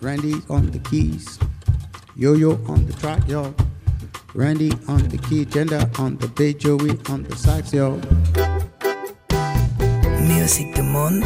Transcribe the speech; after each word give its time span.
Randy 0.00 0.34
on 0.48 0.70
the 0.70 0.78
keys. 0.78 1.38
Yo 2.16 2.34
yo 2.34 2.58
on 2.68 2.86
the 2.86 2.92
track, 2.94 3.20
yo. 3.28 3.54
Randy 4.34 4.72
on 4.88 5.08
the 5.08 5.18
key, 5.18 5.44
Gender 5.44 5.90
on 5.98 6.16
the 6.16 6.28
bass, 6.28 6.54
Joey 6.54 6.98
on 7.10 7.22
the 7.24 7.36
sax, 7.36 7.72
yo. 7.72 8.00
Music 10.26 10.74
du 10.74 10.82
monde. 10.82 11.24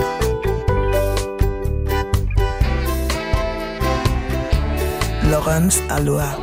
Laurence 5.30 5.80
Aloha. 5.90 6.36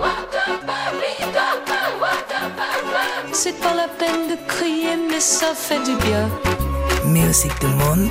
C'est 3.34 3.60
pas 3.60 3.74
la 3.74 3.88
peine 3.88 4.30
de 4.30 4.36
crier, 4.48 4.98
mais 5.10 5.20
ça 5.20 5.54
fait 5.56 5.84
du 5.84 5.96
bien. 6.06 6.30
Music 7.06 7.52
du 7.60 7.68
monde 7.68 8.10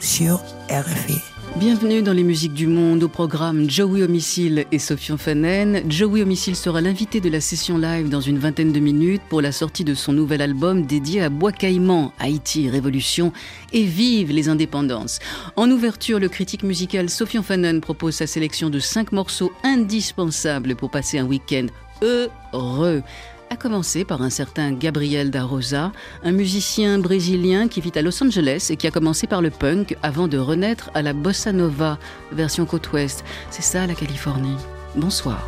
sur 0.00 0.40
RFI. 0.68 1.37
Bienvenue 1.58 2.02
dans 2.02 2.12
les 2.12 2.22
musiques 2.22 2.54
du 2.54 2.68
monde 2.68 3.02
au 3.02 3.08
programme 3.08 3.68
Joey 3.68 4.04
Homicile 4.04 4.66
et 4.70 4.78
Sofian 4.78 5.16
Fanen. 5.16 5.82
Joey 5.90 6.22
Homicile 6.22 6.54
sera 6.54 6.80
l'invité 6.80 7.20
de 7.20 7.28
la 7.28 7.40
session 7.40 7.78
live 7.78 8.08
dans 8.08 8.20
une 8.20 8.38
vingtaine 8.38 8.70
de 8.70 8.78
minutes 8.78 9.22
pour 9.28 9.42
la 9.42 9.50
sortie 9.50 9.82
de 9.82 9.94
son 9.94 10.12
nouvel 10.12 10.40
album 10.40 10.86
dédié 10.86 11.20
à 11.20 11.30
Bois 11.30 11.50
Caïman, 11.50 12.12
Haïti, 12.20 12.70
Révolution 12.70 13.32
et 13.72 13.82
Vive 13.82 14.30
les 14.30 14.48
indépendances. 14.48 15.18
En 15.56 15.68
ouverture, 15.68 16.20
le 16.20 16.28
critique 16.28 16.62
musical 16.62 17.10
Sofian 17.10 17.42
Fanen 17.42 17.80
propose 17.80 18.14
sa 18.14 18.28
sélection 18.28 18.70
de 18.70 18.78
cinq 18.78 19.10
morceaux 19.10 19.50
indispensables 19.64 20.76
pour 20.76 20.92
passer 20.92 21.18
un 21.18 21.26
week-end 21.26 21.66
heureux 22.02 23.02
à 23.50 23.56
commencer 23.56 24.04
par 24.04 24.22
un 24.22 24.30
certain 24.30 24.72
Gabriel 24.72 25.30
da 25.30 25.44
Rosa, 25.44 25.92
un 26.24 26.32
musicien 26.32 26.98
brésilien 26.98 27.68
qui 27.68 27.80
vit 27.80 27.92
à 27.94 28.02
Los 28.02 28.22
Angeles 28.22 28.68
et 28.70 28.76
qui 28.76 28.86
a 28.86 28.90
commencé 28.90 29.26
par 29.26 29.42
le 29.42 29.50
punk 29.50 29.96
avant 30.02 30.28
de 30.28 30.38
renaître 30.38 30.90
à 30.94 31.02
la 31.02 31.12
bossa 31.12 31.52
nova, 31.52 31.98
version 32.32 32.66
côte 32.66 32.92
ouest. 32.92 33.24
C'est 33.50 33.62
ça 33.62 33.86
la 33.86 33.94
Californie. 33.94 34.56
Bonsoir. 34.96 35.42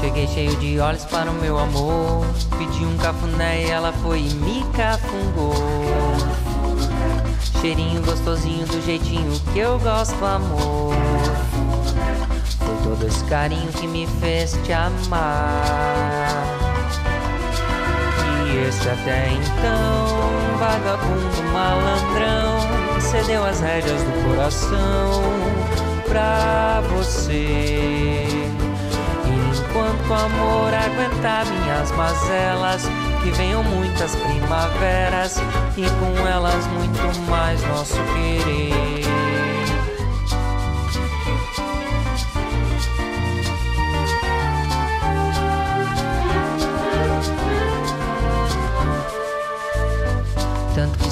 Cheguei 0.00 0.26
cheio 0.26 0.54
de 0.56 0.80
olhos 0.80 1.04
para 1.06 1.30
o 1.30 1.34
meu 1.34 1.58
amor. 1.58 2.26
Pedi 2.58 2.84
um 2.84 2.96
cafuné 2.98 3.66
e 3.66 3.70
ela 3.70 3.92
foi 3.92 4.20
e 4.20 4.34
me 4.34 4.64
cafungou. 4.76 5.54
Cheirinho 7.60 8.02
gostosinho 8.02 8.66
do 8.66 8.84
jeitinho 8.84 9.38
que 9.52 9.58
eu 9.58 9.78
gosto, 9.78 10.24
amor. 10.24 10.94
Foi 12.58 12.76
todo 12.82 13.06
esse 13.06 13.24
carinho 13.24 13.70
que 13.72 13.86
me 13.86 14.06
fez 14.20 14.58
te 14.64 14.72
amar. 14.72 16.59
E 18.70 18.72
esse 18.72 18.88
até 18.88 19.32
então, 19.32 20.56
vagabundo 20.56 21.42
malandrão, 21.52 23.00
cedeu 23.00 23.44
as 23.44 23.58
rédeas 23.58 24.00
do 24.00 24.28
coração 24.28 25.22
pra 26.06 26.80
você. 26.94 28.28
Enquanto 29.26 30.08
o 30.08 30.14
amor 30.14 30.72
aguentar 30.72 31.46
minhas 31.46 31.90
mazelas, 31.96 32.82
que 33.24 33.32
venham 33.32 33.64
muitas 33.64 34.14
primaveras 34.14 35.38
e 35.76 35.82
com 35.98 36.28
elas 36.28 36.64
muito 36.68 37.28
mais 37.28 37.60
nosso 37.66 37.96
querer. 37.96 38.99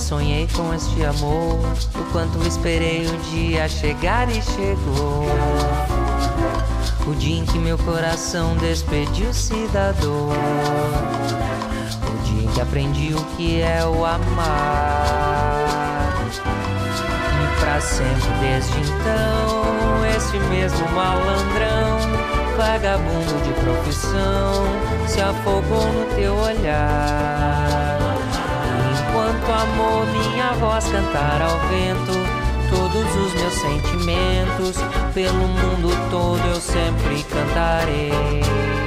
Sonhei 0.09 0.49
com 0.55 0.73
este 0.73 1.05
amor, 1.05 1.59
o 1.95 2.13
quanto 2.13 2.39
esperei 2.49 3.07
um 3.07 3.19
dia 3.31 3.69
chegar 3.69 4.27
e 4.31 4.41
chegou. 4.41 5.27
O 7.07 7.15
dia 7.15 7.41
em 7.41 7.45
que 7.45 7.59
meu 7.59 7.77
coração 7.77 8.57
despediu-se 8.57 9.69
da 9.71 9.93
dor. 9.93 10.33
O 12.09 12.25
dia 12.25 12.43
em 12.43 12.47
que 12.47 12.59
aprendi 12.59 13.13
o 13.13 13.23
que 13.37 13.61
é 13.61 13.85
o 13.85 14.07
amar. 14.07 14.49
E 16.33 17.61
pra 17.61 17.79
sempre 17.79 18.31
desde 18.41 18.79
então, 18.79 20.07
esse 20.17 20.39
mesmo 20.49 20.89
malandrão, 20.93 21.99
vagabundo 22.57 23.43
de 23.45 23.53
profissão, 23.61 24.65
se 25.07 25.21
afogou 25.21 25.85
no 25.93 26.07
teu 26.17 26.35
olhar. 26.35 27.98
Enquanto 29.49 29.63
amor, 29.63 30.07
minha 30.09 30.53
voz 30.61 30.85
cantar 30.89 31.41
ao 31.41 31.59
vento 31.71 32.13
todos 32.69 33.17
os 33.17 33.33
meus 33.33 33.55
sentimentos, 33.55 34.77
pelo 35.15 35.39
mundo 35.39 35.89
todo 36.11 36.47
eu 36.49 36.61
sempre 36.61 37.23
cantarei. 37.23 38.78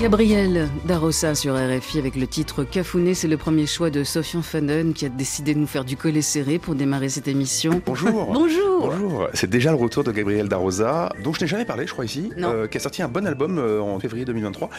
Gabriel 0.00 0.68
Darossa 0.84 1.34
sur 1.34 1.56
RFI 1.56 1.98
avec 1.98 2.14
le 2.14 2.28
titre 2.28 2.62
Cafouné, 2.62 3.14
c'est 3.14 3.26
le 3.26 3.36
premier 3.36 3.66
choix 3.66 3.90
de 3.90 4.04
Sofian 4.04 4.42
Fanon 4.42 4.92
qui 4.92 5.04
a 5.04 5.08
décidé 5.08 5.54
de 5.54 5.58
nous 5.58 5.66
faire 5.66 5.84
du 5.84 5.96
collet 5.96 6.22
serré 6.22 6.60
pour 6.60 6.76
démarrer 6.76 7.08
cette 7.08 7.26
émission. 7.26 7.82
Bonjour. 7.84 8.26
Bonjour. 8.32 8.90
Bonjour. 8.90 9.28
C'est 9.34 9.50
déjà 9.50 9.70
le 9.70 9.76
retour 9.76 10.04
de 10.04 10.12
Gabriel 10.12 10.48
Darosa, 10.48 11.10
dont 11.24 11.32
je 11.32 11.40
n'ai 11.40 11.48
jamais 11.48 11.64
parlé, 11.64 11.84
je 11.88 11.92
crois, 11.92 12.04
ici, 12.04 12.30
euh, 12.38 12.68
qui 12.68 12.76
a 12.76 12.80
sorti 12.80 13.02
un 13.02 13.08
bon 13.08 13.26
album 13.26 13.58
euh, 13.58 13.80
en 13.80 13.98
février 13.98 14.24
2023. 14.24 14.70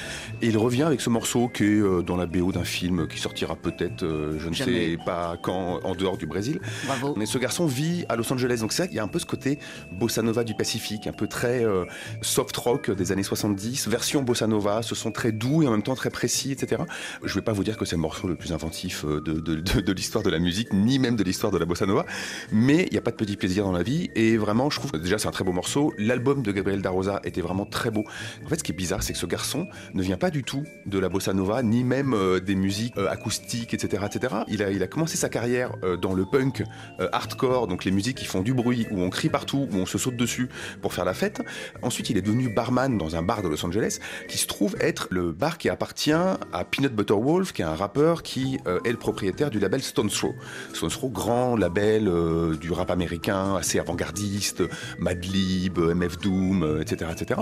Et 0.42 0.48
il 0.48 0.58
revient 0.58 0.84
avec 0.84 1.02
ce 1.02 1.10
morceau 1.10 1.50
qui 1.50 1.66
est 1.66 1.82
euh, 1.82 2.02
dans 2.02 2.16
la 2.16 2.26
BO 2.26 2.54
d'un 2.54 2.64
film 2.64 3.06
qui 3.10 3.20
sortira 3.20 3.58
peut-être, 3.58 4.06
je 4.38 4.48
ne 4.48 4.54
Jamais. 4.54 4.92
sais 4.92 4.98
pas 5.06 5.36
quand, 5.42 5.82
en 5.84 5.96
dehors 5.96 6.16
du 6.16 6.28
Brésil. 6.28 6.62
Bravo. 6.86 7.16
Mais 7.18 7.26
ce 7.26 7.38
garçon 7.38 7.66
vit 7.66 8.06
à 8.08 8.16
Los 8.16 8.32
Angeles, 8.32 8.60
donc 8.62 8.72
c'est 8.72 8.84
vrai 8.84 8.88
qu'il 8.88 8.98
y 8.98 9.02
a 9.02 9.04
un 9.04 9.10
peu 9.10 9.20
ce 9.20 9.26
côté 9.26 9.60
bossa 9.92 10.22
nova 10.22 10.46
du 10.46 10.54
Pacifique, 10.56 11.08
un 11.08 11.12
peu 11.12 11.28
très 11.28 11.66
euh, 11.66 11.84
soft 12.22 12.56
rock 12.56 12.90
des 12.90 13.12
années 13.12 13.24
70, 13.24 13.90
version 13.90 14.22
bossa 14.24 14.48
nova, 14.48 14.82
ce 14.82 14.96
sont 14.96 15.09
très 15.12 15.32
doux 15.32 15.64
et 15.64 15.68
en 15.68 15.72
même 15.72 15.84
temps 15.84 15.96
très 15.96 16.10
précis, 16.10 16.52
etc. 16.52 16.84
Je 17.24 17.34
vais 17.36 17.42
pas 17.42 17.54
vous 17.54 17.64
dire 17.64 17.78
que 17.78 17.86
c'est 17.86 17.96
le 17.96 18.02
morceau 18.02 18.28
le 18.28 18.36
plus 18.36 18.54
inventif 18.54 19.06
euh, 19.06 19.22
de, 19.22 19.92
l'histoire 19.92 20.24
de 20.24 20.30
la 20.30 20.40
musique, 20.40 20.74
ni 20.74 21.00
même 21.00 21.16
de 21.16 21.24
l'histoire 21.24 21.52
de 21.52 21.58
la 21.58 21.66
bossa 21.66 21.86
nova, 21.86 22.06
mais 22.52 22.86
il 22.90 22.94
n'y 22.94 22.98
a 22.98 23.02
pas 23.02 23.12
de 23.12 23.16
petit 23.16 23.36
plaisir 23.36 23.64
dans 23.64 23.72
la 23.72 23.84
vie, 23.84 24.10
et 24.16 24.38
vraiment, 24.38 24.70
je 24.70 24.80
trouve 24.80 24.92
que 24.92 24.98
déjà 24.98 25.18
c'est 25.18 25.28
un 25.28 25.32
très 25.32 25.44
beau 25.44 25.52
morceau. 25.52 25.94
L'album 25.98 26.42
de 26.42 26.52
Gabriel 26.52 26.82
Darosa 26.82 27.22
était 27.24 27.42
vraiment 27.42 27.66
très 27.66 27.92
beau. 27.92 28.04
En 28.46 28.50
fait, 28.50 28.58
ce 28.58 28.64
qui 28.64 28.72
est 28.72 28.76
bizarre, 28.76 29.04
c'est 29.04 29.14
que 29.14 29.20
ce 29.20 29.26
garçon 29.26 29.68
ne 29.94 30.02
vient 30.04 30.18
pas 30.18 30.30
du 30.30 30.44
tout 30.44 30.64
de 30.86 31.00
la 31.00 31.10
bossa 31.10 31.34
nova, 31.34 31.64
ni 31.64 31.84
même 31.84 32.14
euh, 32.14 32.40
des 32.40 32.56
musiques 32.56 32.98
euh, 32.98 33.10
acoustiques, 33.10 33.74
etc., 33.74 34.04
etc. 34.06 34.36
Il 34.48 34.64
a, 34.64 34.88
commencé 34.88 35.18
sa 35.18 35.30
carrière 35.30 35.74
dans 36.02 36.14
le 36.14 36.26
punk 36.26 36.64
hardcore, 37.12 37.68
donc 37.68 37.86
les 37.86 37.92
musiques 37.92 38.18
qui 38.18 38.26
font 38.26 38.42
du 38.42 38.54
bruit, 38.54 38.88
où 38.90 39.02
on 39.02 39.10
crie 39.10 39.30
partout, 39.30 39.68
où 39.72 39.76
on 39.76 39.86
se 39.86 39.98
saute 39.98 40.16
dessus 40.16 40.50
pour 40.82 40.94
faire 40.94 41.06
la 41.06 41.14
fête. 41.14 41.42
Ensuite, 41.84 42.10
il 42.10 42.18
est 42.18 42.22
devenu 42.22 42.50
barman 42.50 42.98
dans 42.98 43.16
un 43.16 43.22
bar 43.22 43.42
de 43.44 43.48
Los 43.48 43.64
Angeles, 43.64 44.00
qui 44.28 44.38
se 44.38 44.48
trouve 44.48 44.76
être 44.80 44.99
le 45.10 45.32
bar 45.32 45.58
qui 45.58 45.70
appartient 45.70 46.12
à 46.12 46.64
Peanut 46.70 46.94
Butter 46.94 47.14
Wolf, 47.14 47.54
qui 47.54 47.62
est 47.62 47.66
un 47.66 47.76
rappeur 47.76 48.24
qui 48.24 48.60
euh, 48.68 48.80
est 48.86 48.92
le 48.92 48.98
propriétaire 48.98 49.50
du 49.50 49.60
label 49.60 49.82
Stones 49.82 50.10
Throw. 50.10 50.34
Stones 50.74 50.90
Throw, 50.90 51.10
grand 51.10 51.56
label 51.56 52.08
euh, 52.08 52.56
du 52.56 52.72
rap 52.72 52.92
américain, 52.92 53.56
assez 53.56 53.80
avant-gardiste, 53.80 54.64
Madlib, 55.00 55.80
MF 55.80 56.18
Doom, 56.20 56.64
euh, 56.64 56.82
etc., 56.82 57.12
etc. 57.12 57.42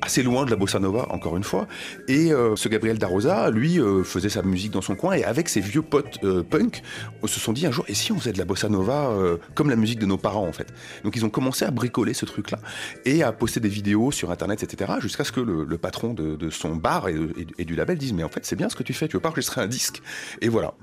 Assez 0.00 0.22
loin 0.22 0.44
de 0.44 0.50
la 0.50 0.56
bossa 0.56 0.78
nova, 0.78 1.06
encore 1.10 1.36
une 1.36 1.44
fois. 1.44 1.66
Et 2.08 2.32
euh, 2.32 2.56
ce 2.56 2.68
Gabriel 2.68 2.98
Darosa, 2.98 3.50
lui, 3.50 3.78
euh, 3.78 4.02
faisait 4.04 4.28
sa 4.28 4.42
musique 4.42 4.72
dans 4.72 4.82
son 4.82 4.96
coin, 4.96 5.14
et 5.14 5.24
avec 5.24 5.48
ses 5.48 5.60
vieux 5.60 5.82
potes 5.82 6.18
euh, 6.24 6.42
punk, 6.42 6.82
on 7.22 7.26
se 7.26 7.40
sont 7.40 7.52
dit 7.52 7.66
un 7.66 7.70
jour, 7.70 7.84
et 7.88 7.94
si 7.94 8.12
on 8.12 8.18
faisait 8.18 8.32
de 8.32 8.38
la 8.38 8.44
bossa 8.44 8.68
nova 8.68 9.08
euh, 9.10 9.38
comme 9.54 9.70
la 9.70 9.76
musique 9.76 9.98
de 9.98 10.06
nos 10.06 10.18
parents, 10.18 10.46
en 10.46 10.52
fait? 10.52 10.72
Donc 11.02 11.16
ils 11.16 11.24
ont 11.24 11.30
commencé 11.30 11.64
à 11.64 11.70
bricoler 11.70 12.14
ce 12.14 12.24
truc-là, 12.24 12.58
et 13.04 13.22
à 13.22 13.32
poster 13.32 13.60
des 13.60 13.68
vidéos 13.68 14.10
sur 14.10 14.30
Internet, 14.30 14.62
etc., 14.62 14.92
jusqu'à 15.00 15.24
ce 15.24 15.32
que 15.32 15.40
le, 15.40 15.78
patron 15.78 16.14
de 16.14 16.50
son 16.50 16.76
bar 16.76 16.93
et, 17.08 17.14
et- 17.14 17.46
et 17.58 17.64
du 17.64 17.74
label 17.76 17.98
dise, 17.98 18.12
mais 18.12 18.24
en 18.24 18.28
fait, 18.28 18.44
c'est 18.46 18.56
bien 18.56 18.68
ce 18.68 18.76
que 18.76 18.82
tu 18.82 18.92
fais, 18.94 19.08
tu 19.08 19.16
veux 19.16 19.20
pas 19.20 19.28
enregistrer 19.30 19.60
un 19.60 19.66
disque 19.66 20.02
Et 20.40 20.48
voilà. 20.48 20.74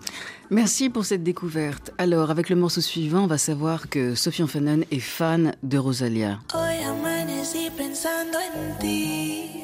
Merci 0.49 0.89
pour 0.89 1.05
cette 1.05 1.23
découverte. 1.23 1.91
Alors, 1.97 2.29
avec 2.29 2.49
le 2.49 2.55
morceau 2.57 2.81
suivant, 2.81 3.23
on 3.23 3.27
va 3.27 3.37
savoir 3.37 3.89
que 3.89 4.15
Sofian 4.15 4.47
Fanon 4.47 4.81
est 4.91 4.99
fan 4.99 5.55
de 5.63 5.77
Rosalia. 5.77 6.39
Hoy 6.53 6.83
amanecí 6.83 7.69
pensando 7.77 8.37
en 8.39 8.77
ti. 8.79 9.63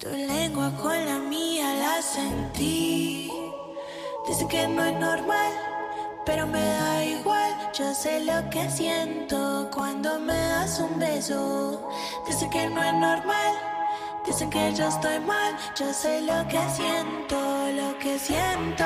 Tu 0.00 0.08
lengua 0.08 0.70
con 0.82 0.92
la 1.10 1.18
mía 1.30 1.64
la 1.84 2.02
sentí. 2.02 3.30
Dice 4.28 4.44
que 4.48 4.66
no 4.68 4.84
es 4.84 4.92
normal, 4.94 5.52
pero 6.26 6.46
me 6.46 6.60
da 6.60 7.04
igual. 7.04 7.52
Yo 7.78 7.94
sé 7.94 8.24
lo 8.24 8.38
que 8.50 8.68
siento 8.70 9.70
cuando 9.72 10.18
me 10.20 10.34
das 10.34 10.80
un 10.80 10.98
beso. 10.98 11.88
Dice 12.26 12.48
que 12.50 12.68
no 12.70 12.82
es 12.82 12.92
normal. 12.94 13.52
Dicen 14.26 14.50
que 14.50 14.74
yo 14.74 14.88
estoy 14.88 15.20
mal. 15.20 15.56
Yo 15.78 15.92
sé 15.92 16.20
lo 16.22 16.46
que 16.48 16.58
siento, 16.70 17.36
lo 17.70 17.96
que 17.98 18.18
siento. 18.18 18.84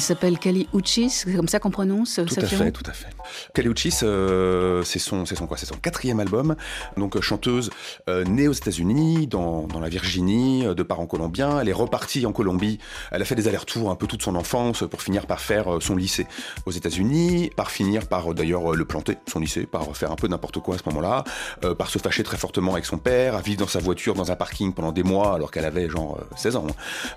Elle 0.00 0.04
s'appelle 0.04 0.38
Kali 0.38 0.66
Uchis, 0.72 1.10
c'est 1.10 1.34
comme 1.34 1.46
ça 1.46 1.58
qu'on 1.58 1.70
prononce 1.70 2.14
Tout 2.26 2.34
à 2.40 2.46
fait, 2.46 2.72
tout 2.72 2.82
à 2.86 2.92
fait. 2.94 3.08
Kali 3.54 3.68
Uchis, 3.68 4.00
euh, 4.02 4.82
c'est 4.84 4.98
son, 4.98 5.24
son 5.26 5.46
quoi 5.46 5.56
C'est 5.56 5.66
son 5.66 5.76
quatrième 5.76 6.20
album. 6.20 6.56
Donc 6.96 7.16
euh, 7.16 7.20
chanteuse 7.20 7.70
euh, 8.08 8.24
née 8.24 8.48
aux 8.48 8.52
États-Unis, 8.52 9.26
dans, 9.26 9.66
dans, 9.66 9.80
la 9.80 9.88
Virginie, 9.88 10.64
de 10.64 10.82
parents 10.82 11.06
colombiens. 11.06 11.60
Elle 11.60 11.68
est 11.68 11.74
repartie 11.74 12.26
en 12.26 12.32
Colombie. 12.32 12.78
Elle 13.10 13.22
a 13.22 13.24
fait 13.24 13.34
des 13.34 13.48
allers-retours 13.48 13.90
un 13.90 13.96
peu 13.96 14.06
toute 14.06 14.22
son 14.22 14.34
enfance 14.34 14.84
pour 14.88 15.02
finir 15.02 15.26
par 15.26 15.40
faire 15.40 15.78
son 15.80 15.96
lycée 15.96 16.26
aux 16.66 16.70
États-Unis, 16.70 17.50
par 17.56 17.70
finir 17.70 18.06
par 18.06 18.34
d'ailleurs 18.34 18.74
le 18.74 18.84
planter 18.84 19.18
son 19.26 19.40
lycée, 19.40 19.66
par 19.66 19.96
faire 19.96 20.12
un 20.12 20.16
peu 20.16 20.28
n'importe 20.28 20.60
quoi 20.60 20.76
à 20.76 20.78
ce 20.78 20.88
moment-là, 20.90 21.24
par 21.76 21.88
se 21.88 21.98
fâcher 21.98 22.22
très 22.22 22.36
fortement 22.36 22.72
avec 22.72 22.84
son 22.84 22.98
père, 22.98 23.34
à 23.34 23.40
vivre 23.40 23.60
dans 23.60 23.68
sa 23.68 23.78
voiture 23.78 24.14
dans 24.14 24.30
un 24.30 24.36
parking 24.36 24.72
pendant 24.72 24.92
des 24.92 25.02
mois 25.02 25.34
alors 25.34 25.50
qu'elle 25.50 25.64
avait 25.64 25.88
genre 25.88 26.18
16 26.36 26.56
ans. 26.56 26.66
Hein. 26.68 26.74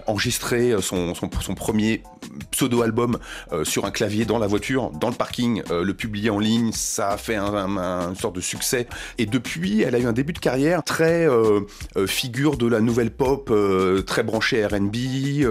Enregistrer 0.08 0.76
son, 0.82 1.14
son, 1.16 1.30
son 1.42 1.56
premier 1.56 2.04
pseudo-album 2.52 3.18
euh, 3.52 3.64
sur 3.64 3.86
un 3.86 3.92
clavier 3.92 4.26
dans 4.26 4.40
la 4.40 4.48
voiture, 4.48 4.92
dans 4.92 5.10
le 5.10 5.16
parking, 5.16 5.64
euh, 5.72 5.84
le 5.84 5.94
publier 5.94 6.23
en 6.30 6.40
ligne, 6.40 6.72
ça 6.72 7.10
a 7.10 7.18
fait 7.18 7.36
un, 7.36 7.80
une 7.80 8.16
sorte 8.16 8.36
de 8.36 8.42
succès. 8.42 8.88
Et 9.18 9.26
depuis, 9.26 9.82
elle 9.82 9.96
a 9.96 10.00
eu 10.00 10.06
un 10.06 10.14
début 10.14 10.34
de 10.34 10.40
carrière 10.40 10.84
très 10.84 11.28
euh, 11.28 11.62
figure 12.08 12.58
de 12.58 12.68
la 12.68 12.80
nouvelle 12.80 13.12
pop, 13.12 13.52
très 14.06 14.24
branchée 14.24 14.66
R&B, 14.66 15.46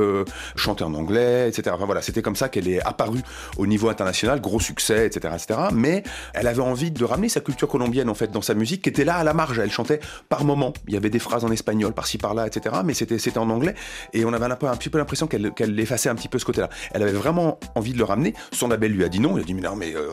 chanter 0.56 0.84
en 0.84 0.94
anglais, 0.94 1.48
etc. 1.48 1.74
Enfin 1.74 1.86
voilà, 1.86 2.02
c'était 2.02 2.22
comme 2.22 2.36
ça 2.36 2.48
qu'elle 2.48 2.68
est 2.68 2.82
apparue 2.82 3.22
au 3.56 3.66
niveau 3.66 3.88
international, 3.88 4.40
gros 4.40 4.60
succès, 4.60 5.06
etc., 5.06 5.34
etc. 5.34 5.60
Mais 5.72 6.02
elle 6.34 6.46
avait 6.46 6.62
envie 6.62 6.90
de 6.90 7.04
ramener 7.04 7.28
sa 7.28 7.40
culture 7.40 7.68
colombienne 7.68 8.08
en 8.08 8.14
fait 8.14 8.30
dans 8.30 8.42
sa 8.42 8.54
musique, 8.54 8.82
qui 8.82 8.88
était 8.88 9.04
là 9.04 9.16
à 9.16 9.24
la 9.24 9.34
marge. 9.34 9.58
Elle 9.58 9.70
chantait 9.70 10.00
par 10.28 10.44
moments. 10.44 10.72
Il 10.88 10.94
y 10.94 10.96
avait 10.96 11.10
des 11.10 11.18
phrases 11.18 11.44
en 11.44 11.50
espagnol 11.50 11.92
par-ci 11.92 12.18
par-là, 12.18 12.46
etc. 12.46 12.76
Mais 12.84 12.94
c'était 12.94 13.38
en 13.38 13.50
anglais 13.50 13.74
et 14.12 14.24
on 14.24 14.32
avait 14.32 14.44
un, 14.44 14.50
un 14.50 14.76
petit 14.76 14.90
peu 14.90 14.98
l'impression 14.98 15.26
qu'elle 15.26 15.52
qu'elle 15.52 15.78
effaçait 15.78 16.08
un 16.08 16.14
petit 16.14 16.28
peu 16.28 16.38
ce 16.38 16.44
côté-là. 16.44 16.68
Elle 16.92 17.02
avait 17.02 17.12
vraiment 17.12 17.58
envie 17.74 17.92
de 17.92 17.98
le 17.98 18.04
ramener. 18.04 18.34
Son 18.52 18.68
label 18.68 18.92
lui 18.92 19.04
a 19.04 19.08
dit 19.08 19.20
non. 19.20 19.36
Il 19.36 19.42
a 19.42 19.44
dit 19.44 19.54
mais 19.54 19.62
non, 19.62 19.76
mais 19.76 19.94
euh, 19.94 20.10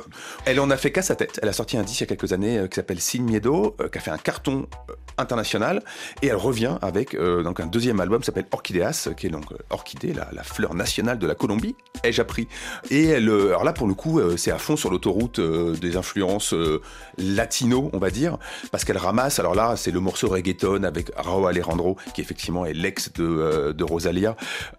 elle 0.50 0.60
en 0.60 0.72
a 0.72 0.78
fait 0.78 0.92
qu'à 0.92 1.04
sa 1.04 1.16
tête. 1.16 1.40
Elle 1.44 1.50
a 1.50 1.54
sorti 1.54 1.78
un 1.78 1.84
disque 1.84 2.00
il 2.00 2.04
y 2.04 2.06
a 2.06 2.16
quelques 2.16 2.34
années 2.34 2.57
euh, 2.57 2.68
qui 2.68 2.75
s'appelle 2.75 3.00
Sin 3.00 3.22
Miedo, 3.22 3.75
euh, 3.80 3.88
qui 3.88 4.00
a 4.00 4.01
fait 4.01 4.10
un 4.10 4.18
carton 4.18 4.68
international. 5.18 5.84
Et 6.24 6.28
elle 6.28 6.38
revient 6.38 6.78
avec 6.81 7.16
donc 7.16 7.60
un 7.60 7.68
deuxième 7.68 8.00
album 8.00 8.22
qui 8.22 8.28
s'appelle 8.28 8.48
Orchideas, 8.51 9.10
qui 9.18 9.28
est 9.28 9.30
donc 9.30 9.44
orchidée, 9.69 10.13
la, 10.13 10.44
fleur 10.44 10.74
nationale 10.74 11.19
de 11.19 11.28
la 11.28 11.36
Colombie. 11.36 11.75
Ai-je 12.06 12.22
appris 12.22 12.48
Et 12.90 13.07
elle, 13.07 13.30
alors 13.30 13.66
là 13.66 13.74
pour 13.74 13.86
le 13.86 13.94
coup, 13.96 14.22
c'est 14.38 14.51
à 14.51 14.57
fond 14.57 14.78
sur 14.78 14.90
l'autoroute 14.90 15.42
des 15.42 15.98
influences 15.98 16.56
latino, 17.18 17.90
on 17.92 17.98
va 17.98 18.12
dire, 18.12 18.38
parce 18.72 18.86
qu'elle 18.86 18.98
ramasse. 18.98 19.40
Alors 19.40 19.56
là, 19.56 19.75
c'est 19.75 19.92
le 19.92 20.00
morceau 20.00 20.30
reggaeton 20.30 20.84
avec 20.84 21.12
Raúl 21.18 21.50
Alejandro, 21.50 21.98
qui 22.13 22.22
effectivement 22.22 22.66
est 22.66 22.74
l'ex 22.74 23.12
de, 23.12 23.74
de 23.74 23.84
Rosalia. 23.84 24.38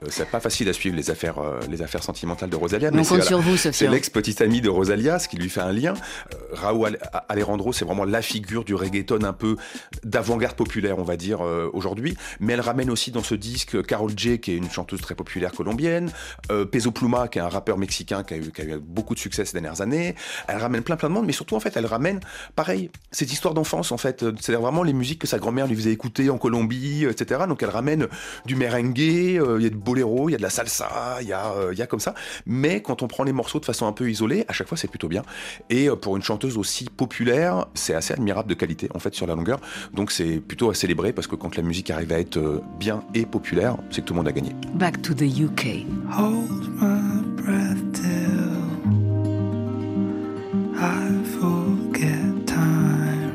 c'est 0.08 0.30
pas 0.30 0.40
facile 0.40 0.70
à 0.70 0.72
suivre 0.72 0.96
les 0.96 1.10
affaires, 1.10 1.36
les 1.70 1.82
affaires 1.82 2.02
sentimentales 2.02 2.48
de 2.48 2.56
Rosalia. 2.56 2.90
On 2.94 3.04
compte 3.04 3.24
sur 3.24 3.40
vous, 3.40 3.58
C'est 3.58 3.88
l'ex-petite 3.88 4.40
amie 4.40 4.62
de 4.62 4.70
Rosalia, 4.70 5.18
ce 5.18 5.28
qui 5.28 5.36
lui 5.36 5.50
fait 5.50 5.59
un 5.60 5.72
lien. 5.72 5.94
Euh, 6.34 6.36
Raúl 6.52 6.98
Alejandro, 7.28 7.72
c'est 7.72 7.84
vraiment 7.84 8.04
la 8.04 8.22
figure 8.22 8.64
du 8.64 8.74
reggaeton 8.74 9.22
un 9.22 9.32
peu 9.32 9.56
d'avant-garde 10.04 10.56
populaire, 10.56 10.98
on 10.98 11.04
va 11.04 11.16
dire, 11.16 11.44
euh, 11.44 11.70
aujourd'hui. 11.72 12.16
Mais 12.40 12.54
elle 12.54 12.60
ramène 12.60 12.90
aussi 12.90 13.10
dans 13.10 13.22
ce 13.22 13.34
disque 13.34 13.84
Carol 13.84 14.12
J, 14.16 14.40
qui 14.40 14.52
est 14.52 14.56
une 14.56 14.70
chanteuse 14.70 15.00
très 15.00 15.14
populaire 15.14 15.52
colombienne, 15.52 16.10
euh, 16.50 16.64
Peso 16.64 16.90
Pluma, 16.90 17.28
qui 17.28 17.38
est 17.38 17.42
un 17.42 17.48
rappeur 17.48 17.78
mexicain 17.78 18.22
qui 18.22 18.34
a, 18.34 18.36
eu, 18.38 18.52
beaucoup 18.80 19.14
de 19.14 19.20
succès 19.20 19.44
ces 19.44 19.52
dernières 19.52 19.80
années. 19.80 20.14
Elle 20.48 20.58
ramène 20.58 20.82
plein 20.82 20.96
plein 20.96 21.08
de 21.08 21.14
monde, 21.14 21.26
mais 21.26 21.32
surtout, 21.32 21.56
en 21.56 21.60
fait, 21.60 21.76
elle 21.76 21.86
ramène, 21.86 22.20
pareil, 22.56 22.90
cette 23.10 23.32
histoire 23.32 23.54
d'enfance, 23.54 23.92
en 23.92 23.98
fait. 23.98 24.20
C'est-à-dire 24.40 24.60
vraiment 24.60 24.82
les 24.82 24.92
musiques 24.92 25.20
que 25.20 25.26
sa 25.26 25.38
grand-mère 25.38 25.66
lui 25.66 25.76
faisait 25.76 25.92
écouter 25.92 26.30
en 26.30 26.38
Colombie, 26.38 27.04
etc. 27.04 27.42
Donc 27.48 27.62
elle 27.62 27.70
ramène 27.70 28.08
du 28.46 28.56
merengue, 28.56 28.98
il 28.98 29.34
y 29.34 29.66
a 29.66 29.70
de 29.70 29.74
boléro, 29.74 30.28
il 30.28 30.32
y 30.32 30.34
a 30.34 30.38
de 30.38 30.42
la 30.42 30.50
salsa, 30.50 31.18
il 31.20 31.26
y 31.26 31.30
y 31.30 31.82
a 31.82 31.86
comme 31.86 32.00
ça. 32.00 32.14
Mais 32.46 32.82
quand 32.82 33.02
on 33.02 33.08
prend 33.08 33.24
les 33.24 33.32
morceaux 33.32 33.60
de 33.60 33.64
façon 33.64 33.86
un 33.86 33.92
peu 33.92 34.10
isolée, 34.10 34.44
à 34.48 34.52
chaque 34.52 34.68
fois 34.68 34.76
c'est 34.76 34.88
plutôt 34.88 35.08
bien. 35.08 35.22
Et 35.68 35.88
euh, 35.88 35.96
pour 35.96 36.16
une 36.16 36.22
chanteuse 36.22 36.56
aussi 36.56 36.84
populaire, 36.84 37.66
c'est 37.74 37.94
assez 37.94 38.12
admirable 38.12 38.48
de 38.48 38.54
qualité 38.54 38.88
en 38.94 38.98
fait 38.98 39.14
sur 39.14 39.26
la 39.26 39.34
longueur. 39.34 39.60
Donc 39.94 40.10
c'est 40.10 40.40
plutôt 40.40 40.70
à 40.70 40.74
célébrer 40.74 41.12
parce 41.12 41.26
que 41.26 41.36
quand 41.36 41.56
la 41.56 41.62
musique 41.62 41.90
arrive 41.90 42.12
à 42.12 42.20
être 42.20 42.36
euh, 42.36 42.60
bien 42.78 43.02
et 43.14 43.26
populaire, 43.26 43.76
c'est 43.90 44.02
que 44.02 44.06
tout 44.06 44.14
le 44.14 44.18
monde 44.18 44.28
a 44.28 44.32
gagné. 44.32 44.50
Back 44.74 45.02
to 45.02 45.14
the 45.14 45.22
UK. 45.22 45.86
Hold 46.10 46.68
my 46.80 47.22
breath 47.42 47.92
till 47.92 48.50
I 50.76 51.22
forget 51.38 52.46
time. 52.46 53.34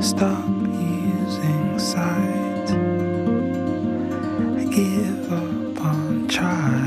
Stop 0.00 0.46
using 0.48 1.78
sight. 1.78 2.70
I 4.56 4.64
give 4.70 5.32
up 5.32 5.84
on 5.84 6.28
trying. 6.28 6.85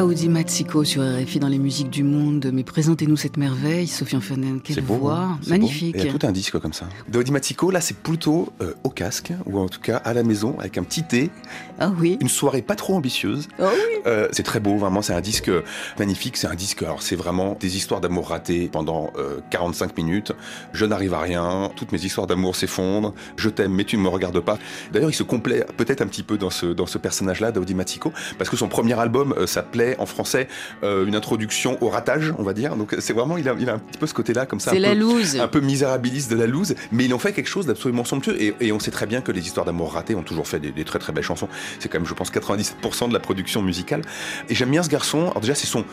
Daoudi 0.00 0.30
Matsiko 0.30 0.82
sur 0.82 1.02
RFI 1.02 1.40
dans 1.40 1.48
les 1.48 1.58
musiques 1.58 1.90
du 1.90 2.04
monde. 2.04 2.50
Mais 2.54 2.64
présentez-nous 2.64 3.18
cette 3.18 3.36
merveille, 3.36 3.86
Sofiane 3.86 4.22
Fanen. 4.22 4.62
Quelle 4.62 4.82
voix 4.82 5.18
hein. 5.18 5.38
magnifique. 5.46 5.94
Il 5.98 6.06
y 6.06 6.08
a 6.08 6.10
tout 6.10 6.26
un 6.26 6.32
disque 6.32 6.58
comme 6.58 6.72
ça. 6.72 6.86
Daoudi 7.08 7.30
Matsiko, 7.30 7.70
là, 7.70 7.82
c'est 7.82 7.98
plutôt 7.98 8.48
euh, 8.62 8.72
au 8.82 8.88
casque, 8.88 9.30
ou 9.44 9.58
en 9.58 9.68
tout 9.68 9.80
cas 9.82 9.98
à 9.98 10.14
la 10.14 10.22
maison, 10.22 10.58
avec 10.58 10.78
un 10.78 10.84
petit 10.84 11.02
thé. 11.02 11.28
Ah 11.78 11.92
oui. 12.00 12.16
Une 12.22 12.30
soirée 12.30 12.62
pas 12.62 12.76
trop 12.76 12.94
ambitieuse. 12.94 13.46
Ah 13.58 13.68
oui. 13.74 13.99
Euh, 14.06 14.28
c'est 14.32 14.42
très 14.42 14.60
beau, 14.60 14.76
vraiment. 14.76 15.02
C'est 15.02 15.14
un 15.14 15.20
disque 15.20 15.50
magnifique. 15.98 16.36
C'est 16.36 16.46
un 16.48 16.54
disque, 16.54 16.82
alors 16.82 17.02
c'est 17.02 17.16
vraiment 17.16 17.56
des 17.58 17.76
histoires 17.76 18.00
d'amour 18.00 18.28
ratées 18.28 18.68
pendant 18.70 19.12
45 19.50 19.90
euh, 19.90 19.92
minutes. 19.96 20.32
Je 20.72 20.84
n'arrive 20.84 21.14
à 21.14 21.20
rien. 21.20 21.70
Toutes 21.76 21.92
mes 21.92 22.04
histoires 22.04 22.26
d'amour 22.26 22.56
s'effondrent. 22.56 23.14
Je 23.36 23.48
t'aime, 23.48 23.72
mais 23.72 23.84
tu 23.84 23.96
ne 23.96 24.02
me 24.02 24.08
regardes 24.08 24.40
pas. 24.40 24.58
D'ailleurs, 24.92 25.10
il 25.10 25.14
se 25.14 25.22
complaît 25.22 25.64
peut-être 25.76 26.02
un 26.02 26.06
petit 26.06 26.22
peu 26.22 26.36
dans 26.38 26.50
ce, 26.50 26.66
dans 26.66 26.86
ce 26.86 26.98
personnage-là, 26.98 27.52
Daoudi 27.52 27.74
Matsiko, 27.74 28.12
parce 28.38 28.50
que 28.50 28.56
son 28.56 28.68
premier 28.68 28.98
album 28.98 29.34
s'appelait 29.46 29.70
appelait 29.70 29.96
en 30.00 30.06
français 30.06 30.48
euh, 30.82 31.06
une 31.06 31.14
introduction 31.14 31.78
au 31.80 31.88
ratage, 31.88 32.32
on 32.38 32.42
va 32.42 32.54
dire. 32.54 32.74
Donc 32.76 32.96
c'est 32.98 33.12
vraiment, 33.12 33.36
il 33.36 33.48
a, 33.48 33.54
il 33.58 33.68
a 33.68 33.74
un 33.74 33.78
petit 33.78 33.98
peu 33.98 34.06
ce 34.06 34.14
côté-là, 34.14 34.46
comme 34.46 34.58
ça. 34.58 34.70
C'est 34.72 34.78
un 34.78 34.80
la 34.80 34.92
peu- 34.92 34.98
loose. 34.98 35.36
un 35.38 35.48
peu 35.48 35.60
misérabiliste 35.60 36.30
de 36.30 36.36
la 36.36 36.46
loose, 36.46 36.74
mais 36.90 37.04
ils 37.04 37.14
ont 37.14 37.18
fait 37.18 37.32
quelque 37.32 37.48
chose 37.48 37.66
d'absolument 37.66 38.04
somptueux. 38.04 38.40
Et, 38.40 38.54
et 38.60 38.72
on 38.72 38.80
sait 38.80 38.90
très 38.90 39.06
bien 39.06 39.20
que 39.20 39.30
les 39.32 39.42
histoires 39.46 39.66
d'amour 39.66 39.92
ratées 39.92 40.14
ont 40.14 40.22
toujours 40.22 40.48
fait 40.48 40.58
des, 40.58 40.72
des 40.72 40.84
très 40.84 40.98
très 40.98 41.12
belles 41.12 41.24
chansons. 41.24 41.48
C'est 41.78 41.88
quand 41.88 41.98
même, 41.98 42.06
je 42.08 42.14
pense, 42.14 42.32
97% 42.32 43.08
de 43.08 43.12
la 43.12 43.20
production 43.20 43.62
musicale. 43.62 43.89
Et 44.48 44.54
j'aime 44.54 44.70
bien 44.70 44.82
ce 44.82 44.88
garçon. 44.88 45.28
Alors 45.30 45.40
déjà, 45.40 45.54
c'est 45.54 45.66
son 45.66 45.84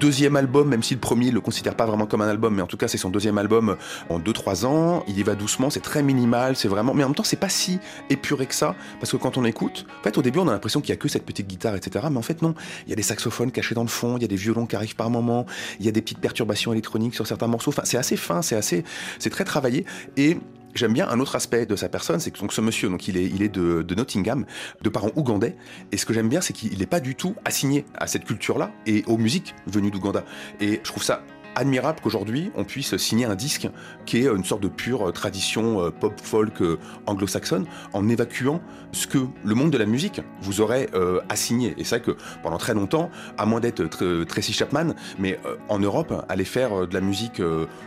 deuxième 0.00 0.34
album, 0.34 0.68
même 0.68 0.82
si 0.82 0.94
le 0.94 1.00
premier 1.00 1.30
le 1.30 1.40
considère 1.40 1.76
pas 1.76 1.86
vraiment 1.86 2.06
comme 2.06 2.22
un 2.22 2.28
album, 2.28 2.56
mais 2.56 2.62
en 2.62 2.66
tout 2.66 2.76
cas 2.76 2.88
c'est 2.88 2.98
son 2.98 3.08
deuxième 3.08 3.38
album 3.38 3.76
en 4.08 4.18
2-3 4.18 4.66
ans. 4.66 5.04
Il 5.06 5.16
y 5.16 5.22
va 5.22 5.36
doucement, 5.36 5.70
c'est 5.70 5.80
très 5.80 6.02
minimal, 6.02 6.56
c'est 6.56 6.68
vraiment. 6.68 6.92
Mais 6.92 7.04
en 7.04 7.08
même 7.08 7.14
temps, 7.14 7.22
c'est 7.22 7.36
pas 7.36 7.48
si 7.48 7.78
épuré 8.10 8.46
que 8.46 8.54
ça, 8.54 8.74
parce 8.98 9.12
que 9.12 9.16
quand 9.16 9.36
on 9.36 9.44
écoute, 9.44 9.86
en 10.00 10.02
fait, 10.02 10.18
au 10.18 10.22
début, 10.22 10.40
on 10.40 10.48
a 10.48 10.52
l'impression 10.52 10.80
qu'il 10.80 10.90
y 10.90 10.92
a 10.92 10.96
que 10.96 11.08
cette 11.08 11.24
petite 11.24 11.46
guitare, 11.46 11.76
etc. 11.76 12.06
Mais 12.10 12.18
en 12.18 12.22
fait, 12.22 12.42
non. 12.42 12.54
Il 12.86 12.90
y 12.90 12.92
a 12.92 12.96
des 12.96 13.02
saxophones 13.02 13.52
cachés 13.52 13.74
dans 13.74 13.82
le 13.82 13.88
fond, 13.88 14.16
il 14.16 14.22
y 14.22 14.24
a 14.24 14.28
des 14.28 14.36
violons 14.36 14.66
qui 14.66 14.74
arrivent 14.74 14.96
par 14.96 15.08
moments, 15.08 15.46
il 15.78 15.86
y 15.86 15.88
a 15.88 15.92
des 15.92 16.02
petites 16.02 16.20
perturbations 16.20 16.72
électroniques 16.72 17.14
sur 17.14 17.26
certains 17.26 17.46
morceaux. 17.46 17.70
Enfin, 17.70 17.82
c'est 17.84 17.98
assez 17.98 18.16
fin, 18.16 18.42
c'est 18.42 18.56
assez, 18.56 18.84
c'est 19.18 19.30
très 19.30 19.44
travaillé 19.44 19.84
et 20.16 20.38
J'aime 20.74 20.92
bien 20.92 21.08
un 21.08 21.20
autre 21.20 21.36
aspect 21.36 21.66
de 21.66 21.76
sa 21.76 21.88
personne, 21.88 22.20
c'est 22.20 22.30
que 22.30 22.38
donc, 22.38 22.52
ce 22.52 22.60
monsieur, 22.60 22.88
donc 22.88 23.08
il 23.08 23.16
est, 23.16 23.48
de 23.48 23.94
Nottingham, 23.94 24.46
de 24.80 24.88
parents 24.88 25.10
ougandais, 25.16 25.56
et 25.90 25.96
ce 25.96 26.06
que 26.06 26.14
j'aime 26.14 26.28
bien, 26.28 26.40
c'est 26.40 26.52
qu'il 26.52 26.78
n'est 26.78 26.86
pas 26.86 27.00
du 27.00 27.14
tout 27.14 27.34
assigné 27.44 27.84
à 27.94 28.06
cette 28.06 28.24
culture-là 28.24 28.72
et 28.86 29.04
aux 29.06 29.18
musiques 29.18 29.54
venues 29.66 29.90
d'Ouganda. 29.90 30.24
Et 30.60 30.80
je 30.82 30.90
trouve 30.90 31.02
ça 31.02 31.22
admirable 31.54 32.00
qu'aujourd'hui 32.02 32.50
on 32.54 32.64
puisse 32.64 32.96
signer 32.96 33.24
un 33.24 33.34
disque 33.34 33.68
qui 34.06 34.18
est 34.18 34.26
une 34.26 34.44
sorte 34.44 34.62
de 34.62 34.68
pure 34.68 35.08
euh, 35.08 35.12
tradition 35.12 35.82
euh, 35.82 35.90
pop 35.90 36.14
folk 36.22 36.60
euh, 36.62 36.78
anglo-saxonne 37.06 37.66
en 37.92 38.08
évacuant 38.08 38.60
ce 38.92 39.06
que 39.06 39.18
le 39.44 39.54
monde 39.54 39.70
de 39.70 39.78
la 39.78 39.86
musique 39.86 40.20
vous 40.42 40.60
aurait 40.60 40.88
assigné. 41.30 41.74
Et 41.78 41.84
c'est 41.84 41.96
vrai 41.98 42.14
que 42.14 42.16
pendant 42.42 42.58
très 42.58 42.74
longtemps, 42.74 43.10
à 43.38 43.46
moins 43.46 43.58
d'être 43.58 43.82
tr- 43.84 44.26
Tracy 44.26 44.52
Chapman, 44.52 44.92
mais 45.18 45.40
en 45.70 45.78
Europe, 45.78 46.12
aller 46.28 46.44
faire 46.44 46.86
de 46.86 46.92
la 46.92 47.00
musique 47.00 47.40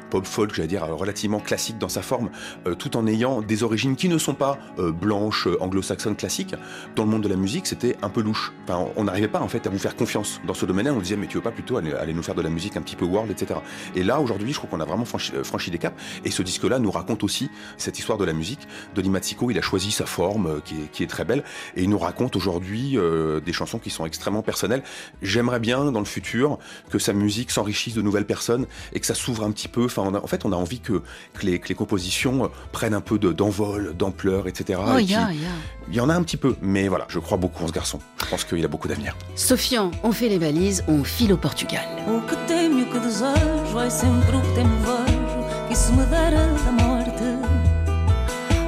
pop 0.09 0.25
folk, 0.25 0.55
j'allais 0.55 0.67
dire 0.67 0.83
relativement 0.87 1.39
classique 1.39 1.77
dans 1.77 1.89
sa 1.89 2.01
forme, 2.01 2.31
tout 2.79 2.97
en 2.97 3.05
ayant 3.05 3.43
des 3.43 3.61
origines 3.61 3.95
qui 3.95 4.09
ne 4.09 4.17
sont 4.17 4.33
pas 4.33 4.57
blanches, 4.77 5.47
anglo-saxonnes 5.59 6.15
classiques, 6.15 6.55
dans 6.95 7.03
le 7.03 7.11
monde 7.11 7.21
de 7.21 7.29
la 7.29 7.35
musique, 7.35 7.67
c'était 7.67 7.95
un 8.01 8.09
peu 8.09 8.21
louche. 8.23 8.51
On 8.95 9.03
n'arrivait 9.03 9.27
pas 9.27 9.41
en 9.41 9.47
fait 9.47 9.67
à 9.67 9.69
vous 9.69 9.79
faire 9.79 9.95
confiance 9.95 10.41
dans 10.47 10.55
ce 10.55 10.65
domaine-là. 10.65 10.93
On 10.93 10.99
disait 11.01 11.17
mais 11.17 11.27
tu 11.27 11.37
veux 11.37 11.43
pas 11.43 11.51
plutôt 11.51 11.77
aller 11.77 12.13
nous 12.13 12.23
faire 12.23 12.35
de 12.35 12.41
la 12.41 12.49
musique 12.49 12.77
un 12.77 12.81
petit 12.81 12.95
peu 12.95 13.05
world, 13.05 13.29
etc. 13.29 13.54
Et 13.95 14.03
là 14.03 14.19
aujourd'hui, 14.19 14.51
je 14.53 14.57
trouve 14.57 14.69
qu'on 14.69 14.79
a 14.79 14.85
vraiment 14.85 15.05
franchi, 15.05 15.31
euh, 15.35 15.43
franchi 15.43 15.71
des 15.71 15.77
caps. 15.77 15.95
Et 16.23 16.31
ce 16.31 16.41
disque-là 16.41 16.79
nous 16.79 16.91
raconte 16.91 17.23
aussi 17.23 17.49
cette 17.77 17.99
histoire 17.99 18.17
de 18.17 18.25
la 18.25 18.33
musique. 18.33 18.67
Denis 18.95 19.09
Matsiko, 19.09 19.51
il 19.51 19.57
a 19.57 19.61
choisi 19.61 19.91
sa 19.91 20.05
forme 20.05 20.47
euh, 20.47 20.59
qui 20.63 20.75
est, 20.75 20.91
qui 20.91 21.03
est 21.03 21.07
très 21.07 21.25
belle 21.25 21.43
et 21.75 21.83
il 21.83 21.89
nous 21.89 21.99
raconte 21.99 22.35
aujourd'hui 22.35 22.97
euh, 22.97 23.39
des 23.39 23.53
chansons 23.53 23.79
qui 23.79 23.89
sont 23.89 24.05
extrêmement 24.05 24.41
personnelles. 24.41 24.83
J'aimerais 25.21 25.59
bien 25.59 25.91
dans 25.91 25.99
le 25.99 26.05
futur 26.05 26.57
que 26.89 26.99
sa 26.99 27.13
musique 27.13 27.51
s'enrichisse 27.51 27.93
de 27.93 28.01
nouvelles 28.01 28.25
personnes 28.25 28.65
et 28.93 28.99
que 28.99 29.05
ça 29.05 29.15
s'ouvre 29.15 29.43
un 29.43 29.51
petit 29.51 29.67
peu. 29.67 29.85
Enfin, 29.85 30.03
on 30.05 30.13
a- 30.13 30.19
en 30.21 30.27
fait, 30.27 30.45
on 30.45 30.51
a 30.51 30.55
envie 30.55 30.79
que, 30.79 31.01
que, 31.33 31.45
les, 31.45 31.59
que 31.59 31.67
les 31.69 31.75
compositions 31.75 32.49
prennent 32.71 32.93
un 32.93 33.01
peu 33.01 33.17
de- 33.19 33.31
d'envol, 33.31 33.93
d'ampleur, 33.97 34.47
etc. 34.47 34.79
Oh, 34.85 34.97
Et 34.97 35.03
il 35.03 35.09
y 35.11 35.15
il 35.91 36.01
en 36.01 36.09
a 36.09 36.15
un 36.15 36.23
petit 36.23 36.37
peu, 36.37 36.55
mais 36.61 36.87
voilà, 36.87 37.05
je 37.09 37.19
crois 37.19 37.37
beaucoup 37.37 37.63
en 37.63 37.67
ce 37.67 37.71
garçon. 37.73 37.99
Je 38.23 38.25
pense 38.29 38.43
qu'il 38.43 38.63
a 38.65 38.67
beaucoup 38.67 38.87
d'avenir. 38.87 39.15
Sofian, 39.35 39.91
on 40.03 40.11
fait 40.11 40.29
les 40.29 40.39
valises, 40.39 40.83
on 40.87 41.03
file 41.03 41.31
au 41.33 41.37
Portugal. 41.37 41.85
O 42.07 42.19
que 42.21 42.35
temo 43.45 43.69
o 43.69 43.73
que 43.73 43.77
desejo 43.77 43.79
é 43.79 43.89
sempre 43.89 44.37
o 44.37 44.41
que 44.41 44.53
temo 44.53 44.81
vejo 44.81 45.67
que 45.67 45.75
se 45.75 45.91
me 45.91 46.05
dera 46.05 46.47
da 46.65 46.71
morte. 46.71 47.27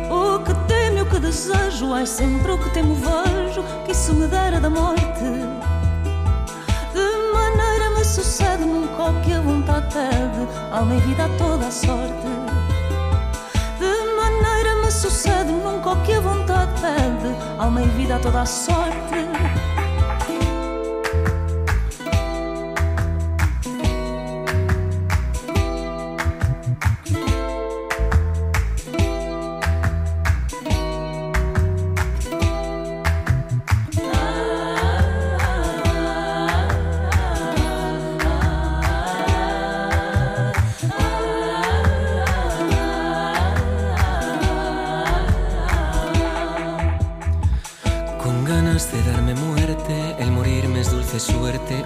O 0.09 0.39
que 0.43 0.53
temo 0.67 0.97
e 0.97 1.01
o 1.01 1.05
que 1.05 1.19
desejo 1.19 1.95
é 1.95 2.05
sempre 2.05 2.51
o 2.51 2.57
que 2.57 2.69
temo 2.69 2.95
vejo 2.95 3.63
que 3.85 3.93
se 3.93 4.13
me 4.13 4.27
dera 4.27 4.59
da 4.59 4.69
morte. 4.69 5.29
De 6.93 7.07
maneira 7.33 7.89
me 7.97 8.03
sucede 8.03 8.65
nunca 8.65 9.03
o 9.03 9.21
que 9.21 9.33
a 9.33 9.41
vontade 9.41 9.87
pede, 9.93 10.47
alma 10.71 10.95
e 10.95 10.99
vida 10.99 11.25
a 11.25 11.29
toda 11.37 11.67
a 11.67 11.71
sorte. 11.71 12.27
De 13.79 13.93
maneira 14.15 14.75
me 14.83 14.91
sucede 14.91 15.51
nunca 15.51 15.91
o 15.91 16.03
que 16.03 16.13
a 16.13 16.21
vontade 16.21 16.71
pede, 16.81 17.35
alma 17.57 17.81
e 17.81 17.87
vida 17.89 18.15
a 18.15 18.19
toda 18.19 18.41
a 18.41 18.45
sorte. 18.45 19.76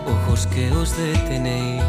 Ojos 0.08 0.48
que 0.48 0.72
os 0.72 0.98
detenéis. 0.98 1.84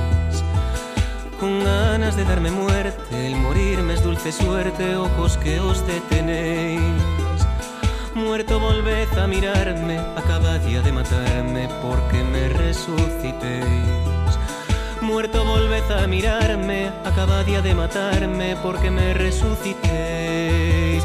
Con 1.41 1.65
ganas 1.65 2.17
de 2.17 2.25
darme 2.25 2.51
muerte, 2.51 3.27
el 3.27 3.35
morirme 3.37 3.95
es 3.95 4.03
dulce 4.03 4.31
suerte, 4.31 4.97
ojos 4.97 5.39
que 5.39 5.59
os 5.59 5.85
detenéis. 5.87 6.83
Muerto 8.15 8.61
volved 8.61 9.09
a 9.19 9.27
mirarme, 9.27 9.99
acaba 10.17 10.59
día 10.59 10.83
de 10.83 10.93
matarme 10.93 11.69
porque 11.81 12.23
me 12.23 12.51
resucitéis. 12.51 13.65
Muerto 15.01 15.45
volved 15.45 15.91
a 15.91 16.07
mirarme, 16.07 16.91
acaba 17.05 17.43
día 17.43 17.63
de 17.63 17.75
matarme 17.75 18.57
porque 18.63 18.91
me 18.91 19.15
resucitéis. 19.15 21.05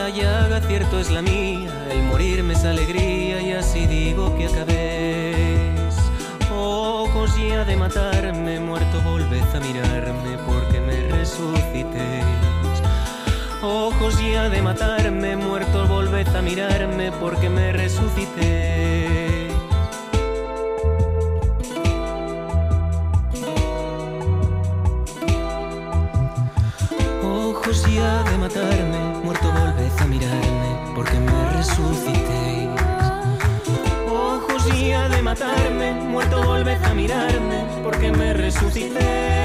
La 0.00 0.08
llaga 0.08 0.62
cierto 0.62 0.98
es 0.98 1.10
la 1.10 1.20
mía, 1.20 1.70
el 1.90 2.02
morirme 2.04 2.54
es 2.54 2.64
alegría 2.64 3.42
y 3.42 3.52
así 3.52 3.86
digo 3.86 4.34
que 4.34 4.46
acabéis. 4.46 5.94
Ojos 6.50 7.36
ya 7.36 7.66
de 7.66 7.76
matarme, 7.76 8.60
muerto 8.60 9.02
volved 9.02 9.44
a 9.54 9.60
mirarme 9.60 10.38
porque 10.46 10.80
me 10.80 11.02
resucitéis. 11.02 12.24
Ojos 13.62 14.18
ya 14.18 14.48
de 14.48 14.62
matarme, 14.62 15.36
muerto 15.36 15.86
volved 15.86 16.34
a 16.34 16.40
mirarme 16.40 17.12
porque 17.20 17.50
me 17.50 17.70
resucitéis. 17.70 18.69
Muerto 36.10 36.42
volved 36.42 36.82
a 36.84 36.94
mirarme 36.94 37.64
porque 37.82 38.12
me 38.12 38.32
resucitéis. 38.32 39.39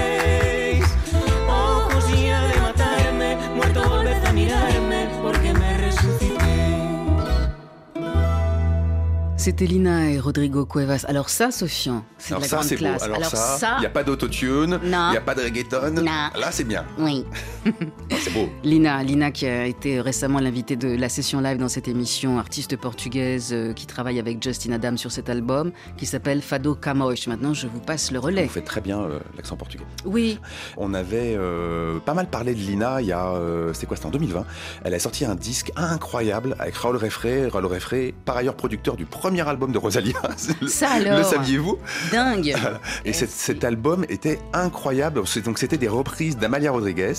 C'était 9.46 9.68
Lina 9.68 10.10
et 10.10 10.20
Rodrigo 10.20 10.66
Cuevas. 10.66 11.06
Alors 11.08 11.30
ça, 11.30 11.52
Sofian, 11.52 12.04
c'est 12.18 12.32
de 12.32 12.34
Alors 12.34 12.42
la 12.42 12.48
ça, 12.48 12.56
grande 12.56 12.68
c'est 12.68 12.76
beau. 12.78 12.82
classe. 12.82 13.04
Alors, 13.04 13.26
ça, 13.26 13.76
il 13.78 13.82
n'y 13.82 13.86
a 13.86 13.92
pas 13.92 14.04
d'autotune, 14.04 14.80
il 14.82 14.90
n'y 14.90 14.96
a 14.96 15.22
pas 15.22 15.36
de 15.36 15.44
reggaeton. 15.44 15.92
Non. 15.92 16.04
Là, 16.04 16.50
c'est 16.50 16.64
bien. 16.64 16.84
Oui. 16.98 17.26
C'est 18.10 18.32
beau. 18.32 18.50
Lina, 18.64 19.04
Lina 19.04 19.30
qui 19.32 19.46
a 19.46 19.66
été 19.66 20.00
récemment 20.02 20.40
l'invitée 20.40 20.76
de 20.76 20.96
la 20.96 21.10
session 21.10 21.42
live 21.42 21.58
dans 21.58 21.68
cette 21.68 21.88
émission, 21.88 22.40
artiste 22.40 22.76
portugaise 22.78 23.50
euh, 23.52 23.74
qui 23.74 23.86
travaille 23.86 24.20
avec 24.20 24.42
Justin 24.42 24.72
Adam 24.72 24.98
sur 24.98 25.12
cet 25.12 25.30
album 25.30 25.72
qui 25.98 26.06
s'appelle 26.06 26.42
Fado 26.42 26.74
Camões. 26.76 27.14
Maintenant, 27.28 27.54
je 27.54 27.68
vous 27.68 27.80
passe 27.80 28.12
le 28.12 28.20
relais. 28.20 28.44
Vous 28.46 28.50
faites 28.50 28.66
très 28.66 28.82
bien 28.82 29.02
euh, 29.02 29.20
l'accent 29.36 29.56
portugais. 29.56 29.84
Oui, 30.06 30.40
On 30.78 30.94
avait 30.94 31.36
euh, 31.38 32.00
pas 32.00 32.14
mal 32.14 32.28
parlé 32.28 32.54
de 32.56 32.60
Lina 32.60 33.02
il 33.02 33.08
y 33.08 33.12
a, 33.12 33.30
euh, 33.34 33.74
c'est 33.74 33.86
quoi, 33.86 33.96
c'était 33.96 34.08
en 34.08 34.12
2020. 34.12 34.46
Elle 34.84 34.94
a 34.94 35.00
sorti 35.00 35.26
un 35.26 35.36
disque 35.36 35.72
incroyable 35.76 36.56
avec 36.60 36.76
Raoul 36.76 36.98
Refré. 36.98 37.48
Raoul 37.48 37.66
Refré, 37.66 38.14
par 38.26 38.38
ailleurs 38.38 38.56
producteur 38.56 38.96
du 38.96 39.06
premier 39.06 39.35
album 39.44 39.72
de 39.72 39.78
Rosalia. 39.78 40.16
Le- 40.62 40.68
Ça 40.68 40.90
alors 40.90 41.18
Le 41.18 41.24
saviez-vous 41.24 41.78
dingue. 42.12 42.56
Et 43.06 43.14
cet, 43.14 43.30
cet 43.30 43.64
album 43.64 44.06
était 44.10 44.40
incroyable. 44.54 45.22
Donc 45.44 45.60
c'était 45.60 45.78
des 45.78 45.88
reprises 45.88 46.38
d'Amalia 46.38 46.72
Rodriguez 46.72 47.14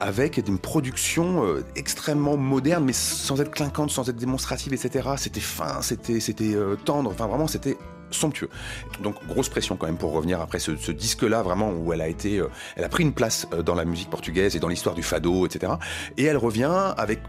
avec 0.00 0.36
une 0.38 0.58
production 0.58 1.44
euh, 1.44 1.64
extrêmement 1.76 2.36
moderne, 2.36 2.84
mais 2.84 2.92
sans 2.92 3.40
être 3.40 3.50
clinquante, 3.50 3.90
sans 3.90 4.08
être 4.08 4.16
démonstrative, 4.16 4.72
etc. 4.74 5.08
C'était 5.16 5.40
fin, 5.40 5.80
c'était 5.82 6.20
c'était 6.20 6.54
euh, 6.54 6.76
tendre. 6.84 7.10
Enfin 7.10 7.26
vraiment, 7.26 7.46
c'était 7.46 7.76
somptueux. 8.10 8.48
Donc 9.02 9.14
grosse 9.28 9.48
pression 9.48 9.76
quand 9.76 9.86
même 9.86 9.96
pour 9.96 10.12
revenir 10.12 10.40
après 10.40 10.58
ce, 10.58 10.74
ce 10.76 10.90
disque-là 10.90 11.42
vraiment 11.42 11.70
où 11.70 11.92
elle 11.92 12.00
a 12.00 12.08
été, 12.08 12.38
euh, 12.38 12.48
elle 12.76 12.82
a 12.84 12.88
pris 12.88 13.04
une 13.04 13.12
place 13.12 13.46
dans 13.64 13.76
la 13.76 13.84
musique 13.84 14.10
portugaise 14.10 14.56
et 14.56 14.58
dans 14.58 14.66
l'histoire 14.68 14.96
du 14.96 15.02
fado, 15.04 15.46
etc. 15.46 15.74
Et 16.16 16.24
elle 16.24 16.36
revient 16.36 16.92
avec 16.96 17.20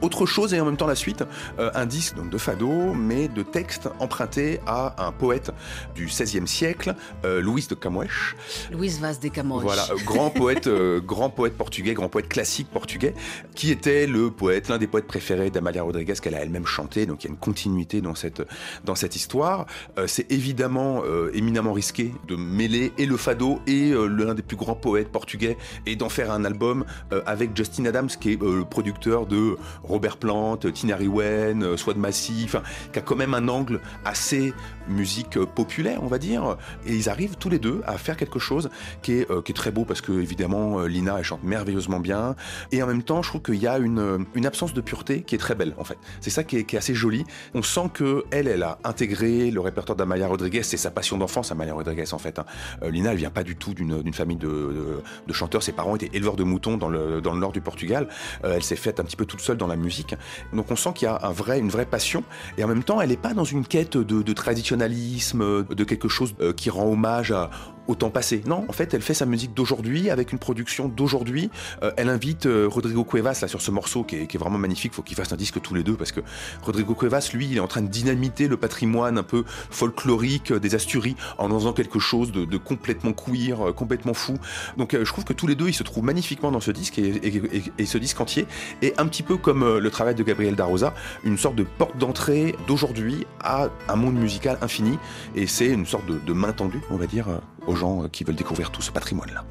autre 0.00 0.26
chose 0.26 0.54
et 0.54 0.60
en 0.60 0.64
même 0.64 0.76
temps 0.76 0.86
la 0.86 0.94
suite, 0.94 1.24
euh, 1.58 1.70
un 1.74 1.86
disque 1.86 2.16
donc 2.16 2.30
de 2.30 2.38
fado, 2.38 2.94
mais 2.94 3.28
de 3.28 3.42
textes 3.42 3.88
empruntés 4.00 4.60
à 4.66 5.06
un 5.06 5.12
poète 5.12 5.50
du 5.94 6.06
XVIe 6.06 6.46
siècle, 6.46 6.94
euh, 7.24 7.40
Luís 7.40 7.68
de 7.68 7.74
Camões. 7.74 8.34
Louise 8.70 9.00
Vaz 9.00 9.20
de 9.20 9.28
Camões. 9.28 9.60
Voilà, 9.60 9.86
euh, 9.90 9.96
grand 10.04 10.30
poète, 10.34 10.66
euh, 10.66 11.00
grand 11.00 11.30
poète 11.30 11.56
portugais, 11.56 11.94
grand 11.94 12.08
poète 12.08 12.28
classique 12.28 12.68
portugais, 12.70 13.14
qui 13.54 13.70
était 13.70 14.06
le 14.06 14.30
poète, 14.30 14.68
l'un 14.68 14.78
des 14.78 14.86
poètes 14.86 15.06
préférés 15.06 15.50
d'Amalia 15.50 15.82
Rodriguez 15.82 16.14
qu'elle 16.20 16.34
a 16.34 16.40
elle-même 16.40 16.66
chanté. 16.66 17.06
Donc 17.06 17.24
il 17.24 17.28
y 17.28 17.30
a 17.30 17.32
une 17.32 17.38
continuité 17.38 18.00
dans 18.00 18.14
cette 18.14 18.42
dans 18.84 18.94
cette 18.94 19.16
histoire. 19.16 19.66
C'est 20.06 20.30
évidemment 20.30 21.02
éminemment 21.32 21.72
risqué 21.72 22.12
de 22.28 22.36
mêler 22.36 22.92
et 22.98 23.06
le 23.06 23.16
fado 23.16 23.60
et 23.66 23.92
l'un 23.92 24.34
des 24.34 24.42
plus 24.42 24.56
grands 24.56 24.74
poètes 24.74 25.08
portugais 25.08 25.56
et 25.86 25.96
d'en 25.96 26.08
faire 26.08 26.30
un 26.30 26.44
album 26.44 26.84
avec 27.26 27.56
Justin 27.56 27.86
Adams 27.86 28.08
qui 28.08 28.32
est 28.32 28.40
le 28.40 28.64
producteur 28.64 29.26
de 29.26 29.56
Robert 29.84 30.16
Plant, 30.16 30.56
Tina 30.56 30.96
Riwen, 30.96 31.62
euh, 31.62 31.76
Swad 31.76 31.96
Massy, 31.96 32.42
enfin 32.44 32.62
qui 32.92 32.98
a 32.98 33.02
quand 33.02 33.16
même 33.16 33.34
un 33.34 33.48
angle 33.48 33.80
assez 34.04 34.52
musique 34.88 35.36
euh, 35.36 35.46
populaire, 35.46 36.00
on 36.02 36.06
va 36.06 36.18
dire. 36.18 36.56
Et 36.86 36.94
ils 36.94 37.08
arrivent 37.08 37.36
tous 37.36 37.50
les 37.50 37.58
deux 37.58 37.82
à 37.86 37.98
faire 37.98 38.16
quelque 38.16 38.38
chose 38.38 38.70
qui 39.02 39.12
est, 39.12 39.30
euh, 39.30 39.42
très 39.54 39.70
beau 39.70 39.84
parce 39.84 40.00
que 40.00 40.10
évidemment 40.10 40.80
Lina 40.82 41.14
elle 41.18 41.24
chante 41.24 41.44
merveilleusement 41.44 42.00
bien 42.00 42.34
et 42.72 42.82
en 42.82 42.88
même 42.88 43.04
temps 43.04 43.22
je 43.22 43.28
trouve 43.28 43.42
qu'il 43.42 43.62
y 43.62 43.68
a 43.68 43.78
une, 43.78 44.26
absence 44.44 44.74
de 44.74 44.80
pureté 44.80 45.22
qui 45.22 45.36
est 45.36 45.38
très 45.38 45.54
belle 45.54 45.74
en 45.78 45.84
fait. 45.84 45.96
C'est 46.20 46.30
ça 46.30 46.42
qui 46.42 46.56
est, 46.56 46.74
assez 46.74 46.94
joli. 46.94 47.24
On 47.54 47.62
sent 47.62 47.88
que 47.94 48.24
elle, 48.32 48.48
elle 48.48 48.64
a 48.64 48.78
intégré 48.82 49.52
le 49.52 49.60
répertoire 49.60 49.94
d'Amalia 49.94 50.26
Rodriguez, 50.26 50.64
c'est 50.64 50.76
sa 50.76 50.90
passion 50.90 51.16
d'enfance 51.18 51.52
Amalia 51.52 51.72
Rodriguez 51.72 52.12
en 52.12 52.18
fait. 52.18 52.40
hein. 52.40 52.46
Lina 52.82 53.12
elle 53.12 53.18
vient 53.18 53.30
pas 53.30 53.44
du 53.44 53.54
tout 53.54 53.74
d'une 53.74 54.12
famille 54.12 54.36
de, 54.36 55.02
chanteurs, 55.30 55.62
ses 55.62 55.72
parents 55.72 55.94
étaient 55.94 56.10
éleveurs 56.12 56.36
de 56.36 56.42
moutons 56.42 56.76
dans 56.76 56.88
le, 56.88 57.20
nord 57.20 57.52
du 57.52 57.60
Portugal. 57.60 58.08
Elle 58.42 58.64
s'est 58.64 58.76
faite 58.76 58.98
un 58.98 59.04
petit 59.04 59.16
peu 59.16 59.24
toute 59.24 59.40
seule 59.40 59.56
dans 59.56 59.68
la 59.68 59.73
musique. 59.76 60.14
Donc 60.52 60.70
on 60.70 60.76
sent 60.76 60.90
qu'il 60.94 61.06
y 61.06 61.08
a 61.08 61.18
un 61.22 61.32
vrai, 61.32 61.58
une 61.58 61.68
vraie 61.68 61.86
passion 61.86 62.24
et 62.58 62.64
en 62.64 62.68
même 62.68 62.84
temps 62.84 63.00
elle 63.00 63.10
n'est 63.10 63.16
pas 63.16 63.34
dans 63.34 63.44
une 63.44 63.66
quête 63.66 63.96
de, 63.96 64.22
de 64.22 64.32
traditionnalisme, 64.32 65.64
de 65.64 65.84
quelque 65.84 66.08
chose 66.08 66.34
euh, 66.40 66.52
qui 66.52 66.70
rend 66.70 66.86
hommage 66.86 67.32
à, 67.32 67.50
au 67.88 67.94
temps 67.94 68.10
passé. 68.10 68.42
Non, 68.46 68.64
en 68.68 68.72
fait, 68.72 68.94
elle 68.94 69.02
fait 69.02 69.14
sa 69.14 69.26
musique 69.26 69.54
d'aujourd'hui 69.54 70.10
avec 70.10 70.32
une 70.32 70.38
production 70.38 70.88
d'aujourd'hui. 70.88 71.50
Euh, 71.82 71.92
elle 71.96 72.08
invite 72.08 72.46
euh, 72.46 72.66
Rodrigo 72.68 73.04
Cuevas 73.04 73.38
là 73.42 73.48
sur 73.48 73.60
ce 73.60 73.70
morceau 73.70 74.04
qui 74.04 74.16
est, 74.16 74.36
vraiment 74.36 74.58
magnifique. 74.58 74.94
Faut 74.94 75.02
qu'ils 75.02 75.16
fassent 75.16 75.32
un 75.32 75.36
disque 75.36 75.60
tous 75.60 75.74
les 75.74 75.82
deux 75.82 75.94
parce 75.94 76.12
que 76.12 76.20
Rodrigo 76.62 76.94
Cuevas, 76.94 77.30
lui, 77.34 77.46
il 77.46 77.56
est 77.56 77.60
en 77.60 77.66
train 77.66 77.82
de 77.82 77.88
dynamiter 77.88 78.48
le 78.48 78.56
patrimoine 78.56 79.18
un 79.18 79.22
peu 79.22 79.44
folklorique 79.70 80.52
euh, 80.52 80.58
des 80.58 80.74
Asturies 80.74 81.16
en 81.38 81.48
faisant 81.48 81.72
quelque 81.72 81.98
chose 81.98 82.32
de, 82.32 82.56
complètement 82.56 83.12
queer, 83.12 83.68
euh, 83.68 83.72
complètement 83.72 84.14
fou. 84.14 84.34
Donc, 84.76 84.96
je 84.96 85.10
trouve 85.10 85.24
que 85.24 85.32
tous 85.32 85.46
les 85.46 85.54
deux, 85.54 85.68
ils 85.68 85.74
se 85.74 85.82
trouvent 85.82 86.04
magnifiquement 86.04 86.50
dans 86.50 86.60
ce 86.60 86.70
disque 86.70 86.98
et, 86.98 87.84
ce 87.84 87.98
disque 87.98 88.20
entier 88.20 88.46
est 88.82 88.98
un 88.98 89.06
petit 89.06 89.22
peu 89.22 89.36
comme 89.36 89.78
le 89.78 89.90
travail 89.90 90.14
de 90.14 90.22
Gabriel 90.22 90.56
Darosa, 90.56 90.94
une 91.22 91.38
sorte 91.38 91.56
de 91.56 91.64
porte 91.64 91.96
d'entrée 91.98 92.56
d'aujourd'hui 92.66 93.26
à 93.40 93.68
un 93.88 93.96
monde 93.96 94.14
musical 94.14 94.58
infini. 94.62 94.98
Et 95.34 95.46
c'est 95.46 95.66
une 95.66 95.86
sorte 95.86 96.06
de, 96.06 96.32
main 96.32 96.52
tendue, 96.52 96.80
on 96.90 96.96
va 96.96 97.06
dire, 97.06 97.26
aux 97.66 97.76
gens 97.76 98.04
euh, 98.04 98.08
qui 98.08 98.24
veulent 98.24 98.36
découvrir 98.36 98.70
tout 98.70 98.82
ce 98.82 98.90
patrimoine-là. 98.90 99.44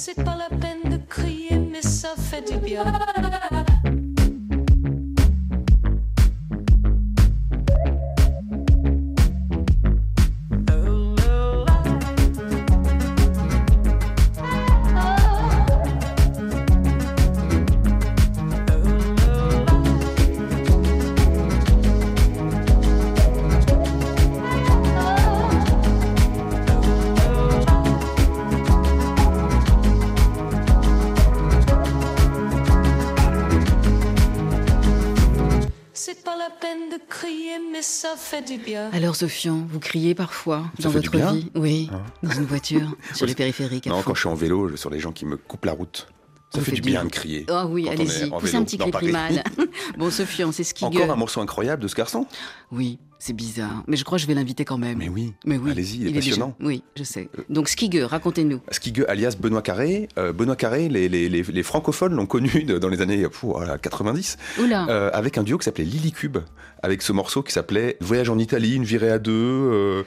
C'est 0.00 0.14
pas 0.14 0.36
la 0.36 0.48
peine 0.56 0.92
de 0.92 0.96
crier, 1.08 1.58
mais 1.58 1.82
ça 1.82 2.10
fait 2.16 2.48
du 2.48 2.56
bien. 2.58 2.84
Fait 38.44 38.56
du 38.56 38.62
bien. 38.62 38.90
Alors, 38.92 39.16
Sofian, 39.16 39.66
vous 39.70 39.78
criez 39.80 40.14
parfois 40.14 40.64
Ça 40.78 40.84
dans 40.84 40.90
votre 40.90 41.16
vie 41.32 41.50
Oui, 41.54 41.90
Hein 41.92 42.02
dans 42.22 42.30
une 42.32 42.44
voiture, 42.46 42.96
sur 43.14 43.26
les 43.26 43.34
périphériques. 43.34 43.86
à 43.86 43.90
Non, 43.90 43.96
fond. 43.96 44.02
quand 44.10 44.14
je 44.14 44.20
suis 44.20 44.28
en 44.28 44.34
vélo, 44.34 44.68
je- 44.68 44.76
sur 44.76 44.90
les 44.90 45.00
gens 45.00 45.12
qui 45.12 45.24
me 45.26 45.36
coupent 45.36 45.64
la 45.64 45.72
route. 45.72 46.08
Ça 46.54 46.60
Vous 46.60 46.64
fait 46.64 46.72
du 46.72 46.80
bien 46.80 47.04
de 47.04 47.10
crier. 47.10 47.44
Ah 47.50 47.66
oui, 47.66 47.82
quand 47.84 47.90
on 47.90 47.92
allez-y, 47.92 48.30
poussez 48.30 48.56
un 48.56 48.64
petit 48.64 48.78
cri 48.78 48.90
primal. 48.90 49.44
bon, 49.98 50.10
Sofian, 50.10 50.50
c'est 50.50 50.64
Skigger. 50.64 51.02
Encore 51.02 51.10
un 51.12 51.16
morceau 51.16 51.42
incroyable 51.42 51.82
de 51.82 51.88
ce 51.88 51.94
garçon 51.94 52.26
Oui, 52.72 52.98
c'est 53.18 53.34
bizarre. 53.34 53.82
Mais 53.86 53.98
je 53.98 54.04
crois 54.04 54.16
que 54.16 54.22
je 54.22 54.26
vais 54.26 54.32
l'inviter 54.32 54.64
quand 54.64 54.78
même. 54.78 54.96
Mais 54.96 55.10
oui, 55.10 55.34
Mais 55.44 55.58
oui. 55.58 55.70
allez-y, 55.72 55.98
il 56.00 56.08
est 56.08 56.12
passionnant. 56.14 56.54
Oui, 56.60 56.82
je 56.96 57.02
sais. 57.02 57.28
Donc, 57.50 57.68
Skigger, 57.68 58.04
racontez-nous. 58.04 58.62
Skigge 58.70 59.02
alias 59.08 59.36
Benoît 59.38 59.60
Carré. 59.60 60.08
Euh, 60.16 60.32
Benoît 60.32 60.56
Carré, 60.56 60.88
les, 60.88 61.10
les- 61.10 61.28
les- 61.28 61.42
les 61.42 61.62
francophones 61.62 62.14
l'ont 62.14 62.24
connu 62.24 62.62
de- 62.64 62.78
dans 62.78 62.88
les 62.88 63.02
années 63.02 63.24
pff, 63.28 63.40
voilà, 63.44 63.76
90, 63.76 64.38
Oula, 64.58 64.86
euh, 64.88 65.10
avec 65.12 65.36
un 65.36 65.42
duo 65.42 65.58
qui 65.58 65.64
s'appelait 65.66 65.84
Lily 65.84 66.12
Cube, 66.12 66.38
avec 66.82 67.02
ce 67.02 67.12
morceau 67.12 67.42
qui 67.42 67.52
s'appelait 67.52 67.96
Voyage 68.00 68.28
en 68.30 68.38
Italie, 68.38 68.74
une 68.74 68.84
virée 68.84 69.10
à 69.10 69.18
deux, 69.18 69.32
euh, 69.32 70.02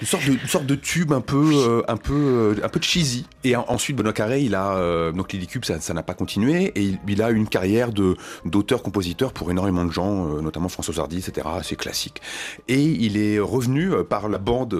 une, 0.00 0.06
sorte 0.06 0.24
de, 0.26 0.32
une 0.32 0.48
sorte 0.48 0.66
de 0.66 0.74
tube 0.74 1.12
un 1.12 1.20
peu, 1.20 1.50
euh, 1.54 1.82
un 1.88 1.96
peu, 1.96 2.12
euh, 2.14 2.54
un 2.64 2.68
peu 2.68 2.80
cheesy. 2.80 3.26
Et 3.44 3.56
en- 3.56 3.64
ensuite, 3.68 3.96
Benoît 3.96 4.12
Carré, 4.12 4.42
il 4.42 4.54
a 4.54 4.76
euh, 4.76 5.12
donc 5.12 5.32
Lily 5.32 5.46
Cube, 5.46 5.64
ça 5.64 5.94
n'a 5.94 6.02
pas 6.02 6.14
continué, 6.14 6.72
et 6.74 6.82
il, 6.82 6.98
il 7.08 7.22
a 7.22 7.30
une 7.30 7.48
carrière 7.48 7.92
de 7.92 8.16
d'auteur-compositeur 8.44 9.32
pour 9.32 9.50
énormément 9.50 9.84
de 9.84 9.90
gens, 9.92 10.26
notamment 10.40 10.68
François 10.68 10.98
Hardy, 10.98 11.18
etc. 11.18 11.46
C'est 11.62 11.76
classique. 11.76 12.20
Et 12.68 12.80
il 12.82 13.16
est 13.16 13.38
revenu 13.38 13.90
par 14.08 14.28
la 14.28 14.38
bande 14.38 14.74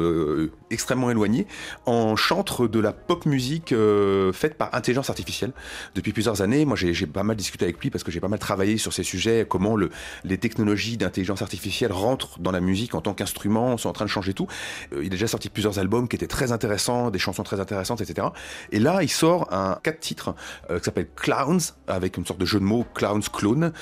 extrêmement 0.75 1.11
éloignée 1.11 1.47
en 1.87 2.17
chantre 2.17 2.67
de 2.69 2.81
la 2.81 2.93
pop 2.93 3.25
musique 3.27 3.73
euh, 3.73 4.33
faite 4.33 4.55
par 4.57 4.75
intelligence 4.75 5.09
artificielle 5.09 5.53
depuis 5.95 6.13
plusieurs 6.13 6.43
années. 6.43 6.65
Moi, 6.65 6.77
j'ai 6.77 7.07
pas 7.07 7.23
mal 7.23 7.37
discuté 7.37 7.65
avec 7.65 7.81
lui 7.81 7.91
parce 7.91 8.05
que 8.05 8.11
j'ai 8.11 8.21
pas 8.21 8.29
mal 8.29 8.39
travaillé 8.39 8.77
sur 8.77 8.93
ces 8.93 9.05
sujets, 9.05 9.47
comment 9.49 9.77
le, 9.77 9.91
les 10.25 10.39
technologies 10.39 10.97
d'intelligence 10.97 11.43
artificielle 11.43 11.93
rentrent 11.93 12.39
dans 12.41 12.51
la 12.51 12.61
musique 12.61 12.95
en 12.95 13.01
tant 13.01 13.15
qu'instrument, 13.15 13.79
sont 13.79 13.89
en 13.89 13.93
train 13.93 14.05
de 14.05 14.11
changer 14.11 14.35
tout. 14.35 14.49
Euh, 14.93 15.01
il 15.03 15.07
a 15.07 15.11
déjà 15.11 15.29
sorti 15.29 15.49
plusieurs 15.49 15.79
albums 15.79 16.09
qui 16.09 16.17
étaient 16.17 16.27
très 16.27 16.53
intéressants, 16.53 17.11
des 17.11 17.19
chansons 17.19 17.45
très 17.45 17.61
intéressantes, 17.61 18.01
etc. 18.01 18.29
Et 18.73 18.81
là, 18.81 19.03
il 19.03 19.09
sort 19.09 19.53
un 19.53 19.79
quatre 19.83 20.01
titres 20.01 20.35
euh, 20.71 20.79
qui 20.79 20.85
s'appelle 20.85 21.09
Clowns, 21.15 21.61
avec 21.87 22.17
une 22.17 22.27
sorte 22.27 22.41
de 22.41 22.47
jeu 22.47 22.59
de 22.59 22.65
mots, 22.65 22.85
Clowns 22.95 23.23
Clone, 23.33 23.73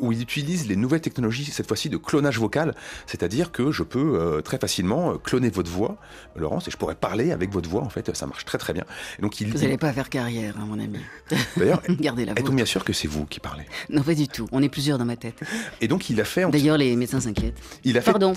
où 0.00 0.12
il 0.12 0.22
utilise 0.22 0.68
les 0.68 0.76
nouvelles 0.76 1.00
technologies, 1.00 1.44
cette 1.44 1.66
fois-ci 1.66 1.88
de 1.90 1.96
clonage 1.96 2.38
vocal, 2.38 2.74
c'est-à-dire 3.06 3.52
que 3.52 3.72
je 3.72 3.82
peux 3.82 4.40
très 4.44 4.58
facilement 4.58 5.18
cloner 5.18 5.50
votre 5.50 5.70
voix, 5.70 5.96
Laurence, 6.40 6.68
et 6.68 6.70
je 6.70 6.76
pourrais 6.76 6.94
parler 6.94 7.32
avec 7.32 7.50
votre 7.50 7.68
voix, 7.68 7.82
en 7.82 7.88
fait, 7.88 8.14
ça 8.16 8.26
marche 8.26 8.44
très 8.44 8.58
très 8.58 8.72
bien. 8.72 8.84
Et 9.18 9.22
donc 9.22 9.40
il, 9.40 9.50
vous 9.52 9.58
n'allez 9.58 9.78
pas 9.78 9.92
faire 9.92 10.08
carrière, 10.10 10.54
hein, 10.58 10.66
mon 10.66 10.78
ami. 10.78 10.98
d'ailleurs, 11.56 11.82
Gardez 11.88 12.24
la 12.24 12.32
êtes-vous 12.32 12.44
vôtre. 12.46 12.56
bien 12.56 12.64
sûr 12.64 12.84
que 12.84 12.92
c'est 12.92 13.08
vous 13.08 13.24
qui 13.26 13.40
parlez? 13.40 13.64
Non, 13.90 14.02
pas 14.02 14.14
du 14.14 14.28
tout. 14.28 14.46
On 14.52 14.62
est 14.62 14.68
plusieurs 14.68 14.98
dans 14.98 15.04
ma 15.04 15.16
tête. 15.16 15.40
Et 15.80 15.88
donc 15.88 16.10
il 16.10 16.20
a 16.20 16.24
fait, 16.24 16.48
D'ailleurs, 16.50 16.78
les 16.78 16.94
médecins 16.96 17.20
s'inquiètent. 17.20 17.58
il 17.84 17.96
a 17.98 18.00
fait 18.00 18.10
Pardon. 18.12 18.34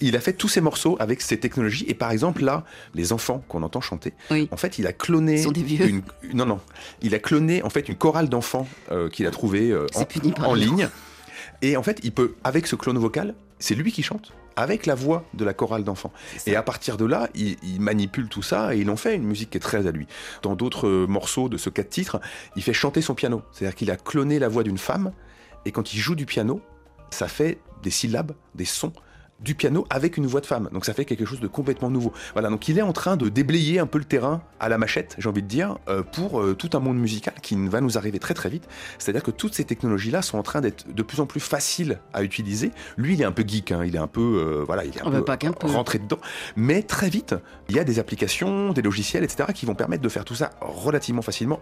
il 0.00 0.16
a 0.16 0.20
fait 0.20 0.32
tous 0.32 0.48
ces 0.48 0.60
morceaux 0.60 0.96
avec 1.00 1.20
ces 1.20 1.38
technologies. 1.38 1.84
Et 1.88 1.94
par 1.94 2.10
exemple, 2.10 2.42
là, 2.44 2.64
les 2.94 3.12
enfants 3.12 3.44
qu'on 3.48 3.62
entend 3.62 3.80
chanter, 3.80 4.12
Oui. 4.30 4.48
en 4.50 4.56
fait, 4.56 4.78
il 4.78 4.86
a 4.86 4.92
cloné. 4.92 5.34
Ils 5.34 5.42
sont 5.42 5.52
des 5.52 5.62
vieux. 5.62 5.86
Une, 5.86 6.02
non, 6.34 6.46
non. 6.46 6.60
Il 7.02 7.14
a 7.14 7.18
cloné, 7.18 7.62
en 7.62 7.70
fait, 7.70 7.88
une 7.88 7.96
chorale 7.96 8.28
d'enfants 8.28 8.66
euh, 8.90 9.08
qu'il 9.08 9.26
a 9.26 9.30
trouvée 9.30 9.70
euh, 9.70 9.86
en, 10.44 10.54
ligne. 10.54 10.88
Et 11.62 11.76
en 11.76 11.82
fait, 11.82 12.00
il 12.02 12.12
peut, 12.12 12.34
avec 12.42 12.66
ce 12.66 12.74
clone 12.76 12.98
vocal, 12.98 13.34
c'est 13.58 13.74
lui 13.76 13.92
qui 13.92 14.02
chante? 14.02 14.32
Avec 14.56 14.86
la 14.86 14.94
voix 14.94 15.24
de 15.34 15.44
la 15.44 15.54
chorale 15.54 15.84
d'enfants. 15.84 16.12
Et 16.46 16.56
à 16.56 16.62
partir 16.62 16.96
de 16.96 17.04
là, 17.04 17.28
il, 17.34 17.56
il 17.62 17.80
manipule 17.80 18.28
tout 18.28 18.42
ça 18.42 18.74
et 18.74 18.78
il 18.78 18.90
en 18.90 18.96
fait 18.96 19.14
une 19.14 19.24
musique 19.24 19.50
qui 19.50 19.58
est 19.58 19.60
très 19.60 19.86
à 19.86 19.90
lui. 19.90 20.06
Dans 20.42 20.54
d'autres 20.54 20.86
euh, 20.86 21.06
morceaux 21.06 21.48
de 21.48 21.56
ce 21.56 21.70
quatre 21.70 21.90
titres, 21.90 22.20
il 22.56 22.62
fait 22.62 22.72
chanter 22.72 23.02
son 23.02 23.14
piano. 23.14 23.42
C'est-à-dire 23.52 23.74
qu'il 23.74 23.90
a 23.90 23.96
cloné 23.96 24.38
la 24.38 24.48
voix 24.48 24.62
d'une 24.62 24.78
femme 24.78 25.12
et 25.64 25.72
quand 25.72 25.94
il 25.94 25.98
joue 25.98 26.14
du 26.14 26.26
piano, 26.26 26.60
ça 27.10 27.28
fait 27.28 27.58
des 27.82 27.90
syllabes, 27.90 28.32
des 28.54 28.64
sons 28.64 28.92
du 29.42 29.54
piano 29.54 29.86
avec 29.90 30.16
une 30.16 30.26
voix 30.26 30.40
de 30.40 30.46
femme. 30.46 30.68
Donc 30.72 30.84
ça 30.84 30.94
fait 30.94 31.04
quelque 31.04 31.24
chose 31.24 31.40
de 31.40 31.48
complètement 31.48 31.90
nouveau. 31.90 32.12
Voilà, 32.32 32.48
donc 32.48 32.68
il 32.68 32.78
est 32.78 32.82
en 32.82 32.92
train 32.92 33.16
de 33.16 33.28
déblayer 33.28 33.78
un 33.78 33.86
peu 33.86 33.98
le 33.98 34.04
terrain 34.04 34.42
à 34.60 34.68
la 34.68 34.78
machette, 34.78 35.16
j'ai 35.18 35.28
envie 35.28 35.42
de 35.42 35.48
dire, 35.48 35.78
euh, 35.88 36.02
pour 36.02 36.40
euh, 36.40 36.54
tout 36.54 36.70
un 36.74 36.80
monde 36.80 36.98
musical 36.98 37.34
qui 37.42 37.56
va 37.68 37.80
nous 37.80 37.98
arriver 37.98 38.18
très 38.18 38.34
très 38.34 38.48
vite. 38.48 38.68
C'est-à-dire 38.98 39.22
que 39.22 39.30
toutes 39.30 39.54
ces 39.54 39.64
technologies-là 39.64 40.22
sont 40.22 40.38
en 40.38 40.42
train 40.42 40.60
d'être 40.60 40.92
de 40.92 41.02
plus 41.02 41.20
en 41.20 41.26
plus 41.26 41.40
faciles 41.40 41.98
à 42.12 42.22
utiliser. 42.22 42.70
Lui, 42.96 43.14
il 43.14 43.22
est 43.22 43.24
un 43.24 43.32
peu 43.32 43.44
geek, 43.46 43.72
hein, 43.72 43.82
il 43.84 43.96
est 43.96 43.98
un 43.98 44.06
peu, 44.06 44.20
euh, 44.20 44.64
voilà, 44.64 44.84
il 44.84 44.96
est 44.96 45.02
un 45.02 45.10
peu 45.10 45.24
pas 45.24 45.36
peu. 45.36 45.66
rentré 45.66 45.98
dedans. 45.98 46.18
Mais 46.56 46.82
très 46.82 47.08
vite, 47.08 47.34
il 47.68 47.76
y 47.76 47.78
a 47.78 47.84
des 47.84 47.98
applications, 47.98 48.72
des 48.72 48.82
logiciels, 48.82 49.24
etc., 49.24 49.50
qui 49.54 49.66
vont 49.66 49.74
permettre 49.74 50.02
de 50.02 50.08
faire 50.08 50.24
tout 50.24 50.34
ça 50.34 50.50
relativement 50.60 51.22
facilement. 51.22 51.60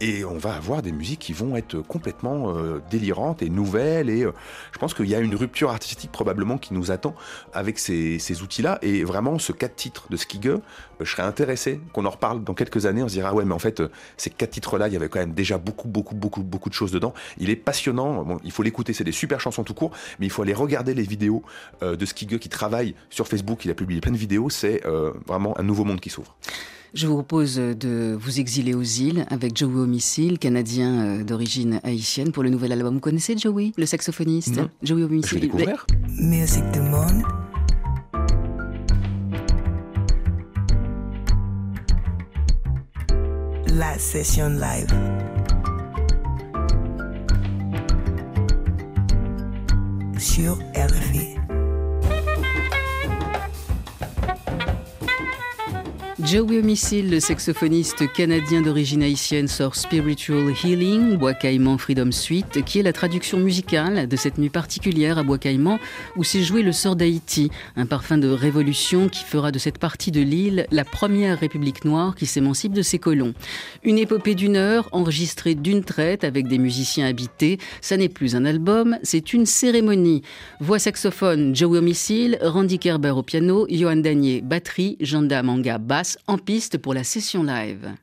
Et 0.00 0.24
on 0.24 0.38
va 0.38 0.54
avoir 0.54 0.82
des 0.82 0.92
musiques 0.92 1.20
qui 1.20 1.32
vont 1.32 1.56
être 1.56 1.78
complètement 1.80 2.54
euh, 2.54 2.80
délirantes 2.90 3.42
et 3.42 3.50
nouvelles. 3.50 4.10
Et 4.10 4.24
euh, 4.24 4.32
je 4.72 4.78
pense 4.78 4.94
qu'il 4.94 5.06
y 5.06 5.14
a 5.14 5.20
une 5.20 5.34
rupture 5.34 5.70
artistique 5.70 6.12
probablement 6.12 6.58
qui 6.58 6.74
nous 6.74 6.90
attend 6.90 7.14
avec 7.52 7.78
ces, 7.78 8.42
outils-là. 8.42 8.78
Et 8.82 9.04
vraiment, 9.04 9.38
ce 9.38 9.52
quatre 9.52 9.76
titres 9.76 10.06
de 10.10 10.16
Skigge, 10.16 10.48
euh, 10.48 10.60
je 11.00 11.10
serais 11.10 11.22
intéressé 11.22 11.80
qu'on 11.92 12.04
en 12.04 12.10
reparle 12.10 12.44
dans 12.44 12.54
quelques 12.54 12.86
années. 12.86 13.02
On 13.02 13.08
se 13.08 13.14
dira, 13.14 13.34
ouais, 13.34 13.44
mais 13.44 13.54
en 13.54 13.58
fait, 13.58 13.80
euh, 13.80 13.90
ces 14.16 14.30
quatre 14.30 14.50
titres-là, 14.50 14.88
il 14.88 14.94
y 14.94 14.96
avait 14.96 15.08
quand 15.08 15.18
même 15.18 15.34
déjà 15.34 15.58
beaucoup, 15.58 15.88
beaucoup, 15.88 16.14
beaucoup, 16.14 16.42
beaucoup 16.42 16.68
de 16.68 16.74
choses 16.74 16.92
dedans. 16.92 17.14
Il 17.38 17.50
est 17.50 17.56
passionnant. 17.56 18.38
Il 18.44 18.52
faut 18.52 18.62
l'écouter. 18.62 18.92
C'est 18.92 19.04
des 19.04 19.12
super 19.12 19.40
chansons 19.40 19.64
tout 19.64 19.74
court, 19.74 19.92
mais 20.18 20.26
il 20.26 20.30
faut 20.30 20.42
aller 20.42 20.54
regarder 20.54 20.94
les 20.94 21.02
vidéos 21.02 21.42
euh, 21.82 21.96
de 21.96 22.06
Skigge 22.06 22.38
qui 22.38 22.48
travaille 22.48 22.94
sur 23.10 23.26
Facebook. 23.26 23.64
Il 23.64 23.70
a 23.70 23.74
publié 23.74 24.00
plein 24.00 24.12
de 24.12 24.16
vidéos. 24.16 24.50
C'est 24.50 24.82
vraiment 25.26 25.58
un 25.58 25.62
nouveau 25.62 25.84
monde 25.84 26.00
qui 26.00 26.10
s'ouvre. 26.10 26.36
Je 26.94 27.06
vous 27.06 27.14
propose 27.14 27.56
de 27.56 28.16
vous 28.18 28.40
exiler 28.40 28.74
aux 28.74 28.82
îles 28.82 29.26
avec 29.28 29.56
Joey 29.56 29.78
Homicile, 29.80 30.38
canadien 30.38 31.18
euh, 31.20 31.24
d'origine 31.24 31.80
haïtienne, 31.84 32.32
pour 32.32 32.42
le 32.42 32.50
nouvel 32.50 32.72
album. 32.72 32.94
Vous 32.94 33.00
connaissez 33.00 33.36
Joey, 33.36 33.72
le 33.76 33.84
saxophoniste? 33.86 34.56
Non. 34.56 34.70
Joey 34.82 35.00
Je 35.00 35.04
Homicile. 35.06 35.40
découvrir. 35.40 35.86
Musique 36.18 36.70
du 36.72 36.80
monde. 36.80 37.22
La 43.76 43.98
session 43.98 44.48
live. 44.48 44.92
Sur 50.18 50.58
RFI. 50.74 51.37
Joey 56.30 56.58
Homicile, 56.58 57.08
le 57.08 57.20
saxophoniste 57.20 58.12
canadien 58.12 58.60
d'origine 58.60 59.02
haïtienne, 59.02 59.48
sort 59.48 59.76
Spiritual 59.76 60.52
Healing, 60.62 61.16
Bois 61.16 61.32
Caïman 61.32 61.78
Freedom 61.78 62.12
Suite, 62.12 62.62
qui 62.66 62.78
est 62.78 62.82
la 62.82 62.92
traduction 62.92 63.38
musicale 63.38 64.06
de 64.06 64.16
cette 64.16 64.36
nuit 64.36 64.50
particulière 64.50 65.16
à 65.16 65.22
Bois 65.22 65.38
Caïman 65.38 65.78
où 66.16 66.24
s'est 66.24 66.42
joué 66.42 66.60
le 66.60 66.72
sort 66.72 66.96
d'Haïti, 66.96 67.50
un 67.76 67.86
parfum 67.86 68.18
de 68.18 68.28
révolution 68.28 69.08
qui 69.08 69.24
fera 69.24 69.52
de 69.52 69.58
cette 69.58 69.78
partie 69.78 70.10
de 70.10 70.20
l'île 70.20 70.66
la 70.70 70.84
première 70.84 71.38
république 71.38 71.86
noire 71.86 72.14
qui 72.14 72.26
s'émancipe 72.26 72.74
de 72.74 72.82
ses 72.82 72.98
colons. 72.98 73.32
Une 73.82 73.96
épopée 73.96 74.34
d'une 74.34 74.56
heure, 74.56 74.90
enregistrée 74.92 75.54
d'une 75.54 75.82
traite 75.82 76.24
avec 76.24 76.46
des 76.46 76.58
musiciens 76.58 77.06
habités. 77.06 77.56
Ça 77.80 77.96
n'est 77.96 78.10
plus 78.10 78.36
un 78.36 78.44
album, 78.44 78.98
c'est 79.02 79.32
une 79.32 79.46
cérémonie. 79.46 80.20
Voix 80.60 80.78
saxophone, 80.78 81.56
Joey 81.56 81.78
Homicile, 81.78 82.36
Randy 82.42 82.78
Kerber 82.78 83.12
au 83.12 83.22
piano, 83.22 83.66
Johan 83.70 83.96
Danier, 83.96 84.42
batterie, 84.42 84.98
Janda 85.00 85.42
Manga, 85.42 85.78
basse, 85.78 86.17
en 86.26 86.38
piste 86.38 86.78
pour 86.78 86.94
la 86.94 87.04
session 87.04 87.42
live. 87.42 87.94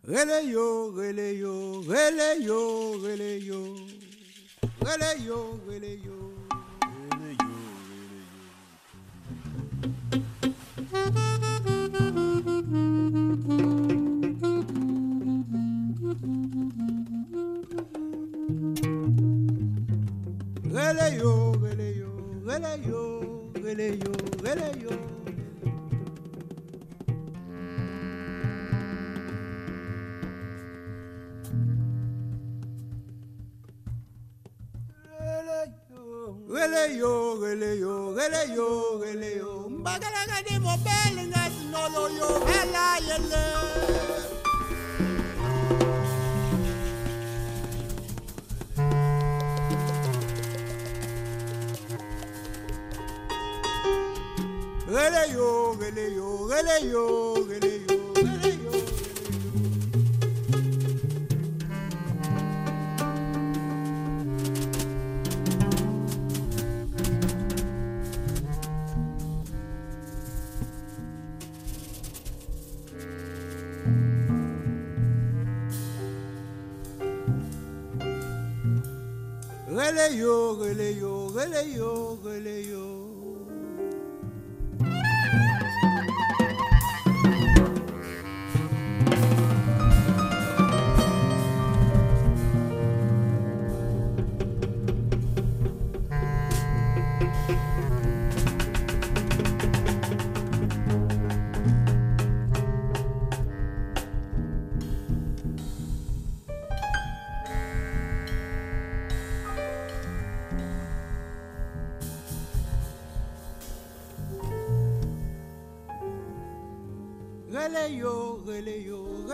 Yo, 56.84 57.25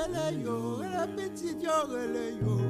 yo, 0.01 0.13
rele 0.13 0.43
yo, 0.43 0.77
rele 0.79 1.07
petit 1.15 1.61
yo, 1.61 1.85
rele 1.87 2.37
yo. 2.41 2.60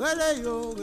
Rele 0.00 0.42
yo, 0.42 0.74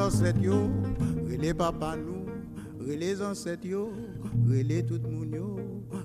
ancêtres 0.00 1.54
papa 1.54 1.96
nous, 1.96 2.26
rele 2.84 3.22
ancêtres 3.22 3.70
yo, 3.70 3.92
rele 4.48 4.84
tout 4.84 5.00
moun 5.08 5.32
yo. 5.32 5.56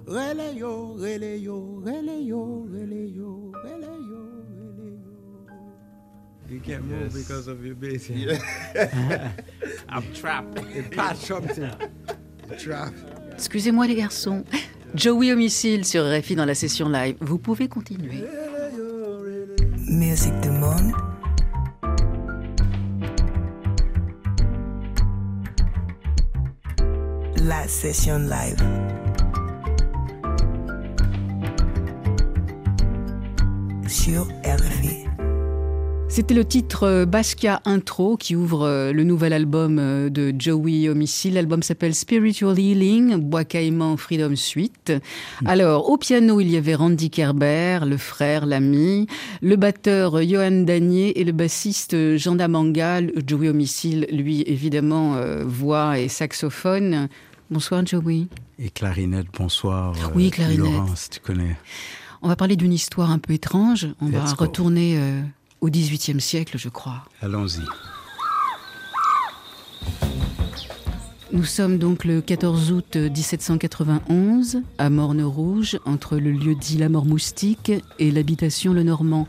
Rele 0.08 0.56
yo, 0.56 0.96
rele 0.96 1.39
yo, 1.39 1.82
rele 1.84 2.22
yo, 2.24 2.68
rele 2.72 3.08
yo, 3.10 3.52
rele 3.63 3.88
yo, 4.08 4.22
rele 4.54 4.80
yo. 4.88 5.56
You 6.48 6.60
can't 6.60 6.86
move 6.86 7.13
because 7.13 7.48
of 7.48 7.65
your 7.65 7.76
bass. 7.76 8.10
I'm 9.89 10.13
trapped. 10.13 10.60
Something. 11.18 11.72
Trap. 12.60 12.94
Excusez-moi 13.34 13.88
les 13.88 13.96
garçons. 13.96 14.44
Joey 14.96 15.34
Homicile 15.34 15.84
sur 15.84 16.06
RFI 16.06 16.36
dans 16.36 16.46
la 16.46 16.56
session 16.56 16.88
live. 16.88 17.18
Vous 17.20 17.38
pouvez 17.38 17.68
continuer. 17.68 18.24
Musique 19.90 20.40
du 20.40 20.50
monde. 20.50 20.94
La 27.44 27.68
session 27.68 28.20
live. 28.20 28.64
Sur 33.88 34.28
RFI. 34.46 35.05
C'était 36.15 36.34
le 36.34 36.45
titre 36.45 36.84
euh, 36.84 37.06
Basquiat 37.06 37.62
Intro 37.65 38.15
qui 38.15 38.38
ouvre 38.38 38.65
euh, 38.65 38.93
le 38.93 39.04
nouvel 39.04 39.34
album 39.34 39.80
euh, 39.80 40.10
de 40.10 40.34
Joey 40.39 40.88
Homicile. 40.88 41.34
L'album 41.34 41.62
s'appelle 41.62 41.93
Spiritual 41.93 42.58
Healing, 42.58 43.17
Bois 43.17 43.43
Caïman 43.43 43.97
Freedom 43.97 44.34
Suite. 44.38 44.93
Alors, 45.43 45.89
au 45.89 45.97
piano, 45.97 46.39
il 46.39 46.49
y 46.49 46.56
avait 46.56 46.73
Randy 46.73 47.10
Kerber, 47.10 47.80
le 47.86 47.97
frère, 47.97 48.45
l'ami, 48.45 49.08
le 49.41 49.58
batteur 49.58 50.23
Johan 50.23 50.63
Danier 50.63 51.19
et 51.19 51.25
le 51.25 51.34
bassiste 51.34 52.15
Jean 52.15 52.36
Damanga. 52.36 53.01
Joey 53.28 53.49
Homicile, 53.49 54.08
lui, 54.10 54.41
évidemment, 54.47 55.17
voix 55.43 55.99
et 55.99 56.08
saxophone. 56.08 57.10
Bonsoir, 57.51 57.86
Joey. 57.86 58.28
Et 58.58 58.69
clarinette, 58.69 59.28
bonsoir. 59.38 59.93
Oui, 60.15 60.32
clarinette. 60.32 60.60
Laurence, 60.60 61.10
tu 61.10 61.19
connais. 61.19 61.58
On 62.25 62.28
va 62.28 62.36
parler 62.36 62.56
d'une 62.56 62.73
histoire 62.73 63.12
un 63.12 63.19
peu 63.19 63.34
étrange. 63.34 63.88
On 64.01 64.08
va 64.08 64.23
Let's 64.23 64.34
retourner 64.34 64.97
euh, 64.97 65.21
au 65.62 65.70
XVIIIe 65.70 66.22
siècle, 66.22 66.58
je 66.58 66.70
crois. 66.70 67.04
Allons-y. 67.22 67.62
Nous 71.32 71.44
sommes 71.44 71.78
donc 71.78 72.06
le 72.06 72.22
14 72.22 72.72
août 72.72 72.96
1791 72.96 74.62
à 74.78 74.89
Morne-Rouge, 74.89 75.80
entre 75.86 76.18
le 76.18 76.32
lieu 76.32 76.56
dit 76.56 76.78
la 76.78 76.88
Mort 76.88 77.06
Moustique 77.06 77.74
et 78.00 78.12
l'habitation 78.12 78.74
Le 78.74 78.84
Normand. 78.84 79.28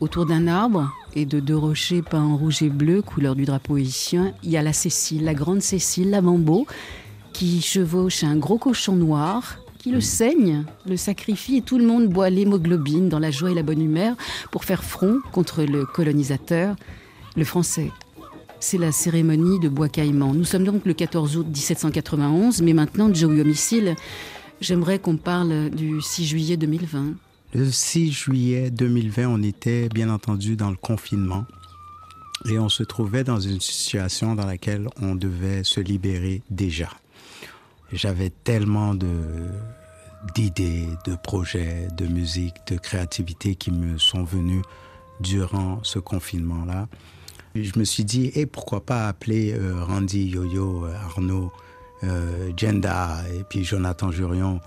Autour 0.00 0.26
d'un 0.26 0.46
arbre 0.46 0.92
et 1.16 1.26
de 1.26 1.40
deux 1.40 1.56
rochers 1.56 2.02
peints 2.02 2.22
en 2.22 2.36
rouge 2.36 2.62
et 2.62 2.68
bleu, 2.68 3.02
couleur 3.02 3.34
du 3.34 3.44
drapeau 3.44 3.74
haïtien, 3.74 4.32
il 4.44 4.50
y 4.50 4.56
a 4.56 4.62
la 4.62 4.72
Cécile, 4.72 5.24
la 5.24 5.34
grande 5.34 5.60
Cécile, 5.60 6.10
la 6.10 6.20
Mambo, 6.20 6.66
qui 7.32 7.60
chevauche 7.60 8.22
un 8.22 8.36
gros 8.36 8.58
cochon 8.58 8.94
noir, 8.94 9.58
qui 9.78 9.90
le 9.90 10.00
saigne, 10.00 10.64
le 10.86 10.96
sacrifie 10.96 11.56
et 11.56 11.62
tout 11.62 11.78
le 11.78 11.86
monde 11.86 12.08
boit 12.08 12.30
l'hémoglobine 12.30 13.08
dans 13.08 13.18
la 13.18 13.30
joie 13.30 13.50
et 13.50 13.54
la 13.54 13.62
bonne 13.62 13.80
humeur 13.80 14.16
pour 14.50 14.64
faire 14.64 14.84
front 14.84 15.20
contre 15.32 15.62
le 15.62 15.86
colonisateur, 15.86 16.74
le 17.36 17.44
français. 17.44 17.90
C'est 18.60 18.78
la 18.78 18.90
cérémonie 18.90 19.60
de 19.60 19.68
bois 19.68 19.88
caïman. 19.88 20.34
Nous 20.34 20.44
sommes 20.44 20.64
donc 20.64 20.84
le 20.84 20.94
14 20.94 21.36
août 21.36 21.46
1791, 21.46 22.60
mais 22.62 22.72
maintenant, 22.72 23.12
Joey 23.12 23.40
Homicile, 23.40 23.94
j'aimerais 24.60 24.98
qu'on 24.98 25.16
parle 25.16 25.70
du 25.70 26.00
6 26.02 26.26
juillet 26.26 26.56
2020. 26.56 27.14
Le 27.54 27.70
6 27.70 28.10
juillet 28.10 28.70
2020, 28.70 29.28
on 29.28 29.42
était 29.42 29.88
bien 29.88 30.10
entendu 30.10 30.56
dans 30.56 30.70
le 30.70 30.76
confinement 30.76 31.46
et 32.48 32.58
on 32.58 32.68
se 32.68 32.82
trouvait 32.82 33.24
dans 33.24 33.40
une 33.40 33.60
situation 33.60 34.34
dans 34.34 34.46
laquelle 34.46 34.88
on 35.00 35.14
devait 35.14 35.64
se 35.64 35.80
libérer 35.80 36.42
déjà. 36.50 36.90
J'avais 37.92 38.30
tellement 38.30 38.94
de 38.94 39.08
d'idées, 40.34 40.88
de 41.04 41.14
projets, 41.14 41.88
de 41.96 42.06
musique, 42.06 42.54
de 42.66 42.76
créativité 42.76 43.54
qui 43.54 43.70
me 43.70 43.98
sont 43.98 44.24
venus 44.24 44.62
durant 45.20 45.78
ce 45.84 45.98
confinement-là. 45.98 46.88
Je 47.54 47.78
me 47.78 47.84
suis 47.84 48.04
dit, 48.04 48.30
et 48.34 48.46
pourquoi 48.46 48.84
pas 48.84 49.08
appeler 49.08 49.52
euh, 49.52 49.82
Randy, 49.84 50.28
Yo-Yo, 50.28 50.86
Arnaud, 50.86 51.52
euh, 52.04 52.52
Jenda 52.56 53.22
et 53.34 53.42
puis 53.44 53.64
Jonathan 53.64 54.10
Jurion 54.10 54.60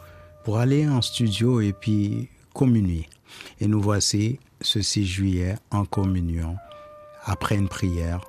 pour 0.44 0.58
aller 0.58 0.88
en 0.88 1.02
studio 1.02 1.62
et 1.62 1.74
puis 1.74 2.30
communier. 2.54 3.08
Et 3.60 3.68
nous 3.68 3.82
voici 3.82 4.40
ce 4.60 4.82
6 4.82 5.06
juillet 5.06 5.56
en 5.70 5.86
communion. 5.86 6.56
Après 7.24 7.56
une 7.56 7.70
prière, 7.70 8.22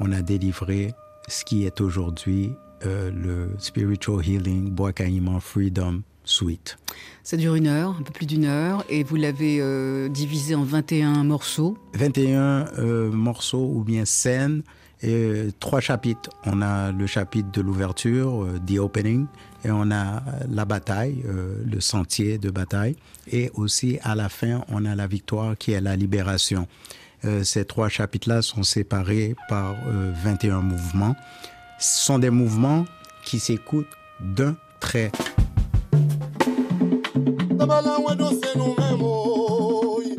on 0.00 0.10
a 0.12 0.22
délivré 0.22 0.94
ce 1.28 1.44
qui 1.44 1.64
est 1.64 1.80
aujourd'hui 1.80 2.52
euh, 2.84 3.10
le 3.10 3.50
Spiritual 3.58 4.26
Healing 4.26 4.70
Bois 4.70 4.92
Caïman 4.92 5.40
Freedom 5.40 6.02
Suite. 6.24 6.76
Ça 7.24 7.36
dure 7.36 7.54
une 7.54 7.66
heure, 7.66 7.96
un 7.98 8.02
peu 8.02 8.12
plus 8.12 8.26
d'une 8.26 8.44
heure, 8.44 8.84
et 8.88 9.02
vous 9.02 9.16
l'avez 9.16 9.58
euh, 9.60 10.08
divisé 10.08 10.54
en 10.54 10.62
21 10.62 11.24
morceaux. 11.24 11.76
21 11.94 12.66
euh, 12.78 13.10
morceaux 13.10 13.70
ou 13.74 13.82
bien 13.82 14.04
scènes 14.04 14.62
et 15.02 15.12
euh, 15.12 15.50
trois 15.58 15.80
chapitres. 15.80 16.30
On 16.44 16.60
a 16.62 16.92
le 16.92 17.06
chapitre 17.06 17.50
de 17.50 17.60
l'ouverture, 17.60 18.46
The 18.66 18.78
Opening, 18.78 19.26
et 19.64 19.70
on 19.70 19.90
a 19.90 20.22
la 20.50 20.64
bataille, 20.64 21.24
le 21.26 21.80
sentier 21.80 22.38
de 22.38 22.50
bataille, 22.50 22.96
et 23.30 23.50
aussi 23.54 23.98
à 24.02 24.14
la 24.14 24.28
fin, 24.28 24.64
on 24.68 24.84
a 24.84 24.94
la 24.94 25.06
victoire 25.06 25.56
qui 25.56 25.72
est 25.72 25.80
la 25.80 25.96
libération. 25.96 26.68
Ces 27.42 27.64
trois 27.64 27.88
chapitres-là 27.88 28.42
sont 28.42 28.62
séparés 28.62 29.34
par 29.48 29.74
euh, 29.88 30.12
21 30.22 30.60
mouvements. 30.60 31.16
Ce 31.78 32.04
sont 32.04 32.18
des 32.18 32.30
mouvements 32.30 32.84
qui 33.24 33.38
s'écoutent 33.38 33.86
d'un 34.20 34.56
trait. 34.80 35.12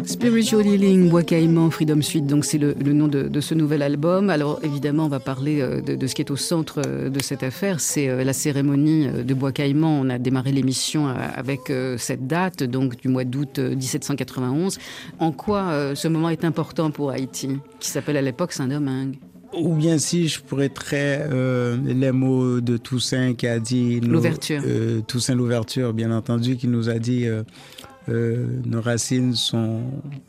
Spiritual 0.05 0.65
Healing, 0.65 1.09
Bois 1.09 1.23
Caïman, 1.23 1.69
Freedom 1.69 2.01
Suite, 2.01 2.25
donc 2.25 2.45
c'est 2.45 2.57
le, 2.57 2.73
le, 2.73 2.93
nom 2.93 3.07
de, 3.07 3.39
ce 3.41 3.53
nouvel 3.53 3.81
album. 3.81 4.29
Alors 4.29 4.59
évidemment, 4.63 5.05
on 5.05 5.09
va 5.09 5.19
parler 5.19 5.61
euh, 5.61 5.81
de, 5.81 6.07
ce 6.07 6.15
qui 6.15 6.21
est 6.21 6.31
au 6.31 6.35
centre 6.35 6.81
euh, 6.85 7.09
de 7.09 7.21
cette 7.21 7.43
affaire, 7.43 7.79
c'est 7.79 8.09
euh, 8.09 8.23
la 8.23 8.33
cérémonie 8.33 9.07
de 9.07 9.33
Bois 9.33 9.51
Caïman. 9.51 10.01
On 10.01 10.09
a 10.09 10.17
démarré 10.17 10.51
l'émission 10.51 11.07
avec 11.07 11.71
cette 11.97 12.27
date, 12.27 12.63
donc 12.63 12.97
du 12.97 13.07
mois 13.07 13.23
d'août 13.23 13.59
1791. 13.59 14.77
En 15.19 15.31
quoi 15.31 15.93
ce 15.95 16.07
moment 16.07 16.29
est 16.29 16.43
important 16.43 16.91
pour 16.91 17.11
Haïti, 17.11 17.57
qui 17.79 17.89
s'appelle 17.89 18.17
à 18.17 18.21
l'époque 18.21 18.53
Saint-Domingue? 18.53 19.17
Ou 19.53 19.75
bien 19.75 19.97
si 19.97 20.27
je 20.27 20.39
très 20.73 21.27
euh, 21.31 21.77
les 21.85 22.11
mots 22.11 22.61
de 22.61 22.77
Toussaint 22.77 23.33
qui 23.33 23.47
a 23.47 23.59
dit 23.59 23.99
l'ouverture. 23.99 24.61
Euh, 24.65 25.01
Toussaint 25.01 25.35
l'ouverture, 25.35 25.93
bien 25.93 26.11
entendu, 26.11 26.55
qui 26.55 26.67
nous 26.67 26.89
a 26.89 26.99
dit 26.99 27.25
euh, 27.27 28.47
nos 28.65 28.81
racines 28.81 29.35
sont 29.35 29.81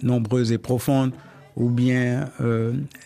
nombreuses 0.03 0.53
et 0.53 0.59
profondes, 0.59 1.13
ou 1.57 1.69
bien 1.69 2.29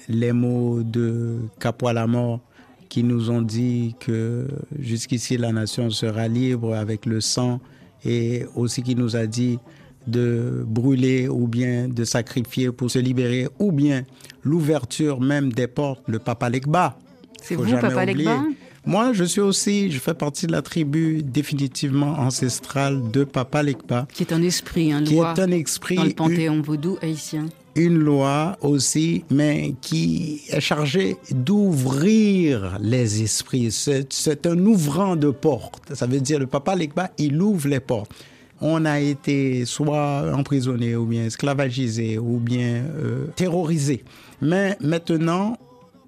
les 0.09 0.33
mots 0.33 0.83
de 0.83 1.39
Capois 1.59 1.93
la 1.93 2.07
mort 2.07 2.41
qui 2.89 3.03
nous 3.03 3.31
ont 3.31 3.43
dit 3.43 3.97
que 3.99 4.47
jusqu'ici 4.79 5.37
la 5.37 5.53
nation 5.53 5.91
sera 5.91 6.29
libre 6.29 6.75
avec 6.75 7.07
le 7.07 7.21
sang 7.21 7.61
et 8.05 8.45
aussi 8.55 8.83
qui 8.83 8.95
nous 8.95 9.17
a 9.17 9.27
dit 9.27 9.59
de 10.07 10.65
brûler 10.67 11.29
ou 11.29 11.49
bien 11.49 11.89
de 11.89 12.05
sacrifier 12.05 12.71
pour 12.71 12.91
se 12.91 12.99
libérer 12.99 13.49
ou 13.59 13.73
bien 13.73 14.05
l'ouverture 14.45 15.21
même 15.21 15.53
des 15.53 15.67
portes, 15.67 16.03
le 16.07 16.19
Papa 16.19 16.49
Legba. 16.49 16.97
C'est 17.43 17.57
vous, 17.57 17.65
Papa 17.79 18.05
Legba 18.05 18.45
Moi, 18.87 19.13
je 19.13 19.25
suis 19.25 19.41
aussi, 19.41 19.91
je 19.91 19.99
fais 19.99 20.15
partie 20.15 20.47
de 20.47 20.53
la 20.53 20.63
tribu 20.63 21.23
définitivement 21.23 22.19
ancestrale 22.19 23.11
de 23.11 23.25
Papa 23.25 23.63
Legba. 23.63 24.07
Qui 24.13 24.23
est 24.23 24.33
un 24.33 24.43
esprit, 24.43 24.93
un 24.93 25.03
qui 25.03 25.15
loi 25.15 25.35
est 25.37 25.41
un 25.41 25.51
esprit. 25.51 25.97
Dans 25.97 26.05
le 26.05 26.13
panthéon 26.13 26.63
vaudou 26.63 26.99
haïtien. 27.03 27.47
Une 27.77 27.99
loi 27.99 28.57
aussi, 28.61 29.25
mais 29.31 29.75
qui 29.81 30.43
est 30.49 30.61
chargée 30.61 31.17
d'ouvrir 31.33 32.79
les 32.81 33.23
esprits. 33.23 33.73
C'est 33.73 34.47
un 34.47 34.59
ouvrant 34.65 35.17
de 35.17 35.31
portes. 35.31 35.93
Ça 35.93 36.07
veut 36.07 36.21
dire 36.21 36.39
le 36.39 36.47
Papa 36.47 36.77
Legba, 36.77 37.11
il 37.19 37.41
ouvre 37.43 37.69
les 37.69 37.81
portes 37.81 38.13
on 38.61 38.85
a 38.85 39.01
été 39.01 39.65
soit 39.65 40.33
emprisonné 40.35 40.97
ou 40.97 41.07
bien 41.07 41.25
esclavagisé 41.25 42.19
ou 42.19 42.39
bien 42.39 42.85
euh, 42.97 43.27
terrorisé. 43.37 44.05
Mais 44.41 44.77
maintenant, 44.81 45.57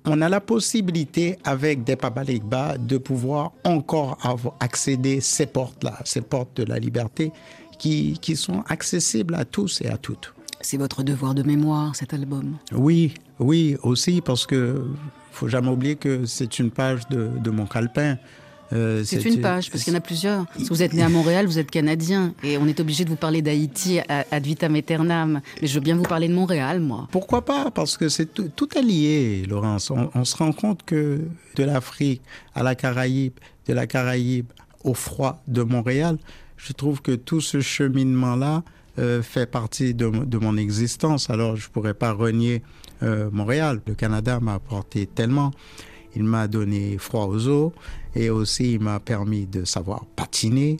on 0.04 0.20
a 0.22 0.28
la 0.28 0.40
possibilité 0.40 1.38
avec 1.44 1.84
des 1.84 1.96
papalegba 1.96 2.78
de 2.78 2.96
pouvoir 2.96 3.52
encore 3.64 4.18
avoir 4.22 4.54
accéder 4.60 5.20
ces 5.20 5.46
portes-là, 5.46 5.98
ces 6.04 6.20
portes 6.20 6.56
de 6.56 6.64
la 6.64 6.78
liberté 6.78 7.32
qui, 7.78 8.18
qui 8.20 8.36
sont 8.36 8.62
accessibles 8.68 9.34
à 9.34 9.44
tous 9.44 9.82
et 9.82 9.88
à 9.88 9.98
toutes. 9.98 10.32
C'est 10.60 10.76
votre 10.76 11.02
devoir 11.02 11.34
de 11.34 11.42
mémoire, 11.42 11.94
cet 11.94 12.14
album 12.14 12.56
Oui, 12.72 13.14
oui, 13.38 13.76
aussi, 13.82 14.20
parce 14.20 14.46
que 14.46 14.86
faut 15.32 15.48
jamais 15.48 15.68
oublier 15.68 15.96
que 15.96 16.24
c'est 16.24 16.58
une 16.58 16.70
page 16.70 17.06
de, 17.08 17.28
de 17.42 17.50
mon 17.50 17.66
calepin. 17.66 18.16
Euh, 18.72 19.04
c'est 19.04 19.24
une 19.24 19.40
page, 19.40 19.70
parce 19.70 19.84
qu'il 19.84 19.92
y 19.92 19.96
en 19.96 19.98
a 19.98 20.02
plusieurs. 20.02 20.46
Si 20.58 20.68
vous 20.68 20.82
êtes 20.82 20.92
né 20.92 21.02
à 21.02 21.08
Montréal, 21.08 21.46
vous 21.46 21.58
êtes 21.58 21.70
canadien. 21.70 22.34
Et 22.42 22.58
on 22.58 22.66
est 22.66 22.80
obligé 22.80 23.04
de 23.04 23.10
vous 23.10 23.16
parler 23.16 23.42
d'Haïti 23.42 24.00
ad 24.08 24.44
vitam 24.44 24.74
aeternam. 24.74 25.40
Mais 25.60 25.68
je 25.68 25.74
veux 25.74 25.80
bien 25.80 25.96
vous 25.96 26.02
parler 26.02 26.28
de 26.28 26.34
Montréal, 26.34 26.80
moi. 26.80 27.08
Pourquoi 27.10 27.44
pas? 27.44 27.70
Parce 27.70 27.96
que 27.96 28.08
c'est 28.08 28.32
tout, 28.32 28.50
tout, 28.54 28.76
est 28.76 28.82
lié, 28.82 29.44
Laurence. 29.48 29.90
On, 29.90 30.10
on, 30.14 30.24
se 30.24 30.36
rend 30.36 30.52
compte 30.52 30.82
que 30.84 31.20
de 31.56 31.64
l'Afrique 31.64 32.22
à 32.54 32.62
la 32.62 32.74
Caraïbe, 32.74 33.34
de 33.66 33.72
la 33.72 33.86
Caraïbe 33.86 34.46
au 34.84 34.94
froid 34.94 35.42
de 35.48 35.62
Montréal, 35.62 36.18
je 36.56 36.72
trouve 36.72 37.02
que 37.02 37.12
tout 37.12 37.40
ce 37.40 37.60
cheminement-là 37.60 38.62
euh, 38.98 39.22
fait 39.22 39.46
partie 39.46 39.92
de, 39.92 40.08
de, 40.08 40.38
mon 40.38 40.56
existence. 40.56 41.28
Alors, 41.28 41.56
je 41.56 41.66
ne 41.66 41.70
pourrais 41.70 41.92
pas 41.92 42.12
renier 42.12 42.62
euh, 43.02 43.28
Montréal. 43.30 43.82
Le 43.86 43.94
Canada 43.94 44.40
m'a 44.40 44.54
apporté 44.54 45.06
tellement. 45.06 45.50
Il 46.16 46.24
m'a 46.24 46.48
donné 46.48 46.96
froid 46.98 47.26
aux 47.26 47.46
os 47.48 47.72
et 48.14 48.30
aussi 48.30 48.72
il 48.72 48.80
m'a 48.80 48.98
permis 49.00 49.46
de 49.46 49.64
savoir 49.64 50.04
patiner, 50.16 50.78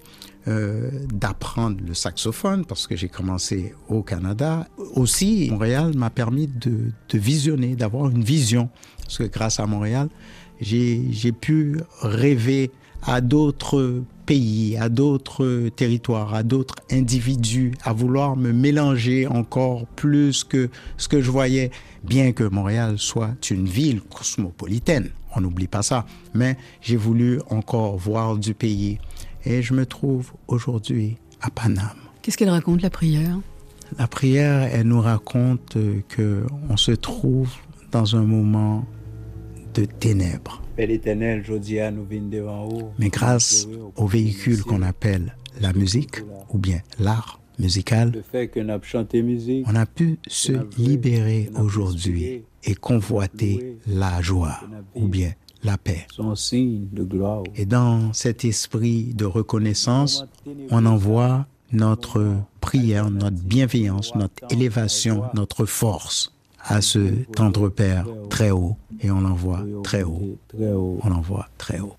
euh, 0.49 0.91
d'apprendre 1.13 1.79
le 1.87 1.95
saxophone 1.95 2.65
parce 2.65 2.87
que 2.87 2.97
j'ai 2.97 3.09
commencé 3.09 3.75
au 3.89 4.03
Canada. 4.03 4.67
Aussi, 4.95 5.49
Montréal 5.51 5.93
m'a 5.95 6.11
permis 6.11 6.47
de, 6.47 6.91
de 7.09 7.19
visionner, 7.19 7.77
d'avoir 7.77 8.11
une 8.11 8.25
vision 8.25 8.71
parce 9.07 9.19
que 9.19 9.25
grâce 9.25 9.61
à 9.61 9.67
Montréal, 9.67 10.09
j'ai 10.61 11.33
pu 11.33 11.81
rêver 12.01 12.71
à 13.03 13.21
d'autres 13.21 14.03
pays, 14.27 14.77
à 14.77 14.89
d'autres 14.89 15.69
territoires, 15.77 16.35
à 16.35 16.43
d'autres 16.43 16.75
individus, 16.91 17.73
à 17.85 17.93
vouloir 17.93 18.37
me 18.37 18.53
mélanger 18.53 19.29
encore 19.29 19.87
plus 19.87 20.43
que 20.43 20.69
ce 20.97 21.07
que 21.07 21.21
je 21.21 21.31
voyais, 21.31 21.71
bien 22.03 22.33
que 22.33 22.43
Montréal 22.43 22.99
soit 22.99 23.51
une 23.51 23.67
ville 23.67 24.01
cosmopolitaine 24.01 25.11
on 25.37 25.41
n'oublie 25.41 25.69
pas 25.69 25.83
ça. 25.83 26.07
Mais 26.35 26.57
j'ai 26.81 26.97
voulu 26.97 27.41
encore 27.51 27.97
voir 27.97 28.37
du 28.37 28.55
pays 28.55 28.99
et 29.45 29.63
je 29.63 29.75
me 29.75 29.87
trouve 29.87 30.33
aujourd'hui 30.49 31.19
à 31.41 31.51
Paname. 31.51 31.99
Qu'est-ce 32.23 32.37
qu'elle 32.37 32.51
raconte 32.51 32.83
la 32.83 32.91
prière? 32.91 33.39
La 33.99 34.09
prière, 34.09 34.69
elle 34.73 34.89
nous 34.89 35.01
raconte 35.01 35.77
que 36.09 36.45
on 36.69 36.77
se 36.77 36.91
trouve 36.91 37.53
dans 37.93 38.17
un 38.17 38.25
moment 38.25 38.85
de 39.75 39.85
ténèbres. 39.85 40.63
Mais 42.99 43.09
grâce 43.09 43.69
au 43.95 44.07
véhicule 44.07 44.63
qu'on 44.63 44.83
appelle 44.83 45.37
la 45.61 45.73
musique 45.73 46.17
ou 46.51 46.59
bien 46.59 46.81
l'art 46.99 47.41
on 47.59 47.65
a 49.75 49.87
pu 49.87 50.19
se 50.27 50.53
libérer 50.79 51.51
aujourd'hui 51.59 52.43
et 52.65 52.75
convoiter 52.75 53.79
la 53.87 54.21
joie 54.21 54.61
ou 54.95 55.09
bien 55.09 55.33
la 55.63 55.79
paix. 55.79 56.07
Et 57.55 57.67
dans 57.67 58.13
cet 58.13 58.45
esprit 58.45 59.15
de 59.15 59.25
reconnaissance, 59.25 60.27
on 60.71 60.85
envoie 60.87 61.47
notre 61.73 62.37
prière, 62.61 63.11
notre 63.11 63.43
bienveillance, 63.43 64.15
notre 64.15 64.45
élévation, 64.51 65.25
notre 65.35 65.67
force 65.67 66.33
à 66.69 66.81
ce 66.81 67.25
tendre 67.33 67.69
Père 67.69 68.07
très 68.29 68.51
haut 68.51 68.77
et 69.01 69.11
on 69.11 69.21
l'envoie 69.21 69.65
très 69.83 70.03
haut. 70.03 70.39
On 70.59 71.09
l'envoie 71.09 71.49
très 71.59 71.81
haut. 71.81 71.97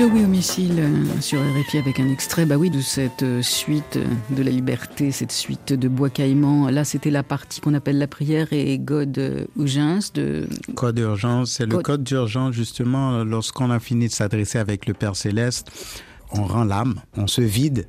Joey 0.00 0.24
Homicile 0.24 0.82
sur 1.20 1.38
RFI 1.40 1.76
avec 1.76 2.00
un 2.00 2.08
extrait 2.08 2.46
bah 2.46 2.56
oui, 2.56 2.70
de 2.70 2.80
cette 2.80 3.22
suite 3.42 3.98
de 4.30 4.42
la 4.42 4.50
liberté, 4.50 5.10
cette 5.10 5.30
suite 5.30 5.74
de 5.74 5.88
Bois 5.88 6.08
Caïman. 6.08 6.70
Là, 6.70 6.84
c'était 6.84 7.10
la 7.10 7.22
partie 7.22 7.60
qu'on 7.60 7.74
appelle 7.74 7.98
la 7.98 8.06
prière 8.06 8.50
et 8.50 8.78
God 8.78 9.46
Urgence. 9.58 10.14
De... 10.14 10.48
Code 10.74 10.94
d'urgence, 10.94 11.50
c'est 11.50 11.66
le 11.66 11.76
code 11.80 12.02
d'urgence 12.02 12.54
justement 12.54 13.24
lorsqu'on 13.24 13.70
a 13.70 13.78
fini 13.78 14.08
de 14.08 14.12
s'adresser 14.12 14.58
avec 14.58 14.86
le 14.86 14.94
Père 14.94 15.16
Céleste 15.16 15.70
on 16.32 16.44
rend 16.44 16.64
l'âme, 16.64 17.00
on 17.16 17.26
se 17.26 17.40
vide. 17.40 17.86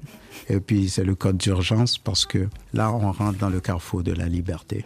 Et 0.52 0.60
puis 0.60 0.90
c'est 0.90 1.06
le 1.06 1.16
code 1.16 1.38
d'urgence 1.38 1.98
parce 1.98 2.26
que 2.26 2.50
là, 2.74 2.92
on 2.92 3.12
rentre 3.12 3.38
dans 3.40 3.50
le 3.50 3.62
carrefour 3.62 4.04
de 4.04 4.12
la 4.12 4.28
liberté. 4.28 4.84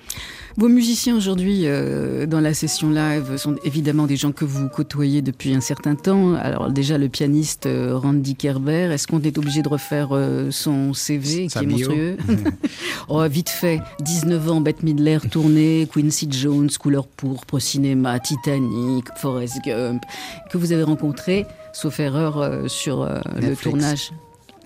Vos 0.58 0.70
musiciens 0.70 1.18
aujourd'hui 1.18 1.64
euh, 1.66 2.28
dans 2.28 2.40
la 2.40 2.54
session 2.54 2.92
live 2.92 3.38
sont 3.38 3.56
évidemment 3.64 4.06
des 4.06 4.16
gens 4.16 4.32
que 4.32 4.46
vous 4.46 4.70
côtoyez 4.70 5.24
depuis 5.24 5.56
un 5.56 5.62
certain 5.62 5.96
temps. 5.96 6.36
Alors 6.36 6.70
déjà 6.70 7.00
le 7.00 7.10
pianiste 7.10 7.66
euh, 7.66 7.98
Randy 7.98 8.36
Kerber, 8.36 8.92
est-ce 8.94 9.08
qu'on 9.08 9.22
est 9.22 9.38
obligé 9.40 9.64
de 9.64 9.70
refaire 9.70 10.10
euh, 10.12 10.52
son 10.52 10.94
CV 10.94 11.50
Sa 11.50 11.62
qui 11.62 11.66
est 11.66 11.70
monstrueux 11.70 12.18
Oh, 13.10 13.28
vite 13.28 13.50
fait, 13.50 13.82
19 14.02 14.52
ans, 14.52 14.62
Bette 14.62 14.84
Midler, 14.84 15.18
tournée, 15.32 15.88
Quincy 15.92 16.28
Jones, 16.30 16.70
Couleur 16.80 17.08
pourpre, 17.08 17.60
cinéma, 17.60 18.20
Titanic, 18.20 19.06
Forrest 19.18 19.58
Gump, 19.66 20.04
que 20.52 20.60
vous 20.60 20.74
avez 20.74 20.84
rencontré, 20.84 21.48
sauf 21.74 22.00
erreur, 22.00 22.38
euh, 22.38 22.68
sur 22.68 23.04
le 23.36 23.56
tournage 23.56 24.12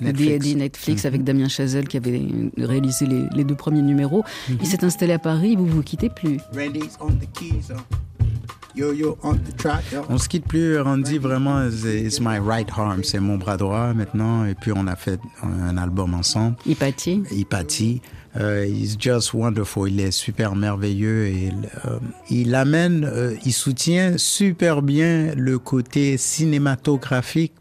Netflix. 0.02 0.45
D&D 0.45 0.56
Netflix 0.56 1.04
Mhm. 1.04 1.08
avec 1.08 1.24
Damien 1.24 1.47
Chazelle 1.50 1.88
qui 1.88 1.97
avait 1.97 2.22
réalisé 2.58 3.06
les, 3.06 3.24
les 3.36 3.43
deux 3.43 3.56
premiers 3.56 3.82
numéros. 3.82 4.24
Il 4.50 4.66
s'est 4.68 4.84
installé 4.84 5.14
à 5.14 5.20
Paris, 5.20 5.56
vous 5.56 5.66
vous 5.66 5.84
quittez 5.84 6.10
plus. 6.10 6.38
Randy's 6.56 6.97
on 7.02 7.10
the 7.12 7.30
keys. 7.34 7.74
Yo 8.76 8.93
yo 8.93 9.18
on 9.24 9.34
the 9.36 9.56
track, 9.58 9.84
yo. 9.91 10.04
On 10.10 10.18
se 10.18 10.30
quitte 10.30 10.45
plus, 10.45 10.78
Randy, 10.80 11.18
vraiment, 11.18 11.68
c'est 11.72 12.00
it's 12.02 12.20
my 12.22 12.38
right 12.39 12.70
arm, 12.78 13.04
c'est 13.04 13.20
mon 13.20 13.38
bras 13.38 13.58
droit 13.58 13.93
maintenant. 13.93 14.45
Et 14.45 14.54
puis 14.56 14.72
on 14.76 14.86
a 14.88 14.95
fait 14.95 15.20
un 15.43 15.76
album 15.78 16.14
ensemble. 16.14 16.56
Hypatie. 16.66 17.24
Hypatie. 17.32 18.02
Euh, 18.39 18.64
he's 18.66 18.95
just 18.97 19.34
wonderful. 19.34 19.89
Il 19.89 20.00
est 20.00 20.12
super 20.12 20.56
merveilleux 20.56 21.26
et 21.26 21.50
euh, 21.86 21.97
il 22.30 22.54
amène, 22.54 23.04
euh, 23.12 23.34
il 23.43 23.54
soutient 23.54 24.14
super 24.18 24.84
bien 24.84 25.34
le 25.36 25.58
côté 25.58 26.16
cinématographique 26.18 27.54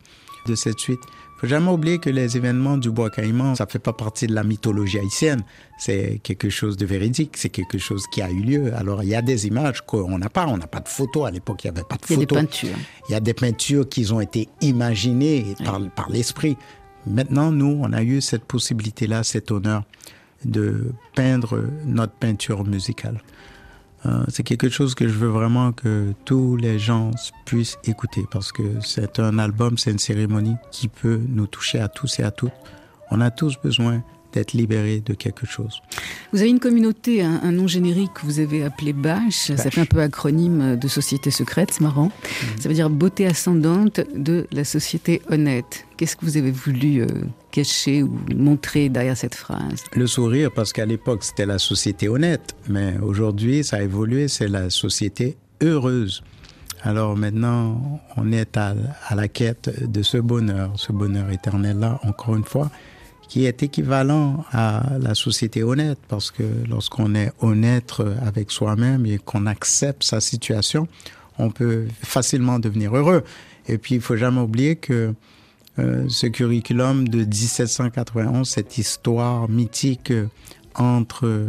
de 0.47 0.55
cette 0.55 0.79
suite. 0.79 1.01
Faut 1.39 1.47
jamais 1.47 1.71
oublier 1.71 1.99
que 1.99 2.11
les 2.11 2.37
événements 2.37 2.77
du 2.77 2.91
Bois 2.91 3.11
Caïman, 3.11 3.55
ça 3.55 3.67
fait 3.67 3.79
pas 3.79 3.93
partie 3.93 4.27
de 4.27 4.35
la 4.35 4.43
mythologie 4.43 4.99
haïtienne. 4.99 5.43
C'est 5.79 6.21
quelque 6.25 6.51
chose 6.51 6.77
de 6.77 6.85
véridique, 6.85 7.37
c'est 7.37 7.49
quelque 7.49 7.79
chose 7.79 8.07
qui 8.13 8.21
a 8.23 8.29
eu 8.31 8.41
lieu. 8.43 8.75
Alors 8.75 9.05
il 9.05 9.09
y 9.09 9.15
a 9.15 9.23
des 9.23 9.47
images 9.47 9.83
qu'on 9.83 10.19
n'a 10.19 10.29
pas, 10.29 10.47
on 10.49 10.57
n'a 10.57 10.67
pas 10.67 10.81
de 10.81 10.89
photos. 10.89 11.29
À 11.29 11.31
l'époque, 11.31 11.63
il 11.63 11.69
n'y 11.71 11.79
avait 11.79 11.87
pas 11.89 11.95
de 11.95 12.01
Il 12.09 12.13
y 12.13 12.15
a 12.15 12.17
des 12.17 12.23
photos. 12.23 12.39
peintures. 12.39 12.77
Il 13.09 13.13
y 13.13 13.15
a 13.15 13.21
des 13.21 13.35
peintures 13.35 13.89
qui 13.89 14.13
ont 14.13 14.21
été 14.21 14.49
imaginées 14.61 15.55
par, 15.65 15.81
par 15.91 16.11
l'esprit. 16.11 16.57
Maintenant, 17.07 17.53
nous, 17.53 17.79
on 17.83 17.93
a 17.93 18.03
eu 18.03 18.21
cette 18.21 18.45
possibilité-là, 18.45 19.23
cet 19.23 19.53
honneur 19.53 19.85
de 20.45 20.93
peindre 21.15 21.65
notre 21.87 22.15
peinture 22.15 22.65
musicale. 22.65 23.23
Euh, 24.09 24.25
c'est 24.29 24.43
quelque 24.43 24.69
chose 24.69 24.95
que 24.95 25.07
je 25.07 25.15
veux 25.15 25.29
vraiment 25.29 25.73
que 25.73 26.13
tous 26.25 26.57
les 26.57 26.79
gens 26.79 27.11
puissent 27.45 27.79
écouter 27.85 28.25
parce 28.31 28.53
que 28.53 28.63
c'est 28.81 29.19
un 29.19 29.39
album, 29.39 29.77
c'est 29.77 29.91
une 29.91 29.99
cérémonie 29.99 30.57
qui 30.71 30.89
peut 30.89 31.21
nous 31.29 31.47
toucher 31.47 31.81
à 31.81 31.89
tous 31.89 32.19
et 32.19 32.23
à 32.23 32.31
toutes. 32.31 32.53
On 33.11 33.21
a 33.21 33.31
tous 33.31 33.59
besoin 33.63 34.03
d'être 34.39 34.53
libérés 34.53 35.01
de 35.05 35.15
quelque 35.15 35.47
chose. 35.47 35.83
Vous 36.33 36.41
avez 36.41 36.51
une 36.51 36.61
communauté, 36.61 37.23
un, 37.23 37.41
un 37.43 37.53
nom 37.53 37.67
générique 37.67 38.13
que 38.15 38.25
vous 38.25 38.39
avez 38.39 38.65
appelé 38.65 38.93
Bâche. 38.93 39.53
Ça 39.57 39.71
fait 39.71 39.81
un 39.81 39.87
peu 39.87 40.01
acronyme 40.01 40.77
de 40.77 40.89
société 40.89 41.31
secrète, 41.31 41.71
c'est 41.73 41.81
marrant. 41.81 42.11
Ça 42.61 42.69
veut 42.69 42.75
dire 42.75 42.91
beauté 42.91 43.27
ascendante 43.27 44.01
de 44.15 44.47
la 44.53 44.65
société 44.65 45.23
honnête. 45.29 45.85
Qu'est-ce 45.97 46.15
que 46.17 46.25
vous 46.25 46.37
avez 46.37 46.53
voulu 46.53 47.03
euh, 47.03 47.07
cacher 47.51 48.05
ou 48.05 48.17
montrer 48.35 48.89
derrière 48.89 49.17
cette 49.17 49.35
phrase? 49.35 49.83
Le 49.93 50.07
sourire, 50.07 50.51
parce 50.53 50.73
qu'à 50.73 50.87
l'époque, 50.87 51.25
c'était 51.25 51.47
la 51.47 51.59
société 51.59 52.09
honnête, 52.09 52.55
mais 52.69 52.95
aujourd'hui, 53.03 53.65
ça 53.65 53.79
a 53.79 53.83
évolué, 53.83 54.29
c'est 54.29 54.49
la 54.49 54.71
société 54.71 55.37
heureuse. 55.61 56.23
Alors 56.83 57.17
maintenant, 57.17 58.01
on 58.17 58.31
est 58.31 58.57
à, 58.57 58.77
à 59.09 59.15
la 59.17 59.27
quête 59.27 59.91
de 59.91 60.03
ce 60.03 60.19
bonheur, 60.19 60.73
ce 60.77 60.93
bonheur 60.93 61.31
éternel-là, 61.31 61.99
encore 62.05 62.37
une 62.37 62.45
fois, 62.45 62.71
qui 63.29 63.45
est 63.45 63.63
équivalent 63.63 64.45
à 64.53 64.83
la 64.99 65.15
société 65.15 65.63
honnête, 65.63 65.99
parce 66.09 66.31
que 66.31 66.43
lorsqu'on 66.69 67.15
est 67.15 67.31
honnête 67.41 67.95
avec 68.23 68.51
soi-même 68.51 69.05
et 69.05 69.19
qu'on 69.19 69.47
accepte 69.47 70.03
sa 70.03 70.21
situation, 70.21 70.89
on 71.39 71.51
peut 71.51 71.87
facilement 72.03 72.59
devenir 72.59 72.97
heureux. 72.97 73.23
Et 73.69 73.79
puis, 73.79 73.97
il 73.97 74.01
faut 74.01 74.17
jamais 74.17 74.41
oublier 74.41 74.77
que 74.77 75.15
euh, 75.79 76.07
ce 76.09 76.27
curriculum 76.27 77.07
de 77.07 77.25
1791, 77.25 78.49
cette 78.49 78.79
histoire 78.79 79.49
mythique 79.49 80.13
entre 80.75 81.25
euh, 81.27 81.49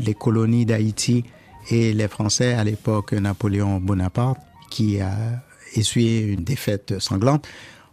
les 0.00 0.14
colonies 0.14 0.64
d'Haïti 0.64 1.24
et 1.68 1.92
les 1.92 2.08
Français 2.08 2.54
à 2.54 2.64
l'époque 2.64 3.12
Napoléon 3.12 3.80
Bonaparte, 3.80 4.38
qui 4.70 5.00
a 5.00 5.42
essuyé 5.74 6.20
une 6.20 6.44
défaite 6.44 6.98
sanglante, 6.98 7.46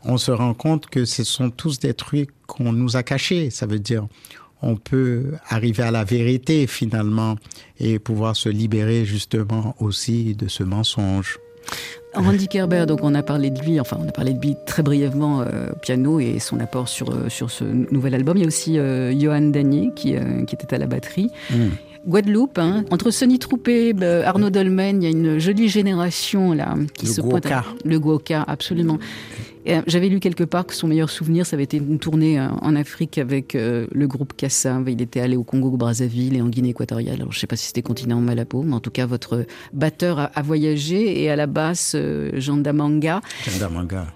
on 0.06 0.18
se 0.18 0.32
rend 0.32 0.54
compte 0.54 0.88
que 0.88 1.06
ce 1.06 1.24
sont 1.24 1.50
tous 1.50 1.80
des 1.80 1.94
trucs 1.94 2.30
qu'on 2.48 2.74
nous 2.74 2.96
a 2.96 3.04
cachés. 3.04 3.50
Ça 3.50 3.66
veut 3.66 3.80
dire 3.80 4.08
on 4.64 4.78
peut 4.78 5.34
arriver 5.50 5.84
à 5.84 5.92
la 5.92 6.06
vérité 6.06 6.68
finalement 6.68 7.36
et 7.80 8.00
pouvoir 8.00 8.36
se 8.36 8.48
libérer 8.50 9.06
justement 9.06 9.76
aussi 9.80 10.36
de 10.36 10.48
ce 10.48 10.64
mensonge. 10.64 11.38
Randy 12.14 12.48
Kerber, 12.48 12.86
donc 12.88 13.00
on 13.04 13.16
a 13.16 13.24
parlé 13.24 13.50
de 13.50 13.60
lui, 13.60 13.80
enfin 13.80 13.98
on 14.00 14.08
a 14.08 14.12
parlé 14.12 14.34
de 14.34 14.42
lui 14.42 14.56
très 14.66 14.84
brièvement 14.84 15.42
euh, 15.42 15.72
piano 15.82 16.20
et 16.20 16.40
son 16.40 16.60
apport 16.60 16.88
sur, 16.88 17.10
euh, 17.10 17.28
sur 17.28 17.50
ce 17.50 17.64
nouvel 17.64 18.14
album. 18.14 18.38
Il 18.38 18.42
y 18.42 18.44
a 18.44 18.48
aussi 18.48 18.78
euh, 18.78 19.18
Johan 19.20 19.42
Danier 19.42 19.92
qui, 19.96 20.16
euh, 20.16 20.44
qui 20.46 20.56
était 20.56 20.76
à 20.76 20.78
la 20.78 20.86
batterie. 20.86 21.30
Guadeloupe, 22.06 22.58
hein. 22.60 22.84
entre 22.92 23.12
Sonny 23.12 23.40
Troupé, 23.40 23.94
Arnaud 24.26 24.50
Dolmen, 24.50 25.02
il 25.02 25.06
y 25.06 25.08
a 25.08 25.10
une 25.10 25.40
jolie 25.40 25.70
génération 25.70 26.52
là 26.52 26.76
qui 26.94 27.06
Le 27.06 27.12
se 27.14 27.22
pointe. 27.22 27.44
Guoka. 27.44 27.66
Le 27.86 28.00
Guoka, 28.00 28.44
absolument. 28.46 29.00
Euh, 29.68 29.82
J'avais 29.88 30.10
lu 30.10 30.20
quelque 30.20 30.44
part 30.44 30.66
que 30.66 30.74
son 30.74 30.88
meilleur 30.88 31.10
souvenir, 31.10 31.46
ça 31.46 31.56
avait 31.56 31.64
été 31.64 31.78
une 31.78 32.00
tournée 32.00 32.40
euh, 32.40 32.50
en 32.62 32.76
Afrique 32.76 33.18
avec 33.18 33.56
euh, 33.56 33.88
le 33.92 34.08
groupe 34.08 34.34
Kassa. 34.36 34.82
Il 34.88 35.02
était 35.02 35.22
allé 35.22 35.38
au 35.38 35.44
Congo-Brazzaville 35.44 36.36
et 36.36 36.42
en 36.42 36.50
Guinée 36.50 36.70
équatoriale. 36.70 37.16
Alors, 37.16 37.32
je 37.32 37.38
ne 37.38 37.40
sais 37.40 37.48
pas 37.48 37.56
si 37.56 37.68
c'était 37.68 37.82
continent 37.82 38.20
Malabo, 38.20 38.64
mais 38.64 38.74
en 38.74 38.80
tout 38.80 38.92
cas, 38.92 39.06
votre 39.06 39.46
batteur 39.72 40.20
a, 40.20 40.26
a 40.26 40.42
voyagé 40.42 41.24
et 41.24 41.30
à 41.30 41.36
la 41.36 41.48
basse, 41.48 41.96
Jean 42.34 42.58
Damanga, 42.58 43.22
Kendamanga. 43.46 44.08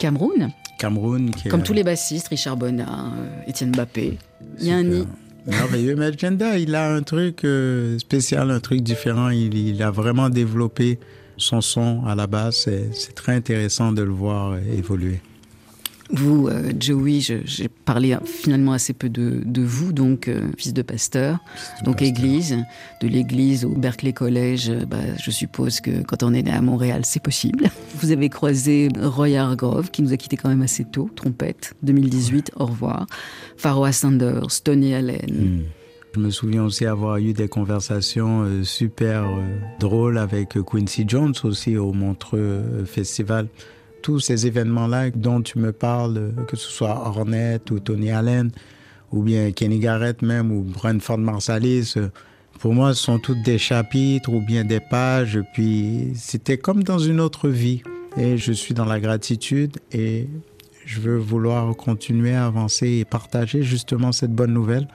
Cameroun. 0.00 0.50
Cameroun. 0.78 1.30
Qui 1.30 1.48
Comme 1.48 1.62
tous 1.62 1.72
les 1.72 1.82
bassistes, 1.82 2.28
Richard 2.28 2.56
Bonnat, 2.56 3.12
Étienne 3.46 3.72
Mbappé. 3.72 4.18
Il 4.60 4.66
y 4.66 4.70
a 4.70 4.76
un 4.76 4.84
nid. 4.84 5.06
Merveilleux. 5.46 5.96
Mais 5.96 6.06
Agenda, 6.06 6.58
il 6.58 6.74
a 6.74 6.92
un 6.92 7.02
truc 7.02 7.44
spécial, 7.98 8.50
un 8.50 8.60
truc 8.60 8.82
différent. 8.82 9.30
Il, 9.30 9.56
il 9.56 9.82
a 9.82 9.90
vraiment 9.90 10.28
développé 10.28 10.98
son 11.38 11.60
son 11.60 12.04
à 12.06 12.14
la 12.14 12.26
base. 12.26 12.68
C'est 12.92 13.14
très 13.14 13.34
intéressant 13.34 13.92
de 13.92 14.02
le 14.02 14.10
voir 14.10 14.52
euh, 14.52 14.60
évoluer. 14.76 15.20
Vous, 16.10 16.48
euh, 16.48 16.72
Joey, 16.78 17.20
j'ai 17.20 17.68
parlé 17.68 18.16
finalement 18.24 18.72
assez 18.72 18.94
peu 18.94 19.10
de, 19.10 19.42
de 19.44 19.62
vous, 19.62 19.92
donc 19.92 20.28
euh, 20.28 20.48
fils 20.56 20.72
de 20.72 20.80
pasteur, 20.80 21.38
donc 21.84 22.00
église, 22.00 22.56
de 23.02 23.08
l'église 23.08 23.66
au 23.66 23.74
Berkeley 23.74 24.14
College. 24.14 24.70
bah, 24.86 24.96
je 25.22 25.30
suppose 25.30 25.80
que 25.80 26.02
quand 26.02 26.22
on 26.22 26.32
est 26.32 26.42
né 26.42 26.50
à 26.50 26.62
Montréal, 26.62 27.02
c'est 27.04 27.22
possible. 27.22 27.70
Vous 27.96 28.10
avez 28.10 28.30
croisé 28.30 28.88
Roy 28.98 29.36
Hargrove, 29.36 29.90
qui 29.90 30.00
nous 30.00 30.14
a 30.14 30.16
quittés 30.16 30.38
quand 30.38 30.48
même 30.48 30.62
assez 30.62 30.84
tôt, 30.84 31.10
trompette, 31.14 31.74
2018, 31.82 32.52
au 32.56 32.66
revoir. 32.66 33.06
Pharoah 33.58 33.92
Sanders, 33.92 34.62
Tony 34.64 34.94
Allen. 34.94 35.64
Je 36.18 36.24
me 36.24 36.30
souviens 36.30 36.64
aussi 36.64 36.84
avoir 36.84 37.18
eu 37.18 37.32
des 37.32 37.46
conversations 37.46 38.42
euh, 38.42 38.64
super 38.64 39.22
euh, 39.22 39.40
drôles 39.78 40.18
avec 40.18 40.56
euh, 40.56 40.64
Quincy 40.64 41.04
Jones 41.06 41.34
aussi 41.44 41.76
au 41.76 41.92
Montreux 41.92 42.84
Festival. 42.86 43.46
Tous 44.02 44.18
ces 44.18 44.48
événements-là 44.48 45.10
dont 45.10 45.40
tu 45.42 45.60
me 45.60 45.70
parles, 45.70 46.32
que 46.48 46.56
ce 46.56 46.68
soit 46.68 47.06
Hornet 47.06 47.60
ou 47.70 47.78
Tony 47.78 48.10
Allen, 48.10 48.50
ou 49.12 49.22
bien 49.22 49.52
Kenny 49.52 49.78
Garrett 49.78 50.20
même, 50.22 50.50
ou 50.50 50.62
Brentford 50.62 51.18
Marsalis, 51.18 51.94
pour 52.58 52.74
moi, 52.74 52.94
ce 52.94 53.04
sont 53.04 53.20
toutes 53.20 53.42
des 53.42 53.58
chapitres 53.58 54.32
ou 54.32 54.40
bien 54.40 54.64
des 54.64 54.80
pages. 54.80 55.38
Puis 55.54 56.10
c'était 56.16 56.58
comme 56.58 56.82
dans 56.82 56.98
une 56.98 57.20
autre 57.20 57.48
vie. 57.48 57.84
Et 58.16 58.38
je 58.38 58.50
suis 58.50 58.74
dans 58.74 58.86
la 58.86 58.98
gratitude 58.98 59.76
et 59.92 60.26
je 60.84 61.00
veux 61.00 61.16
vouloir 61.16 61.76
continuer 61.76 62.34
à 62.34 62.46
avancer 62.46 62.88
et 62.88 63.04
partager 63.04 63.62
justement 63.62 64.10
cette 64.10 64.32
bonne 64.32 64.52
nouvelle. 64.52 64.88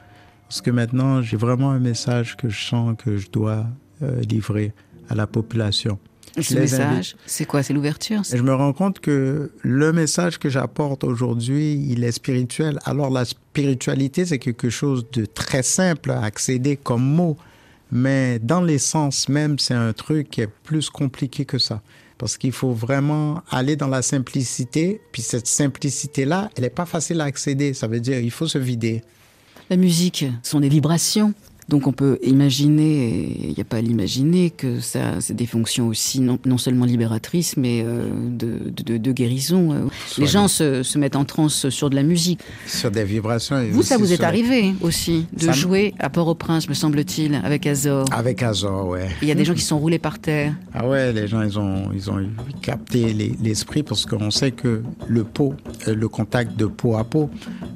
Parce 0.53 0.61
que 0.61 0.69
maintenant, 0.69 1.23
j'ai 1.23 1.35
vraiment 1.35 1.71
un 1.71 1.79
message 1.79 2.37
que 2.37 2.47
je 2.47 2.63
sens 2.63 2.95
que 3.03 3.17
je 3.17 3.27
dois 3.31 3.65
euh, 4.03 4.21
livrer 4.21 4.71
à 5.09 5.15
la 5.15 5.25
population. 5.25 5.97
Ce 6.39 6.53
Les 6.53 6.59
message, 6.59 7.15
c'est 7.25 7.45
quoi? 7.45 7.63
C'est 7.63 7.73
l'ouverture 7.73 8.21
Et 8.31 8.37
je 8.37 8.43
me 8.43 8.53
rends 8.53 8.71
compte 8.71 8.99
que 8.99 9.51
le 9.63 9.91
message 9.93 10.37
que 10.37 10.49
j'apporte 10.49 11.05
aujourd'hui, 11.05 11.83
il 11.89 12.03
est 12.03 12.11
spirituel. 12.11 12.77
Alors 12.85 13.09
la 13.09 13.25
spiritualité, 13.25 14.27
c'est 14.27 14.37
quelque 14.37 14.69
chose 14.69 15.07
de 15.11 15.25
très 15.25 15.63
simple 15.63 16.11
à 16.11 16.21
accéder 16.21 16.77
comme 16.77 17.03
mot. 17.03 17.35
Mais 17.91 18.37
dans 18.37 18.61
l'essence 18.61 19.29
même, 19.29 19.57
c'est 19.57 19.73
un 19.73 19.91
truc 19.91 20.29
qui 20.29 20.41
est 20.41 20.53
plus 20.63 20.91
compliqué 20.91 21.45
que 21.45 21.57
ça. 21.57 21.81
Parce 22.19 22.37
qu'il 22.37 22.51
faut 22.51 22.73
vraiment 22.73 23.41
aller 23.49 23.75
dans 23.75 23.87
la 23.87 24.03
simplicité. 24.03 25.01
Puis 25.11 25.23
cette 25.23 25.47
simplicité-là, 25.47 26.51
elle 26.55 26.65
n'est 26.65 26.69
pas 26.69 26.85
facile 26.85 27.21
à 27.21 27.23
accéder. 27.23 27.73
Ça 27.73 27.87
veut 27.87 27.99
dire 27.99 28.19
il 28.19 28.29
faut 28.29 28.47
se 28.47 28.59
vider. 28.59 29.01
La 29.73 29.77
musique 29.77 30.25
sont 30.43 30.59
des 30.59 30.69
vibrations. 30.69 31.33
Donc 31.69 31.87
on 31.87 31.93
peut 31.93 32.19
imaginer, 32.23 33.37
il 33.41 33.53
n'y 33.53 33.61
a 33.61 33.63
pas 33.63 33.77
à 33.77 33.81
l'imaginer, 33.81 34.49
que 34.49 34.79
ça, 34.79 35.21
c'est 35.21 35.33
des 35.33 35.45
fonctions 35.45 35.87
aussi 35.87 36.19
non, 36.19 36.37
non 36.45 36.57
seulement 36.57 36.85
libératrices, 36.85 37.55
mais 37.57 37.83
euh, 37.85 38.09
de, 38.29 38.59
de, 38.69 38.97
de, 38.97 39.11
guérison. 39.11 39.71
Euh. 39.71 39.87
Les 40.17 40.27
gens 40.27 40.47
se, 40.47 40.83
se, 40.83 40.97
mettent 40.97 41.15
en 41.15 41.25
transe 41.25 41.69
sur 41.69 41.89
de 41.89 41.95
la 41.95 42.03
musique. 42.03 42.41
Sur 42.67 42.91
des 42.91 43.03
vibrations. 43.03 43.59
Et 43.59 43.69
vous, 43.69 43.83
ça 43.83 43.97
vous 43.97 44.11
est 44.11 44.23
arrivé 44.23 44.73
aussi, 44.81 45.25
de 45.33 45.45
ça 45.45 45.51
jouer 45.51 45.93
à 45.99 46.09
Port-au-Prince, 46.09 46.67
me 46.67 46.73
semble-t-il, 46.73 47.35
avec 47.43 47.65
Azor. 47.65 48.05
Avec 48.11 48.43
Azor, 48.43 48.87
ouais. 48.87 49.07
Il 49.21 49.27
y 49.27 49.31
a 49.31 49.35
des 49.35 49.45
gens 49.45 49.53
qui 49.53 49.61
sont 49.61 49.79
roulés 49.79 49.99
par 49.99 50.19
terre. 50.19 50.53
Ah 50.73 50.87
ouais, 50.87 51.13
les 51.13 51.27
gens, 51.27 51.41
ils 51.41 51.57
ont, 51.57 51.91
ils 51.93 52.09
ont 52.11 52.19
capté 52.61 53.13
l'esprit 53.41 53.83
parce 53.83 54.05
qu'on 54.05 54.31
sait 54.31 54.51
que 54.51 54.81
le 55.07 55.23
pot, 55.23 55.53
euh, 55.87 55.95
le 55.95 56.07
contact 56.07 56.57
de 56.57 56.65
peau 56.65 56.97
à 56.97 57.03
peau, 57.03 57.29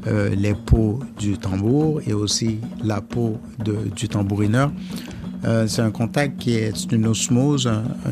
euh, 0.08 0.30
les 0.36 0.54
peaux 0.54 1.00
du 1.20 1.38
tambour 1.38 2.02
et 2.06 2.14
aussi 2.14 2.60
la 2.84 3.02
peau 3.02 3.38
de, 3.64 3.77
du 3.96 4.08
tambourineur, 4.08 4.72
euh, 5.46 5.68
c'est 5.68 5.82
un 5.82 5.92
contact 5.92 6.40
qui 6.40 6.56
est 6.56 6.92
une 6.92 7.08
osmose, 7.08 7.70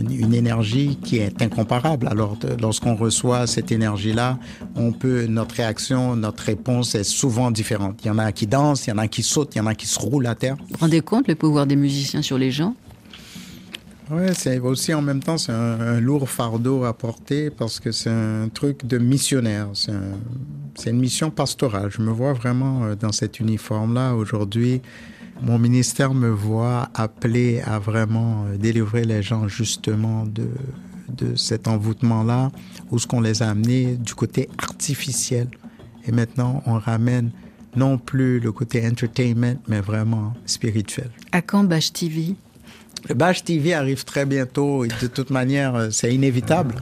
une 0.09 0.33
énergie 0.33 0.97
qui 1.03 1.17
est 1.17 1.41
incomparable. 1.41 2.07
Alors, 2.07 2.37
lorsqu'on 2.61 2.95
reçoit 2.95 3.47
cette 3.47 3.71
énergie-là, 3.71 4.37
on 4.75 4.91
peut, 4.91 5.25
notre 5.25 5.55
réaction, 5.55 6.15
notre 6.15 6.43
réponse 6.43 6.95
est 6.95 7.03
souvent 7.03 7.51
différente. 7.51 7.99
Il 8.03 8.07
y 8.07 8.11
en 8.11 8.19
a 8.19 8.31
qui 8.31 8.47
dansent, 8.47 8.87
il 8.87 8.91
y 8.91 8.93
en 8.93 8.99
a 8.99 9.07
qui 9.07 9.23
sautent, 9.23 9.55
il 9.55 9.57
y 9.57 9.61
en 9.61 9.67
a 9.67 9.75
qui 9.75 9.87
se 9.87 9.99
roulent 9.99 10.27
à 10.27 10.35
terre. 10.35 10.55
Vous 10.59 10.65
vous 10.71 10.79
rendez 10.79 11.01
compte 11.01 11.27
le 11.27 11.35
pouvoir 11.35 11.65
des 11.65 11.75
musiciens 11.75 12.21
sur 12.21 12.37
les 12.37 12.51
gens? 12.51 12.75
Ouais, 14.11 14.35
c'est 14.35 14.59
aussi 14.59 14.93
en 14.93 15.01
même 15.01 15.19
temps 15.19 15.39
c'est 15.39 15.51
un, 15.51 15.81
un, 15.81 15.99
lourd 15.99 16.29
fardeau 16.29 16.83
à 16.83 16.93
porter 16.93 17.49
parce 17.49 17.79
que 17.79 17.91
c'est 17.91 18.11
un 18.11 18.49
truc 18.53 18.85
de 18.85 18.99
missionnaire. 18.99 19.69
C'est 19.73 19.93
un, 19.93 20.91
une 20.91 20.99
mission 20.99 21.31
pastorale. 21.31 21.89
Je 21.89 22.03
me 22.03 22.11
vois 22.11 22.33
vraiment 22.33 22.83
euh, 22.83 22.95
dans 22.95 23.11
cet 23.11 23.39
uniforme-là 23.39 24.13
aujourd'hui. 24.13 24.81
Mon 25.41 25.59
ministère 25.59 26.13
me 26.13 26.29
voit 26.29 26.89
appelé 26.93 27.61
à 27.61 27.79
vraiment 27.79 28.45
euh, 28.45 28.57
délivrer 28.57 29.03
les 29.03 29.21
gens 29.21 29.47
justement 29.47 30.25
de, 30.25 30.49
de 31.09 31.35
cet 31.35 31.67
envoûtement-là, 31.67 32.51
où 32.91 32.99
ce 32.99 33.07
qu'on 33.07 33.21
les 33.21 33.43
a 33.43 33.49
amenés 33.49 33.95
du 33.95 34.15
côté 34.15 34.49
artificiel. 34.57 35.47
Et 36.07 36.11
maintenant, 36.11 36.63
on 36.65 36.79
ramène 36.79 37.31
non 37.75 37.97
plus 37.97 38.39
le 38.39 38.51
côté 38.51 38.87
entertainment, 38.87 39.57
mais 39.67 39.81
vraiment 39.81 40.33
spirituel. 40.45 41.09
À 41.31 41.41
quand 41.41 41.63
Bash 41.63 41.91
TV 41.91 42.35
le 43.07 43.13
Bash 43.13 43.43
TV 43.43 43.73
arrive 43.75 44.03
très 44.03 44.25
bientôt 44.25 44.83
et 44.83 44.87
de 44.87 45.07
toute 45.07 45.29
manière, 45.29 45.75
euh, 45.75 45.89
c'est 45.91 46.13
inévitable. 46.13 46.73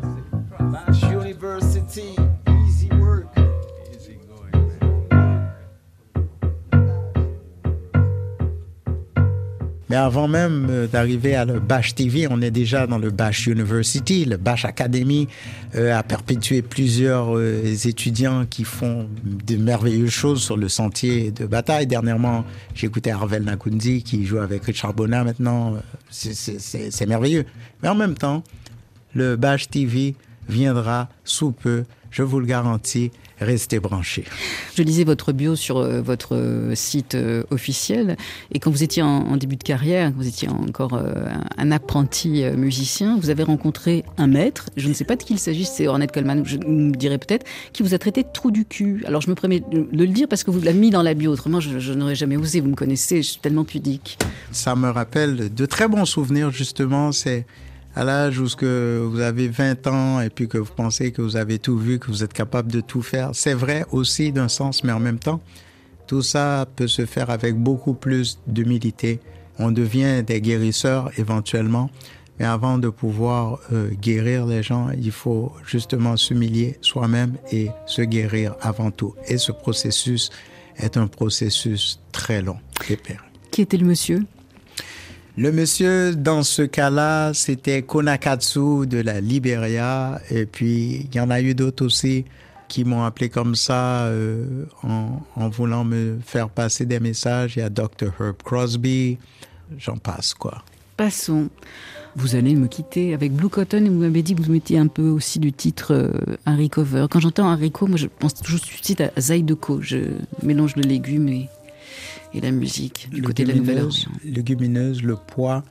Mais 9.94 10.00
avant 10.00 10.28
même 10.28 10.66
euh, 10.72 10.88
d'arriver 10.88 11.36
à 11.36 11.46
le 11.46 11.60
Bash 11.60 11.94
TV, 11.94 12.26
on 12.28 12.42
est 12.42 12.50
déjà 12.50 12.88
dans 12.88 12.98
le 12.98 13.12
Bash 13.12 13.46
University, 13.46 14.26
le 14.26 14.38
Bash 14.38 14.66
Academy 14.66 15.28
euh, 15.76 15.96
a 15.96 16.02
perpétué 16.02 16.64
plusieurs 16.64 17.38
euh, 17.38 17.62
étudiants 17.86 18.48
qui 18.50 18.64
font 18.64 19.08
de 19.24 19.56
merveilleuses 19.56 20.10
choses 20.10 20.42
sur 20.42 20.58
le 20.58 20.68
sentier 20.68 21.30
de 21.30 21.46
bataille. 21.46 21.86
Dernièrement, 21.86 22.44
écouté 22.82 23.12
Arvel 23.12 23.44
Nakundi 23.44 24.02
qui 24.02 24.26
joue 24.26 24.40
avec 24.40 24.64
Richard 24.64 24.96
Bona 24.96 25.24
maintenant. 25.24 25.76
C'est 26.10 27.06
merveilleux. 27.06 27.46
Mais 27.84 27.90
en 27.90 27.96
même 27.96 28.16
temps, 28.16 28.44
le 29.14 29.36
Bash 29.36 29.70
TV 29.70 30.16
viendra 30.50 31.08
sous 31.24 31.52
peu, 31.52 31.84
je 32.14 32.24
vous 32.24 32.40
le 32.40 32.46
garantis, 32.46 33.12
Restez 33.44 33.80
branchés. 33.80 34.24
Je 34.76 34.84
lisais 34.84 35.04
votre 35.04 35.34
bio 35.34 35.56
sur 35.56 35.78
euh, 35.78 36.02
votre 36.02 36.36
euh, 36.36 36.76
site 36.76 37.16
euh, 37.16 37.44
officiel 37.50 38.16
et 38.54 38.60
quand 38.60 38.72
vous 38.72 38.84
étiez 38.84 39.02
en, 39.02 39.36
début 39.38 39.56
de 39.58 39.64
carrière, 39.64 40.12
vous 40.16 40.28
étiez 40.28 40.48
encore 40.48 41.02
un 41.58 41.72
apprenti 41.72 42.44
musicien, 42.56 43.18
vous 43.20 43.30
avez 43.32 43.44
rencontré 43.44 44.06
un 44.18 44.28
maître, 44.28 44.70
je 44.78 44.88
ne 44.88 44.94
sais 44.94 45.04
pas 45.04 45.16
de 45.16 45.24
qui 45.24 45.34
il 45.34 45.40
s'agit, 45.40 45.66
c'est 45.66 45.88
Ornette 45.88 46.12
Coleman, 46.12 46.46
je 46.46 46.58
me 46.58 46.92
dirais 46.92 47.18
peut-être, 47.18 47.46
qui 47.74 47.84
vous 47.84 47.94
a 47.94 47.98
traité 47.98 48.24
de 48.24 48.30
trou 48.32 48.52
du 48.52 48.64
cul. 48.66 49.04
Alors 49.08 49.22
je 49.22 49.30
me 49.30 49.36
permets 49.36 49.60
de 49.60 49.88
le 49.92 50.08
dire 50.08 50.28
parce 50.30 50.44
que 50.44 50.52
vous 50.52 50.62
l'avez 50.62 50.78
mis 50.78 50.92
dans 50.92 51.02
la 51.02 51.16
bio, 51.16 51.32
autrement 51.32 51.60
je, 51.60 51.80
je 51.80 51.94
n'aurais 51.94 52.16
jamais 52.16 52.38
osé, 52.38 52.62
vous 52.62 52.70
me 52.70 52.76
connaissez, 52.76 53.18
je 53.18 53.30
suis 53.32 53.42
tellement 53.42 53.66
pudique. 53.66 54.20
Ça 54.52 54.76
me 54.76 54.90
rappelle 54.90 55.54
de 55.54 55.66
très 55.66 55.88
bons 55.88 56.06
souvenirs 56.06 56.52
justement, 56.52 57.12
c'est 57.12 57.46
à 57.96 58.04
l'âge 58.04 58.40
où 58.40 58.48
vous 58.48 59.20
avez 59.20 59.48
20 59.48 59.88
ans 59.88 60.22
et 60.22 60.30
puis 60.30 60.48
que 60.48 60.58
vous 60.58 60.74
pensez 60.76 61.12
que 61.12 61.22
vous 61.22 61.36
avez 61.36 61.60
tout 61.60 61.78
vu, 61.78 62.00
que 62.00 62.08
vous 62.08 62.24
êtes 62.24 62.34
capable 62.34 62.72
de 62.72 62.82
tout 62.82 63.02
faire, 63.02 63.32
c'est 63.34 63.54
vrai 63.54 63.86
aussi 63.92 64.32
d'un 64.32 64.48
sens, 64.48 64.84
mais 64.84 64.92
en 64.92 65.00
même 65.00 65.20
temps, 65.20 65.42
tout 66.08 66.22
ça 66.22 66.66
peut 66.76 66.88
se 66.88 67.06
faire 67.06 67.30
avec 67.30 67.56
beaucoup 67.56 67.94
plus 67.94 68.40
d'humilité. 68.48 69.20
On 69.60 69.72
devient 69.72 70.24
des 70.26 70.42
guérisseurs 70.42 71.12
éventuellement, 71.18 71.90
mais 72.40 72.46
avant 72.46 72.78
de 72.78 72.90
pouvoir 72.90 73.60
euh, 73.72 73.90
guérir 73.90 74.46
les 74.48 74.64
gens, 74.64 74.90
il 74.90 75.12
faut 75.12 75.54
justement 75.66 76.18
s'humilier 76.18 76.78
soi-même 76.82 77.38
et 77.52 77.70
se 77.86 78.02
guérir 78.02 78.56
avant 78.62 78.90
tout. 78.90 79.14
Et 79.28 79.38
ce 79.38 79.52
processus 79.52 80.32
est 80.78 80.98
un 80.98 81.08
processus 81.08 82.00
très 82.12 82.42
long. 82.42 82.58
Qui 83.52 83.62
était 83.62 83.78
le 83.78 83.86
monsieur? 83.86 84.26
Le 85.36 85.52
monsieur, 85.52 86.16
dans 86.16 86.44
ce 86.44 86.62
cas-là, 86.62 87.34
c'était 87.34 87.82
Konakatsu 87.82 88.86
de 88.86 89.00
la 89.00 89.20
Liberia. 89.20 90.22
Et 90.30 90.46
puis, 90.46 91.08
il 91.12 91.16
y 91.16 91.20
en 91.20 91.32
a 91.32 91.42
eu 91.42 91.56
d'autres 91.56 91.86
aussi 91.86 92.26
qui 92.68 92.86
m'ont 92.86 93.04
appelé 93.04 93.30
comme 93.30 93.56
ça 93.56 94.06
euh, 94.06 94.66
en, 94.84 95.50
voulant 95.50 95.84
me 95.84 96.18
faire 96.26 96.50
passer 96.50 96.86
des 96.86 97.00
messages. 97.00 97.56
Il 97.56 97.60
y 97.60 97.62
a 97.64 97.70
Dr. 97.70 98.12
Herb 98.20 98.38
Crosby. 98.44 99.18
J'en 99.78 99.98
passe, 99.98 100.34
quoi. 100.34 100.64
Passons. 100.98 101.50
Vous 102.16 102.36
allez 102.36 102.54
me 102.54 102.68
quitter 102.68 103.16
avec 103.16 103.32
Blue 103.34 103.50
Cotton 103.50 103.86
et 103.86 103.90
vous 103.90 104.00
m'avez 104.00 104.22
dit 104.22 104.36
que 104.36 104.42
vous 104.44 104.52
mettiez 104.52 104.78
un 104.78 104.88
peu 104.88 105.10
aussi 105.10 105.40
du 105.40 105.52
titre 105.52 105.94
euh, 105.94 106.12
Harry 106.46 106.70
Cover. 106.70 107.08
Quand 107.10 107.20
j'entends 107.20 107.50
haricot, 107.50 107.88
moi 107.88 107.98
je 107.98 108.06
pense 108.06 108.36
toujours 108.36 108.62
tout 108.62 108.78
de 108.80 108.86
suite 108.86 109.02
à 109.02 109.10
Zydeco. 109.20 109.82
Je 109.82 109.98
mélange 110.44 110.76
le 110.76 110.84
légume 110.84 111.28
et 111.30 111.50
et 112.34 112.42
la 112.42 112.52
musique 112.52 113.10
du 113.12 113.22
côté 113.22 113.44
de 113.44 113.50
la 113.50 113.56
Nouvelle-Orléans 113.56 114.12
Légumineuse, 114.24 115.04
le 115.04 115.16
poids 115.16 115.64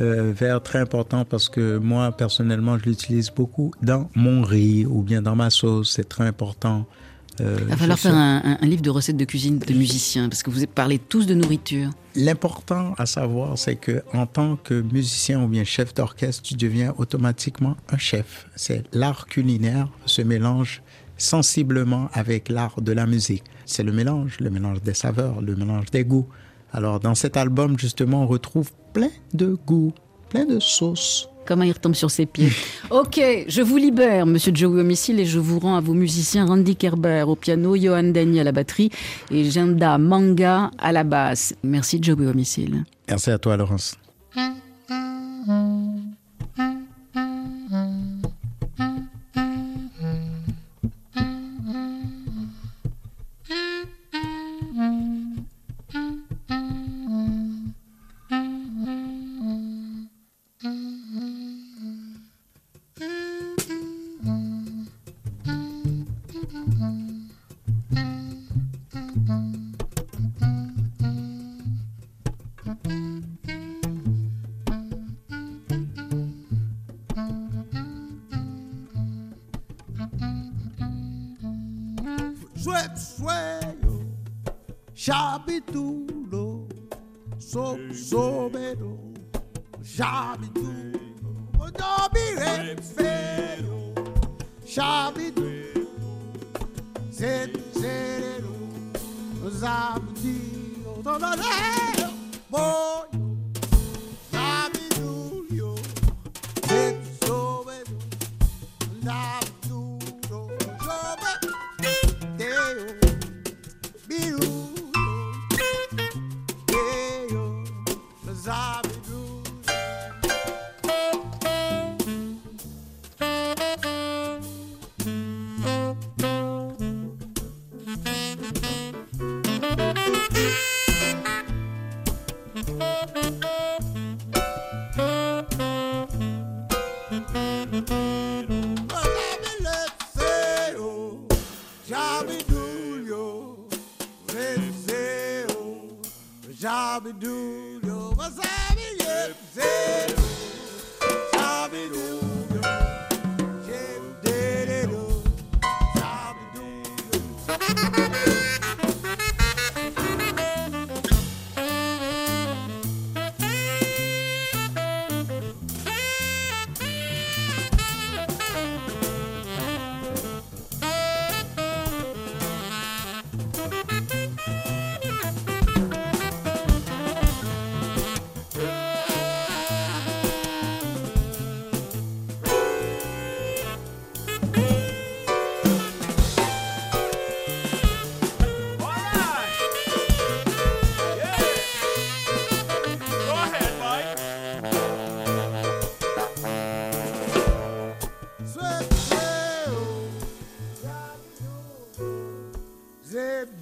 euh, 0.00 0.32
vert 0.34 0.62
très 0.62 0.78
important 0.78 1.24
parce 1.24 1.48
que 1.48 1.76
moi 1.76 2.12
personnellement 2.12 2.78
je 2.78 2.84
l'utilise 2.84 3.30
beaucoup 3.30 3.72
dans 3.82 4.08
mon 4.14 4.42
riz 4.42 4.86
ou 4.86 5.02
bien 5.02 5.20
dans 5.20 5.36
ma 5.36 5.50
sauce, 5.50 5.92
c'est 5.92 6.08
très 6.08 6.24
important. 6.24 6.86
Euh, 7.40 7.56
Il 7.60 7.66
va 7.68 7.76
falloir 7.76 7.98
faire 7.98 8.14
un, 8.14 8.58
un, 8.60 8.66
livre 8.66 8.82
de 8.82 8.90
recettes 8.90 9.16
de 9.16 9.24
cuisine 9.24 9.58
de 9.58 9.74
musiciens 9.74 10.28
parce 10.28 10.42
que 10.42 10.50
vous 10.50 10.66
parlez 10.66 10.98
tous 10.98 11.26
de 11.26 11.34
nourriture. 11.34 11.90
L'important 12.14 12.94
à 12.98 13.06
savoir, 13.06 13.56
c'est 13.56 13.76
que 13.76 14.02
en 14.12 14.26
tant 14.26 14.56
que 14.56 14.80
musicien 14.80 15.42
ou 15.42 15.48
bien 15.48 15.64
chef 15.64 15.94
d'orchestre, 15.94 16.42
tu 16.42 16.54
deviens 16.54 16.94
automatiquement 16.98 17.76
un 17.90 17.96
chef. 17.98 18.48
C'est 18.54 18.84
l'art 18.94 19.26
culinaire 19.26 19.88
se 20.04 20.22
mélange 20.22 20.82
sensiblement 21.22 22.08
avec 22.12 22.48
l'art 22.48 22.80
de 22.80 22.92
la 22.92 23.06
musique. 23.06 23.44
C'est 23.64 23.82
le 23.82 23.92
mélange, 23.92 24.38
le 24.40 24.50
mélange 24.50 24.82
des 24.82 24.94
saveurs, 24.94 25.40
le 25.40 25.54
mélange 25.56 25.90
des 25.90 26.04
goûts. 26.04 26.26
Alors 26.72 27.00
dans 27.00 27.14
cet 27.14 27.36
album, 27.36 27.78
justement, 27.78 28.24
on 28.24 28.26
retrouve 28.26 28.70
plein 28.92 29.10
de 29.32 29.56
goûts, 29.66 29.92
plein 30.28 30.44
de 30.44 30.58
sauces. 30.58 31.28
Comment 31.44 31.64
il 31.64 31.72
retombe 31.72 31.94
sur 31.94 32.10
ses 32.10 32.26
pieds. 32.26 32.52
ok, 32.90 33.20
je 33.48 33.62
vous 33.62 33.76
libère, 33.76 34.26
monsieur 34.26 34.52
Joey 34.54 34.80
Homicile, 34.80 35.18
et 35.18 35.26
je 35.26 35.40
vous 35.40 35.58
rends 35.58 35.76
à 35.76 35.80
vos 35.80 35.94
musiciens 35.94 36.46
Randy 36.46 36.76
Kerber 36.76 37.24
au 37.26 37.34
piano, 37.34 37.76
Johan 37.76 38.04
Denny 38.04 38.38
à 38.38 38.44
la 38.44 38.52
batterie 38.52 38.90
et 39.30 39.50
Jenda 39.50 39.98
Manga 39.98 40.70
à 40.78 40.92
la 40.92 41.02
basse. 41.02 41.54
Merci 41.64 41.98
Joey 42.00 42.26
Homicile. 42.26 42.84
Merci 43.08 43.30
à 43.30 43.38
toi, 43.38 43.56
Laurence. 43.56 43.96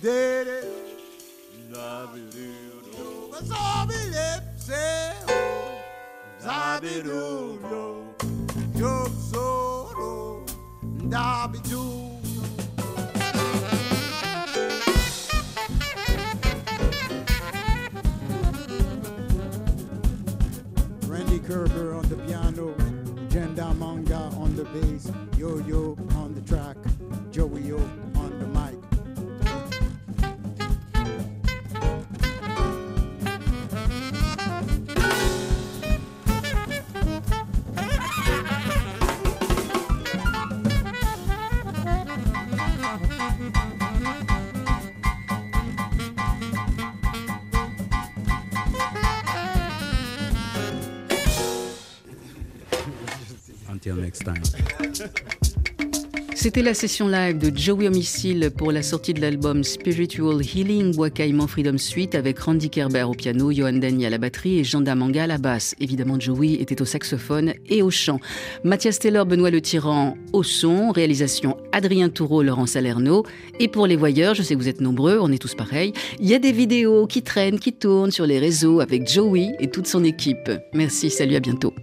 did 0.00 0.48
it. 0.48 0.64
Zabidoodle. 1.70 3.34
Zabilipsy. 3.50 5.14
Zabidoodle. 6.42 8.14
Jobsoro. 8.74 10.46
Dabidoodle. 11.08 12.08
Gerber 21.48 21.94
on 21.94 22.08
the 22.08 22.14
piano, 22.14 22.72
Jenda 23.28 23.74
Manga 23.74 24.30
on 24.38 24.54
the 24.54 24.62
bass, 24.66 25.10
Yo 25.36 25.58
Yo 25.66 25.96
on 26.14 26.32
the 26.32 26.40
track, 26.42 26.76
Joey 27.32 27.72
O 27.72 28.19
C'était 56.34 56.62
la 56.62 56.72
session 56.74 57.08
live 57.08 57.38
de 57.38 57.54
Joey 57.54 57.86
Homicile 57.86 58.50
pour 58.56 58.72
la 58.72 58.82
sortie 58.82 59.12
de 59.12 59.20
l'album 59.20 59.62
Spiritual 59.62 60.40
Healing 60.42 60.94
Bois 60.94 61.10
Freedom 61.48 61.76
Suite 61.78 62.14
avec 62.14 62.38
Randy 62.38 62.70
Kerber 62.70 63.02
au 63.02 63.12
piano, 63.12 63.52
Johan 63.52 63.74
Dany 63.74 64.06
à 64.06 64.10
la 64.10 64.18
batterie 64.18 64.58
et 64.58 64.64
Jean 64.64 64.80
Damanga 64.80 65.24
à 65.24 65.26
la 65.26 65.38
basse. 65.38 65.74
Évidemment, 65.80 66.18
Joey 66.18 66.54
était 66.54 66.80
au 66.80 66.84
saxophone 66.84 67.52
et 67.68 67.82
au 67.82 67.90
chant. 67.90 68.20
Mathias 68.64 68.98
Taylor, 68.98 69.26
Benoît 69.26 69.50
Le 69.50 69.60
Tyran 69.60 70.16
au 70.32 70.42
son, 70.42 70.92
réalisation 70.92 71.56
Adrien 71.72 72.08
Toureau, 72.08 72.42
Laurent 72.42 72.66
Salerno. 72.66 73.24
Et 73.60 73.68
pour 73.68 73.86
les 73.86 73.96
voyeurs, 73.96 74.34
je 74.34 74.42
sais 74.42 74.54
que 74.54 74.60
vous 74.60 74.68
êtes 74.68 74.80
nombreux, 74.80 75.18
on 75.20 75.30
est 75.32 75.38
tous 75.38 75.54
pareils. 75.54 75.92
Il 76.20 76.26
y 76.26 76.34
a 76.34 76.38
des 76.38 76.52
vidéos 76.52 77.06
qui 77.06 77.22
traînent, 77.22 77.58
qui 77.58 77.72
tournent 77.72 78.12
sur 78.12 78.26
les 78.26 78.38
réseaux 78.38 78.80
avec 78.80 79.10
Joey 79.10 79.48
et 79.58 79.70
toute 79.70 79.86
son 79.86 80.04
équipe. 80.04 80.50
Merci, 80.74 81.10
salut, 81.10 81.36
à 81.36 81.40
bientôt. 81.40 81.74